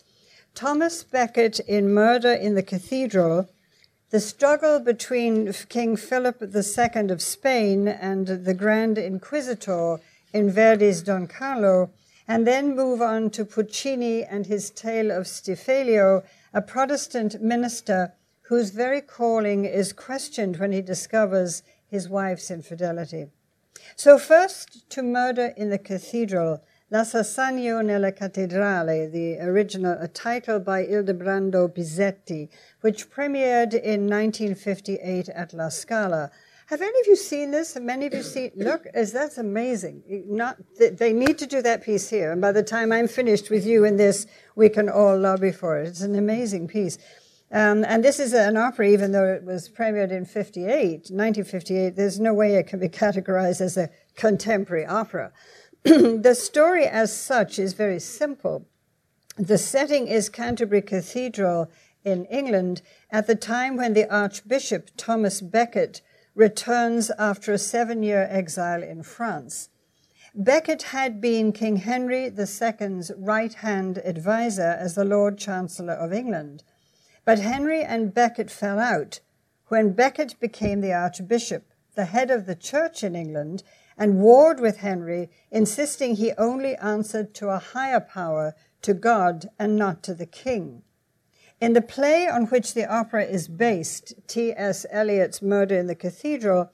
Thomas 0.55 1.03
Becket 1.03 1.59
in 1.59 1.93
Murder 1.93 2.32
in 2.32 2.55
the 2.55 2.63
Cathedral, 2.63 3.49
the 4.11 4.21
struggle 4.21 4.80
between 4.80 5.51
King 5.67 5.97
Philip 5.97 6.41
II 6.41 7.09
of 7.09 7.21
Spain 7.21 7.89
and 7.89 8.27
the 8.27 8.53
Grand 8.53 8.97
Inquisitor 8.97 9.99
in 10.32 10.49
Verdi's 10.49 11.01
Don 11.01 11.27
Carlo, 11.27 11.89
and 12.30 12.45
then 12.45 12.75
move 12.75 13.01
on 13.01 13.32
to 13.32 13.43
Puccini 13.43 14.23
and 14.23 14.45
his 14.45 14.69
tale 14.69 15.09
of 15.09 15.25
Stiffelio, 15.25 16.23
a 16.53 16.61
Protestant 16.61 17.41
minister 17.41 18.13
whose 18.43 18.69
very 18.69 19.01
calling 19.01 19.65
is 19.65 19.91
questioned 19.93 20.57
when 20.57 20.71
he 20.71 20.82
discovers 20.82 21.63
his 21.88 22.07
wife's 22.07 22.51
infidelity. 22.51 23.25
So, 23.95 24.19
first 24.19 24.88
to 24.91 25.01
Murder 25.01 25.53
in 25.57 25.71
the 25.71 25.80
Cathedral, 25.80 26.61
L'Assassinio 26.91 27.84
nella 27.84 28.11
Cattedrale, 28.11 29.09
the 29.11 29.39
original, 29.39 29.97
a 29.99 30.07
title 30.07 30.59
by 30.59 30.86
Ildebrando 30.86 31.67
Pizzetti, 31.67 32.49
which 32.82 33.09
premiered 33.09 33.73
in 33.73 34.07
1958 34.07 35.30
at 35.30 35.53
La 35.53 35.69
Scala. 35.69 36.30
Have 36.70 36.84
any 36.84 36.99
of 36.99 37.07
you 37.07 37.15
seen 37.15 37.49
this? 37.49 37.74
Have 37.74 37.82
many 37.82 38.05
of 38.05 38.13
you 38.13 38.22
seen? 38.22 38.51
Look, 38.55 38.86
is 38.93 39.11
that's 39.11 39.39
amazing. 39.39 40.03
Not 40.28 40.57
they 40.78 41.13
need 41.13 41.39
to 41.39 41.47
do 41.47 41.63
that 41.63 41.82
piece 41.82 42.11
here, 42.11 42.32
and 42.32 42.39
by 42.39 42.51
the 42.51 42.61
time 42.61 42.91
I'm 42.91 43.07
finished 43.07 43.49
with 43.49 43.65
you 43.65 43.86
in 43.86 43.97
this, 43.97 44.28
we 44.55 44.70
can 44.70 44.88
all 44.88 45.17
lobby 45.17 45.51
for 45.51 45.80
it. 45.80 45.88
It's 45.88 46.01
an 46.01 46.15
amazing 46.15 46.67
piece. 46.67 46.99
Um, 47.51 47.84
and 47.86 48.03
this 48.03 48.20
is 48.20 48.34
an 48.34 48.55
opera, 48.55 48.88
even 48.88 49.13
though 49.13 49.26
it 49.26 49.43
was 49.43 49.67
premiered 49.67 50.11
in 50.11 50.26
58, 50.26 51.09
1958, 51.09 51.95
there's 51.95 52.20
no 52.20 52.36
way 52.36 52.53
it 52.53 52.67
can 52.67 52.80
be 52.80 52.88
categorized 52.88 53.61
as 53.61 53.76
a 53.76 53.89
contemporary 54.15 54.86
opera. 54.86 55.32
the 55.84 56.36
story 56.36 56.86
as 56.86 57.17
such 57.17 57.57
is 57.57 57.74
very 57.74 57.99
simple. 57.99 58.67
The 59.38 59.57
setting 59.57 60.07
is 60.07 60.30
Canterbury 60.30 60.84
Cathedral 60.84 61.72
in 62.03 62.26
England 62.26 62.84
at 63.09 63.26
the 63.26 63.34
time 63.34 63.76
when 63.76 63.93
the 63.95 64.07
Archbishop 64.13 64.91
Thomas 64.97 65.41
Becket 65.41 66.01
returns 66.36 67.11
after 67.17 67.51
a 67.51 67.57
seven 67.57 68.03
year 68.03 68.27
exile 68.30 68.84
in 68.84 69.03
France. 69.03 69.69
Becket 70.36 70.84
had 70.84 71.19
been 71.19 71.51
King 71.51 71.77
Henry 71.77 72.25
II's 72.25 73.11
right 73.17 73.53
hand 73.53 73.97
advisor 73.99 74.77
as 74.80 74.95
the 74.95 75.03
Lord 75.03 75.38
Chancellor 75.38 75.93
of 75.93 76.13
England. 76.13 76.63
But 77.25 77.39
Henry 77.39 77.84
and 77.84 78.13
Becket 78.13 78.51
fell 78.51 78.80
out 78.80 79.19
when 79.67 79.93
Becket 79.93 80.39
became 80.39 80.82
the 80.82 80.93
Archbishop, 80.93 81.73
the 81.95 82.05
head 82.05 82.32
of 82.32 82.45
the 82.45 82.55
church 82.55 83.03
in 83.03 83.15
England, 83.15 83.63
and 83.97 84.19
warred 84.19 84.59
with 84.59 84.77
Henry, 84.77 85.30
insisting 85.51 86.15
he 86.15 86.32
only 86.38 86.75
answered 86.77 87.34
to 87.36 87.49
a 87.49 87.59
higher 87.59 87.99
power, 87.99 88.55
to 88.82 88.93
God, 88.93 89.49
and 89.59 89.75
not 89.75 90.01
to 90.03 90.13
the 90.13 90.25
king. 90.25 90.84
In 91.62 91.74
the 91.74 91.82
play 91.82 92.26
on 92.26 92.45
which 92.45 92.74
the 92.74 92.86
opera 92.86 93.26
is 93.26 93.49
based, 93.49 94.14
T.S. 94.28 94.86
Eliot's 94.89 95.41
Murder 95.41 95.78
in 95.78 95.88
the 95.88 95.95
Cathedral, 95.95 96.72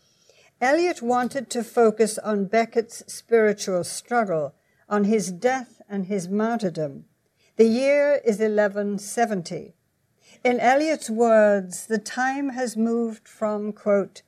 Eliot 0.61 1.01
wanted 1.01 1.49
to 1.49 1.63
focus 1.63 2.19
on 2.19 2.45
Becket's 2.45 3.03
spiritual 3.11 3.83
struggle, 3.83 4.53
on 4.87 5.05
his 5.05 5.31
death 5.31 5.81
and 5.89 6.05
his 6.05 6.29
martyrdom. 6.29 7.05
The 7.55 7.65
year 7.65 8.21
is 8.23 8.37
1170. 8.37 9.73
In 10.43 10.59
Eliot's 10.59 11.09
words, 11.09 11.87
the 11.87 11.97
time 11.97 12.49
has 12.49 12.77
moved 12.77 13.27
from, 13.27 13.73
quote, 13.73 14.21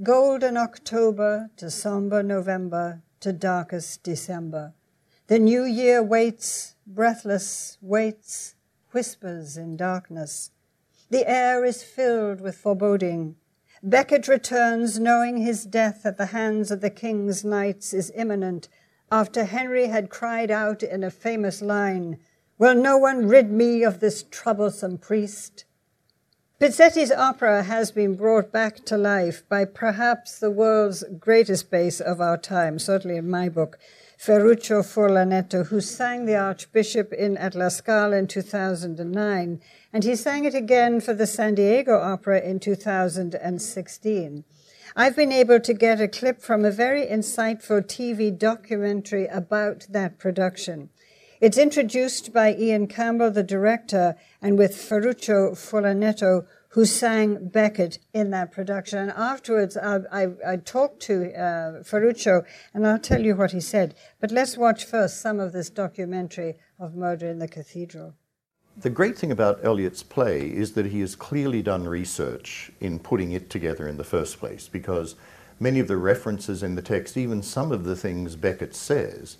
Golden 0.00 0.56
October 0.56 1.50
to 1.56 1.70
somber 1.70 2.22
November 2.22 3.02
to 3.18 3.32
darkest 3.32 4.04
December. 4.04 4.74
The 5.26 5.40
new 5.40 5.64
year 5.64 6.02
waits, 6.02 6.76
breathless, 6.86 7.78
waits, 7.80 8.53
whispers 8.94 9.56
in 9.56 9.76
darkness. 9.76 10.50
The 11.10 11.28
air 11.28 11.64
is 11.64 11.82
filled 11.82 12.40
with 12.40 12.56
foreboding. 12.56 13.36
Becket 13.82 14.28
returns, 14.28 14.98
knowing 14.98 15.36
his 15.36 15.64
death 15.64 16.06
at 16.06 16.16
the 16.16 16.26
hands 16.26 16.70
of 16.70 16.80
the 16.80 16.90
king's 16.90 17.44
knights 17.44 17.92
is 17.92 18.12
imminent, 18.14 18.68
after 19.12 19.44
Henry 19.44 19.88
had 19.88 20.08
cried 20.08 20.50
out 20.50 20.82
in 20.82 21.04
a 21.04 21.10
famous 21.10 21.60
line, 21.60 22.18
Will 22.56 22.74
no 22.74 22.96
one 22.96 23.28
rid 23.28 23.50
me 23.50 23.82
of 23.82 24.00
this 24.00 24.24
troublesome 24.30 24.98
priest? 24.98 25.64
Pizzetti's 26.60 27.10
opera 27.10 27.64
has 27.64 27.90
been 27.90 28.14
brought 28.14 28.52
back 28.52 28.84
to 28.86 28.96
life 28.96 29.46
by 29.48 29.64
perhaps 29.64 30.38
the 30.38 30.50
world's 30.50 31.04
greatest 31.18 31.70
bass 31.70 32.00
of 32.00 32.20
our 32.20 32.38
time, 32.38 32.78
certainly 32.78 33.16
in 33.16 33.28
my 33.28 33.48
book, 33.48 33.78
Ferruccio 34.18 34.82
Furlanetto, 34.82 35.66
who 35.66 35.80
sang 35.80 36.24
the 36.24 36.36
Archbishop 36.36 37.12
in 37.12 37.36
at 37.36 37.54
La 37.54 37.68
Scala 37.68 38.16
in 38.16 38.26
2009, 38.26 39.60
and 39.92 40.04
he 40.04 40.16
sang 40.16 40.44
it 40.44 40.54
again 40.54 41.00
for 41.00 41.12
the 41.14 41.26
San 41.26 41.54
Diego 41.54 41.98
Opera 41.98 42.40
in 42.40 42.60
2016. 42.60 44.44
I've 44.96 45.16
been 45.16 45.32
able 45.32 45.58
to 45.60 45.74
get 45.74 46.00
a 46.00 46.06
clip 46.06 46.40
from 46.40 46.64
a 46.64 46.70
very 46.70 47.04
insightful 47.04 47.82
TV 47.82 48.36
documentary 48.36 49.26
about 49.26 49.86
that 49.90 50.18
production. 50.18 50.90
It's 51.40 51.58
introduced 51.58 52.32
by 52.32 52.54
Ian 52.54 52.86
Campbell, 52.86 53.30
the 53.30 53.42
director, 53.42 54.14
and 54.40 54.56
with 54.56 54.76
Ferruccio 54.76 55.50
Furlanetto, 55.52 56.46
who 56.74 56.84
sang 56.84 57.48
Becket 57.48 58.00
in 58.12 58.30
that 58.30 58.50
production. 58.50 58.98
And 58.98 59.12
afterwards, 59.12 59.76
I, 59.76 60.00
I, 60.10 60.26
I 60.44 60.56
talked 60.56 61.00
to 61.02 61.32
uh, 61.32 61.84
Ferruccio, 61.84 62.42
and 62.74 62.84
I'll 62.84 62.98
tell 62.98 63.24
you 63.24 63.36
what 63.36 63.52
he 63.52 63.60
said. 63.60 63.94
But 64.20 64.32
let's 64.32 64.56
watch 64.56 64.84
first 64.84 65.20
some 65.20 65.38
of 65.38 65.52
this 65.52 65.70
documentary 65.70 66.56
of 66.80 66.96
Murder 66.96 67.28
in 67.28 67.38
the 67.38 67.46
Cathedral. 67.46 68.16
The 68.76 68.90
great 68.90 69.16
thing 69.16 69.30
about 69.30 69.64
Eliot's 69.64 70.02
play 70.02 70.48
is 70.48 70.72
that 70.72 70.86
he 70.86 70.98
has 70.98 71.14
clearly 71.14 71.62
done 71.62 71.86
research 71.86 72.72
in 72.80 72.98
putting 72.98 73.30
it 73.30 73.50
together 73.50 73.86
in 73.86 73.96
the 73.96 74.02
first 74.02 74.40
place, 74.40 74.66
because 74.66 75.14
many 75.60 75.78
of 75.78 75.86
the 75.86 75.96
references 75.96 76.64
in 76.64 76.74
the 76.74 76.82
text, 76.82 77.16
even 77.16 77.40
some 77.40 77.70
of 77.70 77.84
the 77.84 77.94
things 77.94 78.34
Becket 78.34 78.74
says, 78.74 79.36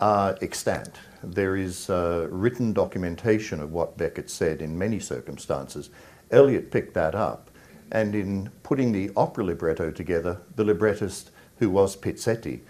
are 0.00 0.38
extant. 0.40 0.94
There 1.22 1.54
is 1.54 1.90
uh, 1.90 2.28
written 2.30 2.72
documentation 2.72 3.60
of 3.60 3.72
what 3.72 3.98
Becket 3.98 4.30
said 4.30 4.62
in 4.62 4.78
many 4.78 5.00
circumstances. 5.00 5.90
Eliot 6.30 6.70
picked 6.70 6.94
that 6.94 7.14
up, 7.14 7.50
and 7.90 8.14
in 8.14 8.50
putting 8.62 8.92
the 8.92 9.10
opera 9.16 9.44
libretto 9.44 9.90
together, 9.90 10.40
the 10.56 10.64
librettist, 10.64 11.30
who 11.58 11.70
was 11.70 11.96
Pizzetti, 11.96 12.60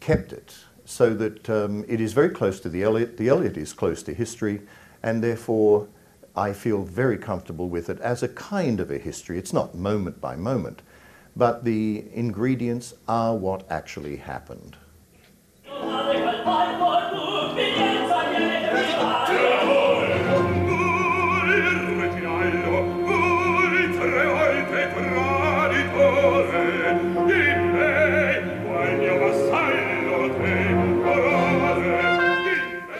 kept 0.00 0.32
it 0.32 0.54
so 0.88 1.12
that 1.12 1.50
um, 1.50 1.84
it 1.86 2.00
is 2.00 2.14
very 2.14 2.30
close 2.30 2.60
to 2.60 2.68
the 2.70 2.82
Eliot. 2.82 3.18
The 3.18 3.28
Eliot 3.28 3.58
is 3.58 3.74
close 3.74 4.02
to 4.04 4.14
history, 4.14 4.62
and 5.02 5.22
therefore 5.22 5.86
I 6.34 6.54
feel 6.54 6.82
very 6.82 7.18
comfortable 7.18 7.68
with 7.68 7.90
it 7.90 8.00
as 8.00 8.22
a 8.22 8.28
kind 8.28 8.80
of 8.80 8.90
a 8.90 8.96
history. 8.96 9.38
It's 9.38 9.52
not 9.52 9.74
moment 9.74 10.18
by 10.18 10.34
moment, 10.34 10.80
but 11.36 11.64
the 11.64 12.06
ingredients 12.14 12.94
are 13.06 13.36
what 13.36 13.70
actually 13.70 14.16
happened. 14.16 14.78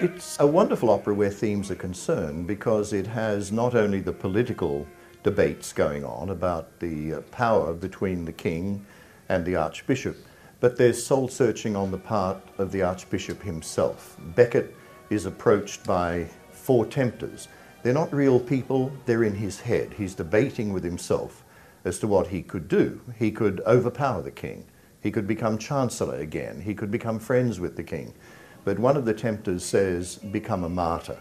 It's 0.00 0.38
a 0.38 0.46
wonderful 0.46 0.90
opera 0.90 1.12
where 1.12 1.28
themes 1.28 1.72
are 1.72 1.74
concerned 1.74 2.46
because 2.46 2.92
it 2.92 3.08
has 3.08 3.50
not 3.50 3.74
only 3.74 3.98
the 3.98 4.12
political 4.12 4.86
debates 5.24 5.72
going 5.72 6.04
on 6.04 6.30
about 6.30 6.78
the 6.78 7.14
uh, 7.14 7.20
power 7.32 7.74
between 7.74 8.24
the 8.24 8.32
king 8.32 8.86
and 9.28 9.44
the 9.44 9.56
archbishop, 9.56 10.16
but 10.60 10.76
there's 10.76 11.04
soul 11.04 11.26
searching 11.26 11.74
on 11.74 11.90
the 11.90 11.98
part 11.98 12.40
of 12.58 12.70
the 12.70 12.80
archbishop 12.80 13.42
himself. 13.42 14.16
Becket 14.36 14.72
is 15.10 15.26
approached 15.26 15.84
by 15.84 16.28
four 16.52 16.86
tempters. 16.86 17.48
They're 17.82 17.92
not 17.92 18.14
real 18.14 18.38
people, 18.38 18.92
they're 19.04 19.24
in 19.24 19.34
his 19.34 19.58
head. 19.58 19.94
He's 19.94 20.14
debating 20.14 20.72
with 20.72 20.84
himself 20.84 21.42
as 21.84 21.98
to 21.98 22.06
what 22.06 22.28
he 22.28 22.42
could 22.42 22.68
do. 22.68 23.00
He 23.18 23.32
could 23.32 23.60
overpower 23.66 24.22
the 24.22 24.30
king. 24.30 24.64
He 25.00 25.10
could 25.10 25.26
become 25.26 25.58
chancellor 25.58 26.18
again. 26.18 26.60
He 26.60 26.74
could 26.74 26.92
become 26.92 27.18
friends 27.18 27.58
with 27.58 27.74
the 27.74 27.82
king. 27.82 28.14
But 28.68 28.78
one 28.78 28.98
of 28.98 29.06
the 29.06 29.14
tempters 29.14 29.64
says, 29.64 30.16
become 30.16 30.62
a 30.62 30.68
martyr. 30.68 31.16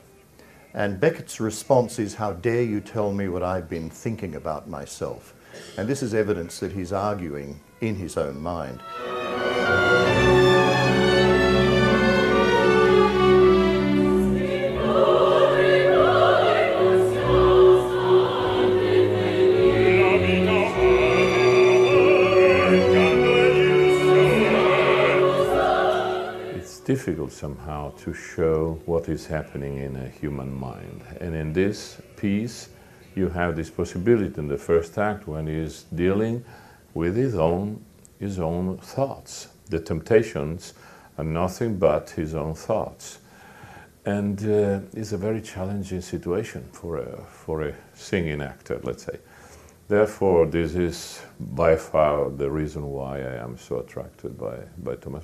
And 0.73 0.99
Becket's 0.99 1.39
response 1.39 1.97
is, 1.97 2.15
How 2.15 2.33
dare 2.33 2.63
you 2.63 2.81
tell 2.81 3.13
me 3.13 3.29
what 3.29 3.41
I've 3.41 3.69
been 3.69 3.89
thinking 3.89 4.35
about 4.35 4.67
myself? 4.67 5.33
And 5.77 5.87
this 5.87 6.03
is 6.03 6.13
evidence 6.13 6.59
that 6.59 6.73
he's 6.73 6.91
arguing 6.91 7.61
in 7.79 7.95
his 7.95 8.17
own 8.17 8.41
mind. 8.41 8.81
Somehow 27.29 27.91
to 27.97 28.13
show 28.13 28.79
what 28.85 29.09
is 29.09 29.27
happening 29.27 29.77
in 29.77 29.95
a 29.95 30.07
human 30.07 30.53
mind. 30.53 31.01
And 31.19 31.35
in 31.35 31.53
this 31.53 32.01
piece, 32.15 32.69
you 33.15 33.29
have 33.29 33.55
this 33.55 33.69
possibility 33.69 34.37
in 34.37 34.47
the 34.47 34.57
first 34.57 34.97
act 34.97 35.27
when 35.27 35.47
he 35.47 35.55
is 35.55 35.85
dealing 35.93 36.43
with 36.93 37.15
his 37.15 37.35
own, 37.35 37.83
his 38.19 38.39
own 38.39 38.77
thoughts. 38.77 39.47
The 39.69 39.79
temptations 39.79 40.73
are 41.17 41.23
nothing 41.23 41.77
but 41.77 42.11
his 42.11 42.35
own 42.35 42.53
thoughts. 42.53 43.19
And 44.05 44.39
uh, 44.41 44.79
it's 44.93 45.11
a 45.11 45.17
very 45.17 45.41
challenging 45.41 46.01
situation 46.01 46.63
for 46.71 46.97
a, 46.99 47.17
for 47.23 47.63
a 47.63 47.73
singing 47.93 48.41
actor, 48.41 48.79
let's 48.83 49.03
say. 49.03 49.19
Therefore, 49.87 50.45
this 50.45 50.75
is 50.75 51.21
by 51.39 51.75
far 51.75 52.29
the 52.29 52.49
reason 52.49 52.89
why 52.89 53.19
I 53.19 53.35
am 53.35 53.57
so 53.57 53.79
attracted 53.79 54.37
by, 54.37 54.57
by 54.77 54.95
Thomas 54.95 55.23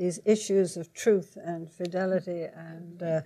These 0.00 0.18
issues 0.24 0.78
of 0.78 0.94
truth 0.94 1.36
and 1.36 1.70
fidelity 1.70 2.44
and 2.44 3.02
uh, 3.02 3.20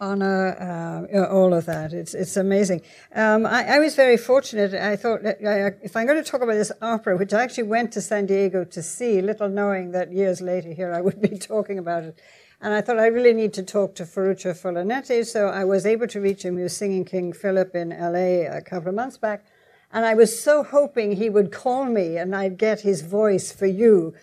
honor, 0.00 1.06
uh, 1.14 1.32
all 1.32 1.54
of 1.54 1.66
that. 1.66 1.92
It's, 1.92 2.12
it's 2.12 2.36
amazing. 2.36 2.82
Um, 3.14 3.46
I, 3.46 3.76
I, 3.76 3.78
was 3.78 3.94
very 3.94 4.16
fortunate. 4.16 4.74
I 4.74 4.96
thought 4.96 5.24
uh, 5.24 5.70
if 5.80 5.96
I'm 5.96 6.06
going 6.06 6.20
to 6.20 6.28
talk 6.28 6.40
about 6.40 6.54
this 6.54 6.72
opera, 6.82 7.16
which 7.16 7.32
I 7.32 7.44
actually 7.44 7.68
went 7.68 7.92
to 7.92 8.00
San 8.00 8.26
Diego 8.26 8.64
to 8.64 8.82
see, 8.82 9.22
little 9.22 9.48
knowing 9.48 9.92
that 9.92 10.12
years 10.12 10.40
later 10.40 10.72
here 10.72 10.92
I 10.92 11.00
would 11.00 11.22
be 11.22 11.38
talking 11.52 11.78
about 11.78 12.02
it. 12.02 12.20
And 12.60 12.74
I 12.74 12.80
thought 12.80 12.98
I 12.98 13.06
really 13.06 13.32
need 13.32 13.52
to 13.54 13.62
talk 13.62 13.94
to 13.94 14.04
Ferruccio 14.04 14.54
Furlanetto, 14.54 15.24
so 15.24 15.46
I 15.46 15.62
was 15.62 15.86
able 15.86 16.08
to 16.08 16.20
reach 16.20 16.44
him. 16.44 16.56
He 16.56 16.64
was 16.64 16.76
singing 16.76 17.04
King 17.04 17.32
Philip 17.32 17.76
in 17.76 17.90
LA 17.90 18.50
a 18.50 18.60
couple 18.60 18.88
of 18.88 18.96
months 18.96 19.18
back. 19.18 19.44
And 19.92 20.04
I 20.04 20.14
was 20.14 20.42
so 20.42 20.64
hoping 20.64 21.12
he 21.12 21.30
would 21.30 21.52
call 21.52 21.84
me 21.84 22.16
and 22.16 22.34
I'd 22.34 22.58
get 22.58 22.80
his 22.80 23.02
voice 23.02 23.52
for 23.52 23.66
you. 23.66 24.14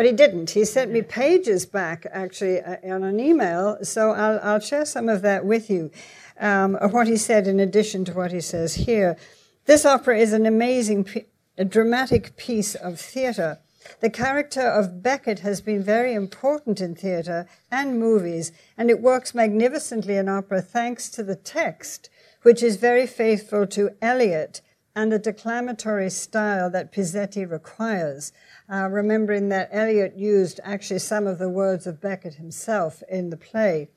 But 0.00 0.06
he 0.06 0.12
didn't. 0.12 0.48
He 0.52 0.64
sent 0.64 0.90
me 0.90 1.02
pages 1.02 1.66
back, 1.66 2.06
actually, 2.10 2.58
uh, 2.62 2.78
on 2.84 3.04
an 3.04 3.20
email. 3.20 3.76
So 3.82 4.12
I'll, 4.12 4.40
I'll 4.42 4.58
share 4.58 4.86
some 4.86 5.10
of 5.10 5.20
that 5.20 5.44
with 5.44 5.68
you, 5.68 5.90
um, 6.38 6.72
what 6.90 7.06
he 7.06 7.18
said 7.18 7.46
in 7.46 7.60
addition 7.60 8.06
to 8.06 8.14
what 8.14 8.32
he 8.32 8.40
says 8.40 8.76
here. 8.76 9.18
This 9.66 9.84
opera 9.84 10.16
is 10.16 10.32
an 10.32 10.46
amazing, 10.46 11.06
a 11.58 11.66
dramatic 11.66 12.34
piece 12.38 12.74
of 12.74 12.98
theatre. 12.98 13.58
The 14.00 14.08
character 14.08 14.62
of 14.62 15.02
Becket 15.02 15.40
has 15.40 15.60
been 15.60 15.82
very 15.82 16.14
important 16.14 16.80
in 16.80 16.94
theatre 16.94 17.46
and 17.70 18.00
movies, 18.00 18.52
and 18.78 18.88
it 18.88 19.02
works 19.02 19.34
magnificently 19.34 20.16
in 20.16 20.30
opera 20.30 20.62
thanks 20.62 21.10
to 21.10 21.22
the 21.22 21.36
text, 21.36 22.08
which 22.40 22.62
is 22.62 22.76
very 22.76 23.06
faithful 23.06 23.66
to 23.66 23.90
Eliot 24.00 24.62
and 25.00 25.10
the 25.10 25.18
declamatory 25.18 26.10
style 26.10 26.68
that 26.68 26.92
Pizzetti 26.92 27.50
requires, 27.50 28.34
uh, 28.70 28.86
remembering 28.90 29.48
that 29.48 29.70
Eliot 29.72 30.14
used 30.18 30.60
actually 30.62 30.98
some 30.98 31.26
of 31.26 31.38
the 31.38 31.48
words 31.48 31.86
of 31.86 32.02
Becket 32.02 32.34
himself 32.34 33.02
in 33.08 33.30
the 33.30 33.36
play. 33.38 33.88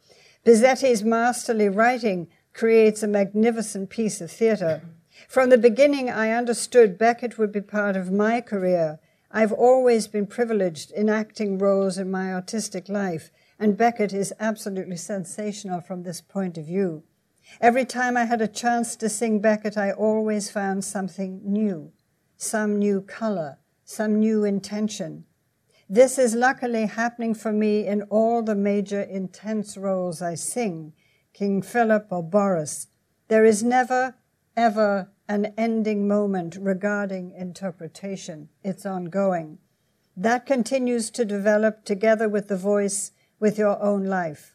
Pizzetti's 0.46 1.04
masterly 1.04 1.68
writing 1.68 2.30
creates 2.54 3.04
a 3.04 3.08
magnificent 3.08 3.90
piece 3.90 4.22
of 4.22 4.32
theatre. 4.32 4.82
From 5.28 5.50
the 5.50 5.58
beginning, 5.58 6.10
I 6.10 6.32
understood 6.32 6.98
Becket 6.98 7.38
would 7.38 7.52
be 7.52 7.60
part 7.60 7.98
of 7.98 8.10
my 8.10 8.40
career. 8.40 9.00
I've 9.30 9.52
always 9.52 10.08
been 10.08 10.26
privileged 10.26 10.90
in 10.92 11.10
acting 11.10 11.58
roles 11.58 11.98
in 11.98 12.10
my 12.12 12.34
artistic 12.34 12.88
life, 12.88 13.30
and 13.60 13.76
Becket 13.76 14.14
is 14.14 14.32
absolutely 14.40 14.96
sensational 14.96 15.82
from 15.82 16.04
this 16.04 16.22
point 16.22 16.58
of 16.58 16.66
view. 16.66 17.04
Every 17.60 17.86
time 17.86 18.18
I 18.18 18.26
had 18.26 18.42
a 18.42 18.48
chance 18.48 18.96
to 18.98 19.10
sing 19.10 19.40
Becket, 19.40 19.78
I 19.78 19.92
always 19.92 20.50
found 20.50 20.84
something 20.84 21.42
new, 21.44 21.92
some 22.38 22.80
new 22.80 23.02
color, 23.02 23.60
some 23.84 24.20
new 24.20 24.44
intention. 24.44 25.26
This 25.90 26.18
is 26.18 26.34
luckily 26.34 26.86
happening 26.86 27.34
for 27.36 27.52
me 27.52 27.86
in 27.86 28.04
all 28.04 28.42
the 28.42 28.56
major 28.56 29.02
intense 29.02 29.78
roles 29.78 30.22
I 30.22 30.36
sing, 30.36 30.94
King 31.34 31.62
Philip 31.62 32.08
or 32.10 32.24
Boris. 32.24 32.88
There 33.28 33.46
is 33.46 33.64
never, 33.64 34.16
ever 34.56 35.12
an 35.28 35.54
ending 35.58 36.08
moment 36.08 36.56
regarding 36.60 37.32
interpretation. 37.32 38.50
It's 38.64 38.86
ongoing. 38.86 39.60
That 40.16 40.46
continues 40.46 41.10
to 41.12 41.26
develop 41.26 41.86
together 41.86 42.30
with 42.30 42.48
the 42.48 42.58
voice, 42.58 43.12
with 43.40 43.58
your 43.58 43.82
own 43.82 44.06
life. 44.06 44.53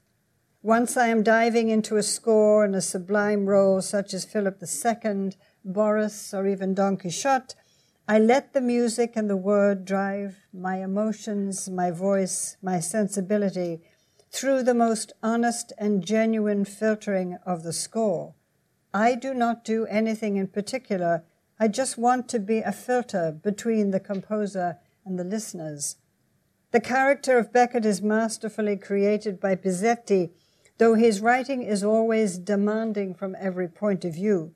Once 0.68 0.98
I 0.98 1.06
am 1.06 1.22
diving 1.22 1.70
into 1.70 1.96
a 1.96 2.02
score 2.02 2.62
and 2.62 2.76
a 2.76 2.82
sublime 2.82 3.46
role 3.46 3.80
such 3.80 4.12
as 4.12 4.26
Philip 4.26 4.62
II, 4.62 5.30
Boris, 5.64 6.34
or 6.34 6.46
even 6.46 6.74
Don 6.74 6.98
Quixote, 6.98 7.54
I 8.06 8.18
let 8.18 8.52
the 8.52 8.60
music 8.60 9.14
and 9.16 9.30
the 9.30 9.36
word 9.38 9.86
drive 9.86 10.40
my 10.52 10.82
emotions, 10.82 11.70
my 11.70 11.90
voice, 11.90 12.58
my 12.60 12.80
sensibility 12.80 13.80
through 14.30 14.62
the 14.62 14.74
most 14.74 15.10
honest 15.22 15.72
and 15.78 16.04
genuine 16.04 16.66
filtering 16.66 17.38
of 17.46 17.62
the 17.62 17.72
score. 17.72 18.34
I 18.92 19.14
do 19.14 19.32
not 19.32 19.64
do 19.64 19.86
anything 19.86 20.36
in 20.36 20.48
particular. 20.48 21.24
I 21.58 21.68
just 21.68 21.96
want 21.96 22.28
to 22.28 22.38
be 22.38 22.58
a 22.58 22.72
filter 22.72 23.32
between 23.32 23.90
the 23.90 24.00
composer 24.00 24.76
and 25.06 25.18
the 25.18 25.24
listeners. 25.24 25.96
The 26.72 26.80
character 26.80 27.38
of 27.38 27.54
Becket 27.54 27.86
is 27.86 28.02
masterfully 28.02 28.76
created 28.76 29.40
by 29.40 29.54
Pizzetti 29.54 30.32
though 30.78 30.94
his 30.94 31.20
writing 31.20 31.62
is 31.62 31.84
always 31.84 32.38
demanding 32.38 33.14
from 33.14 33.36
every 33.38 33.68
point 33.68 34.04
of 34.04 34.14
view. 34.14 34.54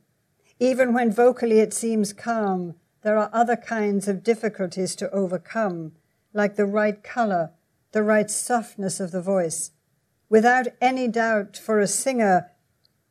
Even 0.59 0.95
when 0.95 1.13
vocally 1.13 1.59
it 1.59 1.75
seems 1.75 2.13
calm, 2.13 2.77
there 3.03 3.19
are 3.19 3.31
other 3.33 3.57
kinds 3.57 4.07
of 4.07 4.23
difficulties 4.23 4.95
to 4.97 5.11
overcome, 5.11 5.93
like 6.33 6.55
the 6.55 6.67
right 6.67 7.03
color, 7.03 7.51
the 7.91 8.03
right 8.03 8.31
softness 8.31 9.01
of 9.01 9.11
the 9.11 9.21
voice. 9.21 9.73
Without 10.29 10.69
any 10.81 11.09
doubt, 11.09 11.57
for 11.57 11.81
a 11.81 11.87
singer, 11.87 12.53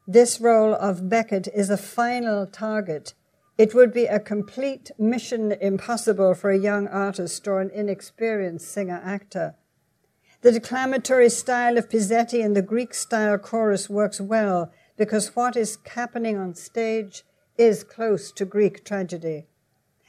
this 0.07 0.41
role 0.41 0.73
of 0.73 1.09
Becket 1.09 1.47
is 1.53 1.69
a 1.69 1.77
final 1.77 2.47
target. 2.47 3.13
It 3.57 3.75
would 3.75 3.93
be 3.93 4.05
a 4.05 4.19
complete 4.19 4.89
mission 4.97 5.51
impossible 5.51 6.33
for 6.33 6.49
a 6.49 6.57
young 6.57 6.87
artist 6.87 7.47
or 7.47 7.61
an 7.61 7.69
inexperienced 7.69 8.71
singer 8.71 8.99
actor. 9.03 9.55
The 10.41 10.53
declamatory 10.53 11.29
style 11.29 11.77
of 11.77 11.87
Pizzetti 11.87 12.43
and 12.43 12.55
the 12.55 12.63
Greek 12.63 12.95
style 12.95 13.37
chorus 13.37 13.91
works 13.91 14.19
well 14.19 14.71
because 14.97 15.35
what 15.35 15.55
is 15.55 15.77
happening 15.93 16.35
on 16.35 16.55
stage 16.55 17.23
is 17.59 17.83
close 17.83 18.31
to 18.31 18.45
Greek 18.45 18.83
tragedy. 18.83 19.45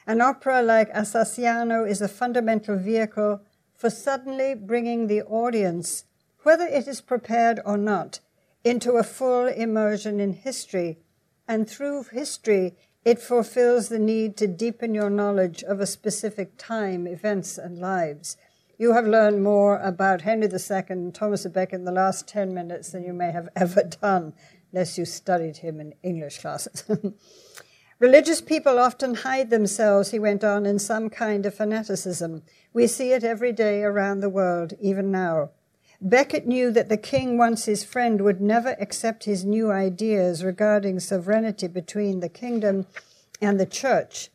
An 0.07 0.23
opera 0.23 0.63
like 0.63 0.91
Assassinio 0.95 1.87
is 1.87 2.01
a 2.01 2.09
fundamental 2.09 2.79
vehicle 2.79 3.43
for 3.75 3.91
suddenly 3.91 4.55
bringing 4.55 5.07
the 5.07 5.21
audience, 5.23 6.05
whether 6.45 6.67
it 6.67 6.89
is 6.89 7.03
prepared 7.03 7.61
or 7.67 7.77
not, 7.77 8.21
into 8.65 8.93
a 8.93 9.03
full 9.03 9.47
immersion 9.47 10.19
in 10.19 10.33
history. 10.33 10.99
And 11.47 11.69
through 11.69 12.05
history, 12.05 12.75
it 13.05 13.21
fulfills 13.21 13.91
the 13.91 13.99
need 13.99 14.39
to 14.39 14.47
deepen 14.47 14.95
your 14.95 15.11
knowledge 15.11 15.63
of 15.63 15.79
a 15.79 15.87
specific 15.87 16.57
time, 16.57 17.07
events, 17.07 17.59
and 17.59 17.79
lives. 17.79 18.39
You 18.79 18.95
have 18.95 19.07
learned 19.07 19.43
more 19.43 19.79
about 19.79 20.23
Henry 20.23 20.49
II 20.49 20.83
and 20.89 21.15
Thomas 21.15 21.47
Becket 21.47 21.81
in 21.81 21.85
the 21.85 21.93
last 21.93 22.27
10 22.27 22.55
minutes 22.55 22.91
than 22.91 23.05
you 23.05 23.13
may 23.13 23.31
have 23.31 23.49
ever 23.57 23.83
done, 23.83 24.33
unless 24.73 24.97
you 24.97 25.05
studied 25.05 25.59
him 25.59 25.81
in 25.81 25.95
English 26.03 26.39
classes. 26.39 26.85
Religious 27.99 28.41
people 28.41 28.79
often 28.79 29.15
hide 29.15 29.51
themselves, 29.51 30.11
he 30.11 30.19
went 30.19 30.43
on, 30.43 30.67
in 30.67 30.79
some 30.79 31.09
kind 31.09 31.47
of 31.47 31.55
fanaticism. 31.55 32.43
We 32.73 32.87
see 32.87 33.13
it 33.13 33.23
every 33.23 33.53
day 33.53 33.83
around 33.83 34.21
the 34.21 34.29
world, 34.29 34.73
even 34.81 35.13
now. 35.13 35.51
Becket 36.01 36.49
knew 36.49 36.73
that 36.73 36.89
the 36.89 36.97
king, 36.97 37.39
once 37.39 37.67
his 37.67 37.85
friend, 37.85 38.21
would 38.23 38.41
never 38.41 38.71
accept 38.81 39.23
his 39.23 39.45
new 39.45 39.71
ideas 39.71 40.43
regarding 40.43 40.99
sovereignty 40.99 41.69
between 41.69 42.19
the 42.19 42.29
kingdom 42.29 42.87
and 43.41 43.61
the 43.61 43.67
church. 43.67 44.31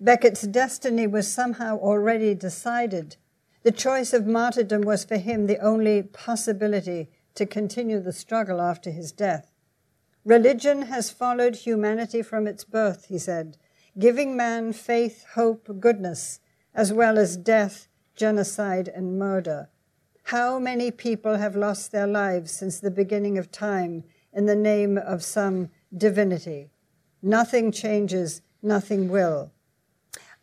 Becket's 0.00 0.42
destiny 0.42 1.06
was 1.06 1.32
somehow 1.32 1.78
already 1.78 2.34
decided. 2.34 3.16
The 3.62 3.72
choice 3.72 4.12
of 4.12 4.26
martyrdom 4.26 4.82
was 4.82 5.04
for 5.04 5.18
him 5.18 5.46
the 5.46 5.58
only 5.58 6.02
possibility 6.02 7.10
to 7.36 7.46
continue 7.46 8.00
the 8.00 8.12
struggle 8.12 8.60
after 8.60 8.90
his 8.90 9.12
death. 9.12 9.52
Religion 10.24 10.82
has 10.82 11.10
followed 11.10 11.56
humanity 11.56 12.22
from 12.22 12.46
its 12.46 12.64
birth, 12.64 13.06
he 13.06 13.18
said, 13.18 13.56
giving 13.98 14.36
man 14.36 14.72
faith, 14.72 15.24
hope, 15.34 15.80
goodness, 15.80 16.40
as 16.74 16.92
well 16.92 17.18
as 17.18 17.36
death, 17.36 17.88
genocide, 18.16 18.88
and 18.88 19.18
murder. 19.18 19.68
How 20.24 20.58
many 20.58 20.90
people 20.90 21.36
have 21.36 21.56
lost 21.56 21.92
their 21.92 22.06
lives 22.06 22.50
since 22.50 22.80
the 22.80 22.90
beginning 22.90 23.38
of 23.38 23.50
time 23.50 24.04
in 24.32 24.46
the 24.46 24.56
name 24.56 24.98
of 24.98 25.22
some 25.22 25.70
divinity? 25.96 26.70
Nothing 27.20 27.70
changes, 27.70 28.42
nothing 28.62 29.08
will. 29.08 29.52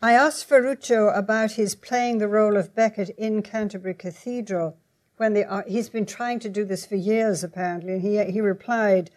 I 0.01 0.13
asked 0.13 0.45
Ferruccio 0.45 1.09
about 1.09 1.53
his 1.53 1.75
playing 1.75 2.19
the 2.19 2.29
role 2.29 2.55
of 2.55 2.73
Becket 2.73 3.09
in 3.17 3.41
Canterbury 3.41 3.93
Cathedral 3.93 4.77
when 5.17 5.33
the, 5.33 5.43
uh, 5.51 5.63
he's 5.67 5.89
been 5.89 6.05
trying 6.05 6.39
to 6.39 6.49
do 6.49 6.63
this 6.63 6.85
for 6.85 6.95
years, 6.95 7.43
apparently, 7.43 7.93
and 7.93 8.01
he, 8.01 8.23
he 8.31 8.39
replied, 8.39 9.11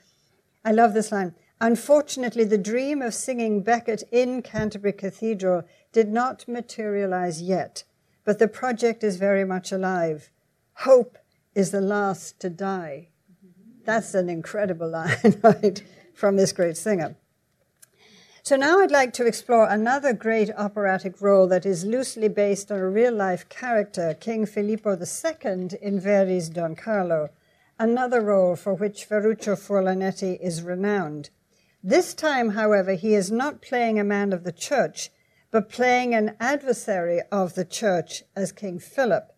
I 0.64 0.72
love 0.72 0.92
this 0.92 1.12
line. 1.12 1.36
Unfortunately, 1.60 2.42
the 2.42 2.58
dream 2.58 3.00
of 3.00 3.14
singing 3.14 3.62
Becket 3.62 4.02
in 4.10 4.42
Canterbury 4.42 4.92
Cathedral 4.92 5.62
did 5.92 6.08
not 6.08 6.48
materialize 6.48 7.40
yet, 7.40 7.84
but 8.24 8.40
the 8.40 8.48
project 8.48 9.04
is 9.04 9.16
very 9.18 9.44
much 9.44 9.70
alive. 9.70 10.30
Hope 10.78 11.16
is 11.54 11.70
the 11.70 11.80
last 11.80 12.40
to 12.40 12.50
die. 12.50 13.10
That's 13.84 14.14
an 14.14 14.28
incredible 14.28 14.90
line, 14.90 15.38
right, 15.44 15.80
from 16.12 16.36
this 16.36 16.50
great 16.50 16.76
singer. 16.76 17.14
So 18.44 18.56
now 18.56 18.80
I'd 18.80 18.90
like 18.90 19.12
to 19.14 19.26
explore 19.26 19.68
another 19.68 20.12
great 20.12 20.50
operatic 20.56 21.22
role 21.22 21.46
that 21.46 21.64
is 21.64 21.84
loosely 21.84 22.26
based 22.26 22.72
on 22.72 22.80
a 22.80 22.90
real 22.90 23.14
life 23.14 23.48
character, 23.48 24.14
King 24.18 24.46
Filippo 24.46 24.96
II 24.96 25.68
in 25.80 26.00
Verdi's 26.00 26.48
Don 26.48 26.74
Carlo, 26.74 27.30
another 27.78 28.20
role 28.20 28.56
for 28.56 28.74
which 28.74 29.04
Ferruccio 29.04 29.54
Furlanetto 29.54 30.40
is 30.40 30.60
renowned. 30.60 31.30
This 31.84 32.14
time, 32.14 32.50
however, 32.50 32.94
he 32.94 33.14
is 33.14 33.30
not 33.30 33.62
playing 33.62 34.00
a 34.00 34.04
man 34.04 34.32
of 34.32 34.42
the 34.42 34.50
church, 34.50 35.10
but 35.52 35.70
playing 35.70 36.12
an 36.12 36.34
adversary 36.40 37.20
of 37.30 37.54
the 37.54 37.64
church 37.64 38.24
as 38.34 38.50
King 38.50 38.80
Philip. 38.80 39.32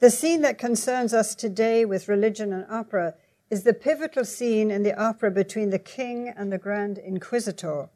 The 0.00 0.10
scene 0.10 0.40
that 0.40 0.58
concerns 0.58 1.14
us 1.14 1.36
today 1.36 1.84
with 1.84 2.08
religion 2.08 2.52
and 2.52 2.66
opera 2.68 3.14
is 3.48 3.62
the 3.62 3.74
pivotal 3.74 4.24
scene 4.24 4.72
in 4.72 4.82
the 4.82 5.00
opera 5.00 5.30
between 5.30 5.70
the 5.70 5.78
king 5.78 6.34
and 6.36 6.50
the 6.50 6.58
Grand 6.58 6.98
Inquisitor. 6.98 7.90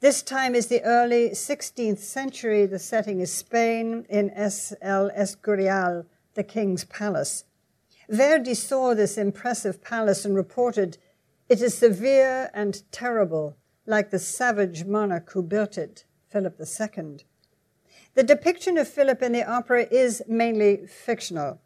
This 0.00 0.22
time 0.22 0.54
is 0.54 0.68
the 0.68 0.84
early 0.84 1.30
16th 1.30 1.98
century. 1.98 2.66
The 2.66 2.78
setting 2.78 3.18
is 3.18 3.32
Spain 3.32 4.06
in 4.08 4.30
Es 4.30 4.72
El 4.80 5.10
Escurial, 5.10 6.06
the 6.34 6.44
king's 6.44 6.84
palace. 6.84 7.46
Verdi 8.08 8.54
saw 8.54 8.94
this 8.94 9.18
impressive 9.18 9.82
palace 9.82 10.24
and 10.24 10.36
reported, 10.36 10.98
It 11.48 11.60
is 11.60 11.76
severe 11.76 12.48
and 12.54 12.80
terrible, 12.92 13.56
like 13.86 14.10
the 14.10 14.20
savage 14.20 14.84
monarch 14.84 15.32
who 15.32 15.42
built 15.42 15.76
it, 15.76 16.04
Philip 16.28 16.60
II. 16.60 17.16
The 18.14 18.22
depiction 18.22 18.78
of 18.78 18.86
Philip 18.86 19.20
in 19.20 19.32
the 19.32 19.42
opera 19.42 19.88
is 19.90 20.22
mainly 20.28 20.86
fictional, 20.86 21.60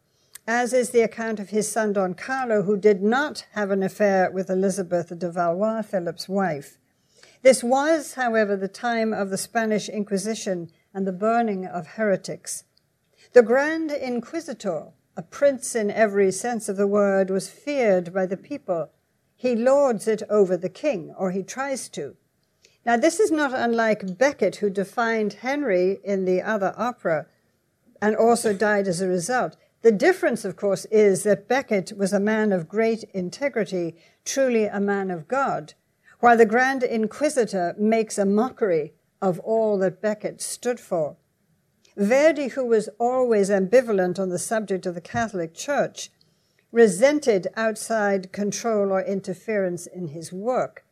as 0.47 0.73
is 0.73 0.89
the 0.89 1.01
account 1.01 1.39
of 1.39 1.51
his 1.51 1.71
son 1.71 1.93
Don 1.93 2.15
Carlo, 2.15 2.63
who 2.63 2.77
did 2.77 3.03
not 3.03 3.45
have 3.51 3.69
an 3.69 3.83
affair 3.83 4.31
with 4.31 4.49
Elizabeth 4.49 5.19
de 5.19 5.29
Valois, 5.29 5.83
Philip's 5.83 6.27
wife. 6.27 6.79
This 7.43 7.61
was, 7.61 8.13
however, 8.13 8.55
the 8.55 8.69
time 8.69 9.13
of 9.13 9.29
the 9.29 9.37
Spanish 9.37 9.89
Inquisition 9.89 10.71
and 10.93 11.05
the 11.05 11.11
burning 11.11 11.65
of 11.65 11.87
heretics. 11.87 12.63
The 13.33 13.41
Grand 13.41 13.91
Inquisitor, 13.91 14.93
a 15.17 15.23
prince 15.23 15.75
in 15.75 15.91
every 15.91 16.31
sense 16.31 16.69
of 16.69 16.77
the 16.77 16.87
word, 16.87 17.29
was 17.29 17.49
feared 17.49 18.13
by 18.13 18.27
the 18.27 18.37
people. 18.37 18.91
He 19.35 19.57
lords 19.57 20.07
it 20.07 20.23
over 20.29 20.55
the 20.55 20.69
king, 20.69 21.13
or 21.17 21.31
he 21.31 21.43
tries 21.43 21.89
to. 21.89 22.15
Now, 22.85 22.95
this 22.95 23.19
is 23.19 23.29
not 23.29 23.53
unlike 23.53 24.17
Becket, 24.17 24.57
who 24.57 24.69
defined 24.69 25.33
Henry 25.33 25.99
in 26.01 26.23
the 26.23 26.41
other 26.41 26.73
opera 26.77 27.25
and 28.01 28.15
also 28.15 28.53
died 28.53 28.87
as 28.87 29.01
a 29.01 29.07
result. 29.09 29.57
The 29.81 29.91
difference, 29.91 30.45
of 30.45 30.55
course, 30.55 30.85
is 30.85 31.23
that 31.23 31.49
Becket 31.49 31.91
was 31.97 32.13
a 32.13 32.21
man 32.21 32.53
of 32.53 32.69
great 32.69 33.03
integrity, 33.13 33.97
truly 34.23 34.63
a 34.63 34.79
man 34.79 35.11
of 35.11 35.27
God 35.27 35.73
while 36.23 36.37
the 36.37 36.45
Grand 36.45 36.83
Inquisitor 36.83 37.75
makes 37.77 38.17
a 38.17 38.23
mockery 38.23 38.93
of 39.21 39.39
all 39.39 39.77
that 39.79 40.01
Becket 40.01 40.41
stood 40.41 40.79
for. 40.79 41.17
Verdi, 41.97 42.47
who 42.47 42.65
was 42.65 42.87
always 42.97 43.49
ambivalent 43.49 44.17
on 44.17 44.29
the 44.29 44.39
subject 44.39 44.85
of 44.85 44.95
the 44.95 45.01
Catholic 45.01 45.53
Church, 45.53 46.11
resented 46.71 47.49
outside 47.57 48.31
control 48.31 48.93
or 48.93 49.01
interference 49.01 49.85
in 49.85 50.07
his 50.07 50.31
work. 50.31 50.85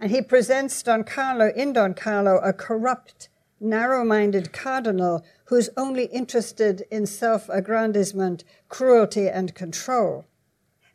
And 0.00 0.10
he 0.10 0.20
presents 0.20 0.82
Don 0.82 1.04
Carlo 1.04 1.52
in 1.54 1.72
Don 1.72 1.94
Carlo 1.94 2.38
a 2.38 2.52
corrupt, 2.52 3.28
narrow 3.60 4.04
minded 4.04 4.52
cardinal 4.52 5.24
who's 5.44 5.70
only 5.76 6.06
interested 6.06 6.82
in 6.90 7.06
self 7.06 7.48
aggrandizement, 7.50 8.42
cruelty, 8.68 9.28
and 9.28 9.54
control. 9.54 10.24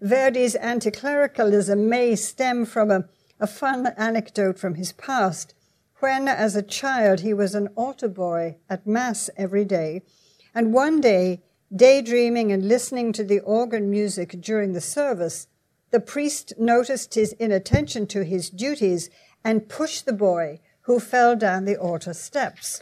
Verdi's 0.01 0.55
anti 0.55 0.91
clericalism 0.91 1.87
may 1.87 2.17
stem 2.17 2.65
from 2.65 2.91
a 2.91 3.05
a 3.39 3.47
fun 3.47 3.87
anecdote 3.97 4.57
from 4.57 4.75
his 4.75 4.91
past 4.93 5.53
when, 5.99 6.27
as 6.27 6.55
a 6.55 6.61
child, 6.61 7.21
he 7.21 7.33
was 7.33 7.55
an 7.55 7.67
altar 7.75 8.07
boy 8.07 8.57
at 8.69 8.85
Mass 8.85 9.29
every 9.35 9.65
day. 9.65 10.01
And 10.53 10.73
one 10.73 11.01
day, 11.01 11.41
daydreaming 11.75 12.51
and 12.51 12.67
listening 12.67 13.11
to 13.13 13.23
the 13.23 13.39
organ 13.39 13.89
music 13.89 14.39
during 14.39 14.73
the 14.73 14.81
service, 14.81 15.47
the 15.91 15.99
priest 15.99 16.53
noticed 16.57 17.15
his 17.15 17.33
inattention 17.33 18.07
to 18.07 18.23
his 18.23 18.49
duties 18.49 19.09
and 19.43 19.69
pushed 19.69 20.05
the 20.05 20.13
boy, 20.13 20.59
who 20.81 20.99
fell 20.99 21.35
down 21.35 21.65
the 21.65 21.77
altar 21.77 22.13
steps. 22.13 22.81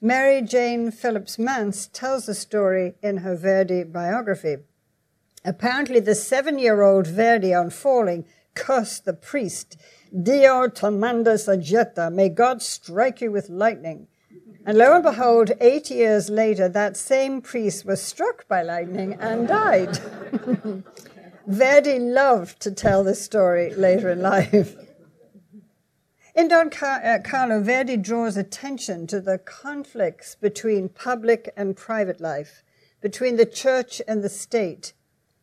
Mary 0.00 0.42
Jane 0.42 0.90
Phillips 0.90 1.38
Matz 1.38 1.88
tells 1.92 2.26
the 2.26 2.34
story 2.34 2.94
in 3.02 3.18
her 3.18 3.36
Verdi 3.36 3.84
biography. 3.84 4.56
Apparently, 5.44 6.00
the 6.00 6.14
seven 6.14 6.58
year 6.58 6.82
old 6.82 7.06
Verdi, 7.06 7.54
on 7.54 7.70
falling, 7.70 8.24
cursed 8.54 9.04
the 9.04 9.12
priest. 9.12 9.76
Dio 10.10 10.68
tamanda 10.68 11.34
sagetta, 11.34 12.12
may 12.12 12.28
God 12.28 12.62
strike 12.62 13.20
you 13.20 13.30
with 13.30 13.48
lightning. 13.48 14.08
And 14.66 14.76
lo 14.76 14.94
and 14.94 15.02
behold, 15.02 15.52
eight 15.60 15.90
years 15.90 16.28
later, 16.28 16.68
that 16.68 16.96
same 16.96 17.40
priest 17.40 17.86
was 17.86 18.02
struck 18.02 18.46
by 18.46 18.62
lightning 18.62 19.14
and 19.14 19.48
died. 19.48 19.98
Verdi 21.46 21.98
loved 21.98 22.60
to 22.60 22.70
tell 22.70 23.02
this 23.02 23.22
story 23.22 23.74
later 23.74 24.10
in 24.10 24.20
life. 24.20 24.76
In 26.34 26.48
Don 26.48 26.70
uh, 26.80 27.18
Carlo, 27.24 27.60
Verdi 27.60 27.96
draws 27.96 28.36
attention 28.36 29.06
to 29.08 29.20
the 29.20 29.38
conflicts 29.38 30.36
between 30.36 30.88
public 30.88 31.52
and 31.56 31.76
private 31.76 32.20
life, 32.20 32.62
between 33.00 33.36
the 33.36 33.46
church 33.46 34.00
and 34.06 34.22
the 34.22 34.28
state, 34.28 34.92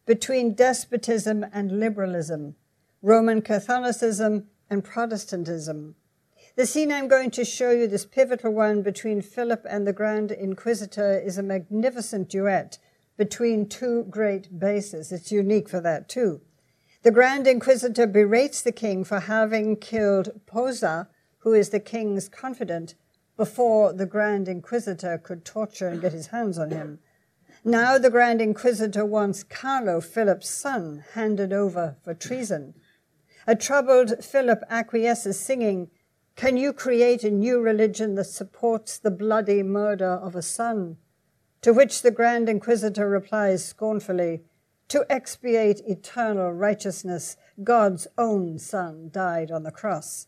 between 0.06 0.54
despotism 0.54 1.46
and 1.52 1.80
liberalism, 1.80 2.56
Roman 3.04 3.44
Catholicism, 3.44 4.48
and 4.72 4.84
Protestantism. 4.84 5.96
The 6.56 6.66
scene 6.66 6.92
I'm 6.92 7.08
going 7.08 7.30
to 7.32 7.46
show 7.46 7.70
you, 7.70 7.88
this 7.88 8.06
pivotal 8.06 8.52
one 8.52 8.82
between 8.82 9.22
Philip 9.22 9.64
and 9.70 9.86
the 9.86 9.94
Grand 9.94 10.32
Inquisitor, 10.32 11.20
is 11.20 11.38
a 11.38 11.44
magnificent 11.44 12.28
duet 12.28 12.80
between 13.16 13.70
two 13.70 14.06
great 14.10 14.60
basses. 14.60 15.12
It's 15.12 15.32
unique 15.32 15.70
for 15.70 15.80
that, 15.80 16.10
too. 16.10 16.42
The 17.04 17.12
Grand 17.12 17.46
Inquisitor 17.46 18.08
berates 18.08 18.64
the 18.64 18.72
king 18.72 19.04
for 19.04 19.20
having 19.20 19.76
killed 19.76 20.42
Posa, 20.48 21.08
who 21.40 21.54
is 21.54 21.70
the 21.70 21.80
king's 21.80 22.28
confidant, 22.28 22.96
before 23.38 23.94
the 23.94 24.08
Grand 24.08 24.48
Inquisitor 24.48 25.20
could 25.20 25.46
torture 25.46 25.88
and 25.88 26.02
get 26.02 26.14
his 26.14 26.28
hands 26.28 26.58
on 26.58 26.72
him. 26.72 26.98
Now 27.64 28.00
the 28.00 28.10
Grand 28.10 28.42
Inquisitor 28.42 29.06
wants 29.06 29.44
Carlo, 29.44 30.02
Philip's 30.02 30.50
son, 30.50 31.04
handed 31.14 31.54
over 31.54 31.98
for 32.04 32.16
treason. 32.16 32.74
A 33.50 33.56
troubled 33.56 34.26
Philip 34.26 34.62
acquiesces, 34.70 35.40
singing, 35.40 35.90
Can 36.36 36.58
you 36.58 36.74
create 36.74 37.24
a 37.24 37.32
new 37.32 37.62
religion 37.62 38.16
that 38.16 38.26
supports 38.26 38.98
the 38.98 39.10
bloody 39.10 39.64
murder 39.64 40.20
of 40.22 40.36
a 40.36 40.42
son? 40.42 40.98
To 41.62 41.72
which 41.72 42.02
the 42.02 42.12
Grand 42.12 42.50
Inquisitor 42.50 43.08
replies 43.08 43.64
scornfully, 43.64 44.44
To 44.90 45.06
expiate 45.10 45.80
eternal 45.88 46.52
righteousness, 46.52 47.38
God's 47.64 48.06
own 48.18 48.60
Son 48.60 49.10
died 49.14 49.50
on 49.50 49.64
the 49.64 49.72
cross. 49.72 50.28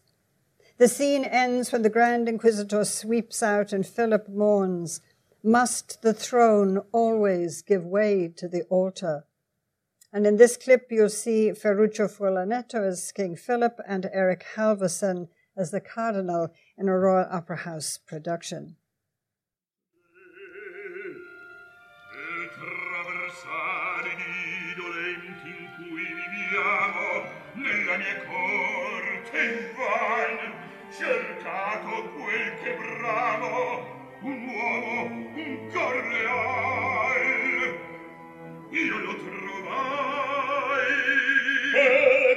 The 0.78 0.88
scene 0.88 1.26
ends 1.26 1.74
when 1.74 1.82
the 1.82 1.89
Grand 1.89 2.30
Inquisitor 2.30 2.86
sweeps 2.86 3.43
out 3.43 3.74
and 3.74 3.86
Philip 3.86 4.30
mourns, 4.30 5.01
Must 5.43 6.01
the 6.01 6.13
throne 6.13 6.84
always 6.93 7.63
give 7.63 7.86
way 7.86 8.30
to 8.38 8.47
the 8.47 8.63
altar? 8.70 9.26
And 10.12 10.26
in 10.26 10.38
this 10.38 10.57
clip, 10.57 10.88
you'll 10.89 11.10
see 11.10 11.53
Ferruccio 11.53 12.07
Furlanetto 12.07 12.88
as 12.88 13.12
King 13.12 13.36
Philip 13.36 13.80
and 13.88 14.10
Eric 14.12 14.43
Halfvarson 14.55 15.28
as 15.55 15.70
the 15.70 15.80
Cardinal 15.80 16.51
in 16.78 16.89
a 16.89 16.97
Royal 16.97 17.28
Opera 17.32 17.57
House 17.57 17.97
production. 17.97 18.76
cercato 30.91 32.10
quel 32.16 32.53
che 32.62 32.76
un 34.22 34.47
uomo 34.49 35.07
un 35.36 35.70
io 38.72 38.97
lo 38.99 39.15
trovai. 39.15 40.88
E 41.74 42.28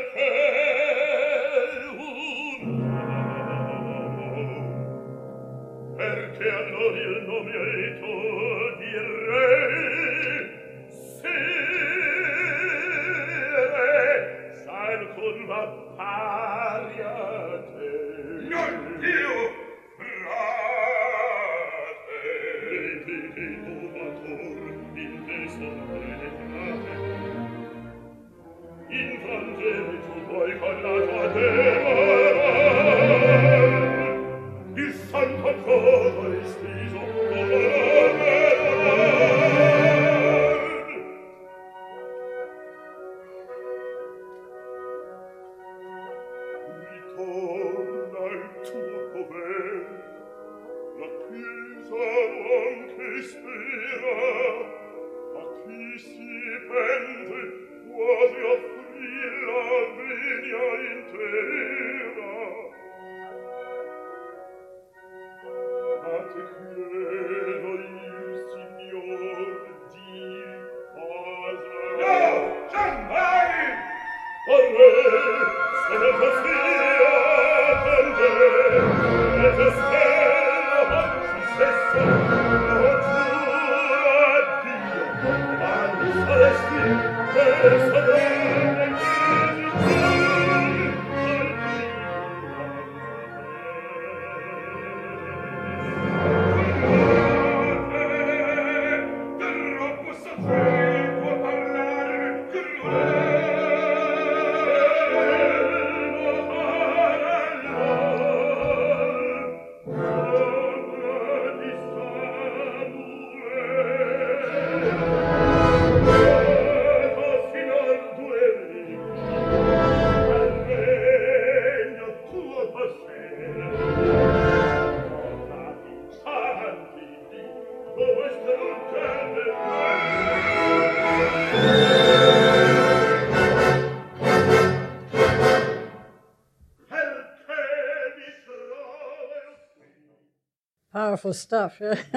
powerful 141.22 141.32
stuff. 141.32 141.78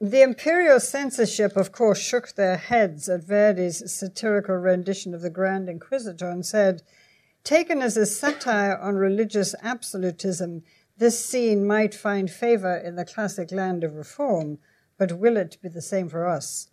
the 0.00 0.22
imperial 0.22 0.80
censorship, 0.80 1.54
of 1.56 1.70
course, 1.70 1.98
shook 1.98 2.32
their 2.32 2.56
heads 2.56 3.08
at 3.08 3.24
Verdi's 3.24 3.92
satirical 3.92 4.56
rendition 4.56 5.14
of 5.14 5.20
the 5.20 5.30
Grand 5.30 5.68
Inquisitor 5.68 6.30
and 6.30 6.46
said, 6.46 6.82
Taken 7.44 7.82
as 7.82 7.96
a 7.96 8.06
satire 8.06 8.78
on 8.78 8.94
religious 8.94 9.54
absolutism, 9.62 10.62
this 10.96 11.22
scene 11.24 11.66
might 11.66 11.94
find 11.94 12.30
favor 12.30 12.74
in 12.76 12.96
the 12.96 13.04
classic 13.04 13.52
land 13.52 13.84
of 13.84 13.96
reform, 13.96 14.58
but 14.96 15.18
will 15.18 15.36
it 15.36 15.58
be 15.62 15.68
the 15.68 15.82
same 15.82 16.08
for 16.08 16.26
us? 16.26 16.70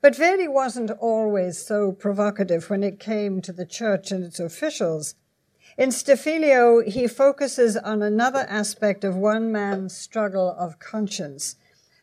But 0.00 0.16
Verdi 0.16 0.48
wasn't 0.48 0.90
always 0.90 1.64
so 1.64 1.92
provocative 1.92 2.68
when 2.68 2.82
it 2.82 2.98
came 2.98 3.40
to 3.42 3.52
the 3.52 3.66
church 3.66 4.10
and 4.10 4.24
its 4.24 4.40
officials. 4.40 5.14
In 5.78 5.88
Stiffelio, 5.88 6.86
he 6.86 7.06
focuses 7.06 7.76
on 7.76 8.02
another 8.02 8.46
aspect 8.48 9.04
of 9.04 9.16
one 9.16 9.50
man's 9.50 9.96
struggle 9.96 10.54
of 10.58 10.78
conscience, 10.78 11.56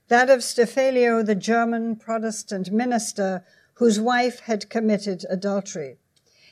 that 0.07 0.29
of 0.29 0.39
Stiffelio, 0.39 1.23
the 1.23 1.35
German 1.35 1.95
Protestant 1.95 2.71
minister 2.71 3.43
whose 3.75 3.99
wife 3.99 4.41
had 4.41 4.69
committed 4.69 5.25
adultery. 5.29 5.97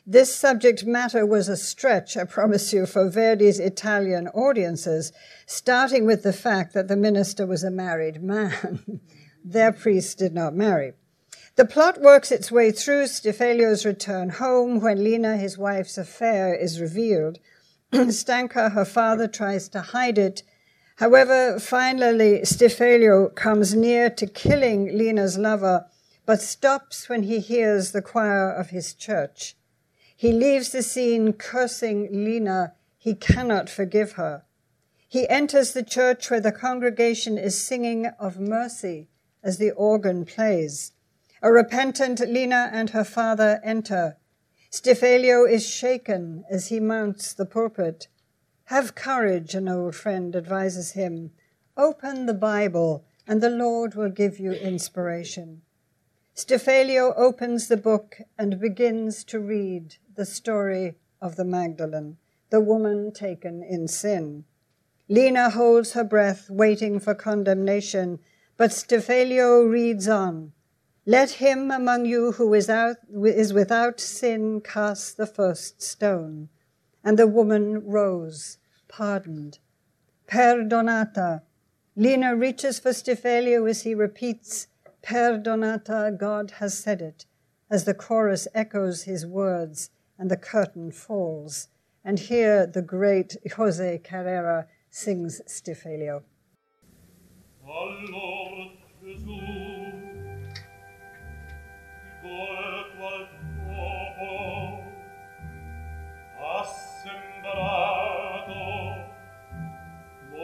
This 0.06 0.34
subject 0.34 0.86
matter 0.86 1.26
was 1.26 1.50
a 1.50 1.58
stretch, 1.58 2.16
I 2.16 2.24
promise 2.24 2.72
you, 2.72 2.86
for 2.86 3.10
Verdi's 3.10 3.60
Italian 3.60 4.30
audiences, 4.30 5.12
starting 5.46 6.06
with 6.06 6.24
the 6.24 6.32
fact 6.32 6.74
that 6.74 6.88
the 6.88 6.96
minister 6.96 7.46
was 7.46 7.64
a 7.64 7.72
married 7.72 8.24
man. 8.24 9.02
Their 9.44 9.74
priest 9.74 10.18
did 10.20 10.34
not 10.34 10.56
marry. 10.56 10.94
The 11.58 11.66
plot 11.66 12.00
works 12.00 12.32
its 12.32 12.52
way 12.52 12.72
through 12.72 13.06
Stiffelio's 13.06 13.84
return 13.84 14.30
home 14.30 14.80
when 14.80 15.04
Lina, 15.04 15.38
his 15.38 15.58
wife's 15.58 15.98
affair, 15.98 16.54
is 16.54 16.80
revealed. 16.80 17.40
Stankar, 17.92 18.74
her 18.74 18.86
father, 18.86 19.28
tries 19.28 19.68
to 19.70 19.82
hide 19.82 20.20
it. 20.20 20.44
However, 20.98 21.60
finally, 21.60 22.42
Stiffelio 22.42 23.34
comes 23.34 23.74
near 23.74 24.08
to 24.12 24.28
killing 24.28 24.96
Lina's 24.96 25.40
lover, 25.40 25.88
but 26.28 26.44
stops 26.44 27.10
when 27.10 27.24
he 27.24 27.40
hears 27.40 27.92
the 27.92 28.04
choir 28.04 28.52
of 28.52 28.70
his 28.70 28.94
church. 28.94 29.56
He 30.16 30.32
leaves 30.32 30.70
the 30.70 30.84
scene 30.84 31.34
cursing 31.34 32.08
Lina. 32.12 32.74
He 33.00 33.16
cannot 33.16 33.68
forgive 33.68 34.12
her. 34.12 34.44
He 35.08 35.28
enters 35.28 35.74
the 35.74 35.84
church 35.84 36.30
where 36.30 36.42
the 36.42 36.52
congregation 36.52 37.40
is 37.40 37.60
singing 37.60 38.06
of 38.20 38.40
mercy 38.40 39.10
as 39.42 39.58
the 39.58 39.72
organ 39.72 40.24
plays. 40.24 40.92
A 41.42 41.52
repentant 41.52 42.20
Lina 42.20 42.70
and 42.74 42.90
her 42.92 43.04
father 43.04 43.60
enter. 43.64 44.18
Stiffelio 44.72 45.50
is 45.50 45.68
shaken 45.68 46.44
as 46.50 46.68
he 46.68 46.80
mounts 46.80 47.34
the 47.34 47.46
pulpit. 47.46 48.08
Have 48.66 48.96
courage, 48.96 49.54
an 49.54 49.70
old 49.70 49.96
friend 49.96 50.36
advises 50.36 50.92
him. 50.92 51.32
Open 51.78 52.26
the 52.26 52.34
Bible, 52.34 53.06
and 53.28 53.40
the 53.42 53.50
Lord 53.50 53.94
will 53.94 54.10
give 54.10 54.40
you 54.40 54.52
inspiration. 54.52 55.62
Stiffelio 56.36 57.14
opens 57.16 57.68
the 57.68 57.78
book 57.78 58.18
and 58.38 58.60
begins 58.60 59.24
to 59.26 59.40
read 59.40 59.96
the 60.16 60.26
story 60.26 60.96
of 61.22 61.36
the 61.36 61.46
Magdalene, 61.46 62.18
the 62.50 62.62
woman 62.62 63.12
taken 63.14 63.64
in 63.64 63.88
sin. 63.88 64.46
Lina 65.08 65.52
holds 65.52 65.94
her 65.94 66.04
breath, 66.04 66.50
waiting 66.50 67.00
for 67.00 67.16
condemnation, 67.16 68.20
but 68.58 68.72
Stiffelio 68.72 69.70
reads 69.70 70.08
on. 70.08 70.52
Let 71.10 71.32
him 71.32 71.72
among 71.72 72.06
you 72.06 72.34
who 72.34 72.54
is, 72.54 72.70
out, 72.70 72.98
is 73.24 73.54
without 73.54 74.02
sin 74.02 74.60
cast 74.60 75.16
the 75.16 75.26
first 75.26 75.82
stone. 75.82 76.50
And 77.02 77.18
the 77.18 77.28
woman 77.28 77.88
rose, 77.88 78.58
pardoned. 78.90 79.60
Perdonata. 80.28 81.44
Lina 81.96 82.36
reaches 82.36 82.78
for 82.80 82.92
Stiffelio 82.92 83.70
as 83.70 83.84
he 83.84 83.96
repeats, 83.96 84.68
Perdonata, 85.02 86.12
God 86.20 86.52
has 86.60 86.78
said 86.78 87.02
it, 87.02 87.26
as 87.72 87.86
the 87.86 87.94
chorus 87.94 88.50
echoes 88.54 89.04
his 89.04 89.26
words 89.26 89.92
and 90.20 90.30
the 90.30 90.36
curtain 90.36 90.92
falls. 90.92 91.70
And 92.04 92.20
here 92.20 92.68
the 92.68 92.82
great 92.82 93.38
Jose 93.56 94.00
Carrera 94.00 94.68
sings 94.90 95.42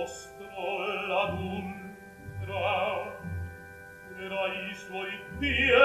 nostro 0.04 1.08
ladun 1.08 1.68
tra 2.42 3.12
tra 4.16 4.48
i 4.48 4.76
suoi 4.76 5.14
piedi 5.40 5.83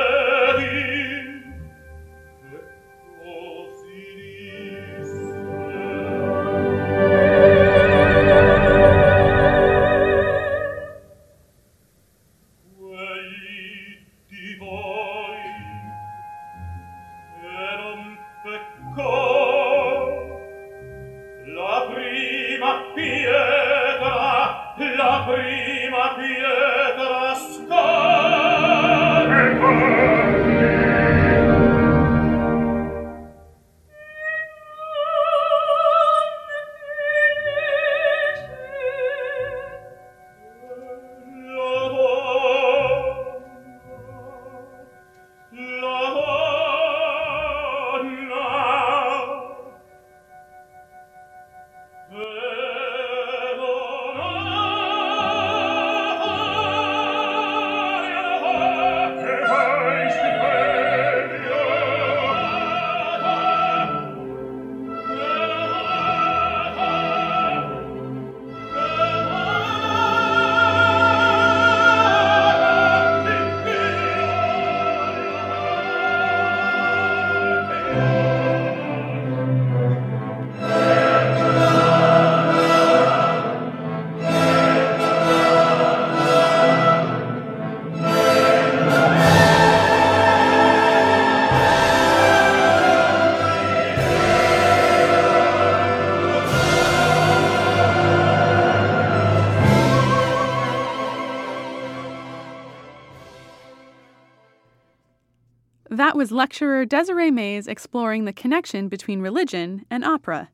That 106.09 106.17
was 106.17 106.33
lecturer 106.33 106.87
Desiree 106.87 107.31
Mays 107.31 107.67
exploring 107.67 108.25
the 108.25 108.33
connection 108.33 108.89
between 108.89 109.21
religion 109.21 109.85
and 109.91 110.03
opera. 110.03 110.49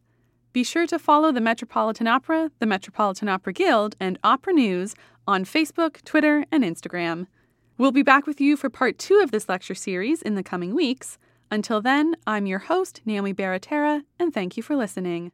Be 0.52 0.64
sure 0.64 0.84
to 0.88 0.98
follow 0.98 1.30
the 1.30 1.40
Metropolitan 1.40 2.08
Opera, 2.08 2.50
the 2.58 2.66
Metropolitan 2.66 3.28
Opera 3.28 3.52
Guild, 3.52 3.94
and 4.00 4.18
Opera 4.24 4.52
News 4.52 4.96
on 5.28 5.44
Facebook, 5.44 6.02
Twitter, 6.02 6.44
and 6.50 6.64
Instagram. 6.64 7.28
We'll 7.78 7.92
be 7.92 8.02
back 8.02 8.26
with 8.26 8.40
you 8.40 8.56
for 8.56 8.68
part 8.68 8.98
two 8.98 9.20
of 9.22 9.30
this 9.30 9.48
lecture 9.48 9.76
series 9.76 10.22
in 10.22 10.34
the 10.34 10.42
coming 10.42 10.74
weeks. 10.74 11.18
Until 11.52 11.80
then, 11.80 12.16
I'm 12.26 12.46
your 12.46 12.58
host, 12.58 13.00
Naomi 13.04 13.32
Baratera, 13.32 14.02
and 14.18 14.34
thank 14.34 14.56
you 14.56 14.62
for 14.64 14.74
listening. 14.74 15.30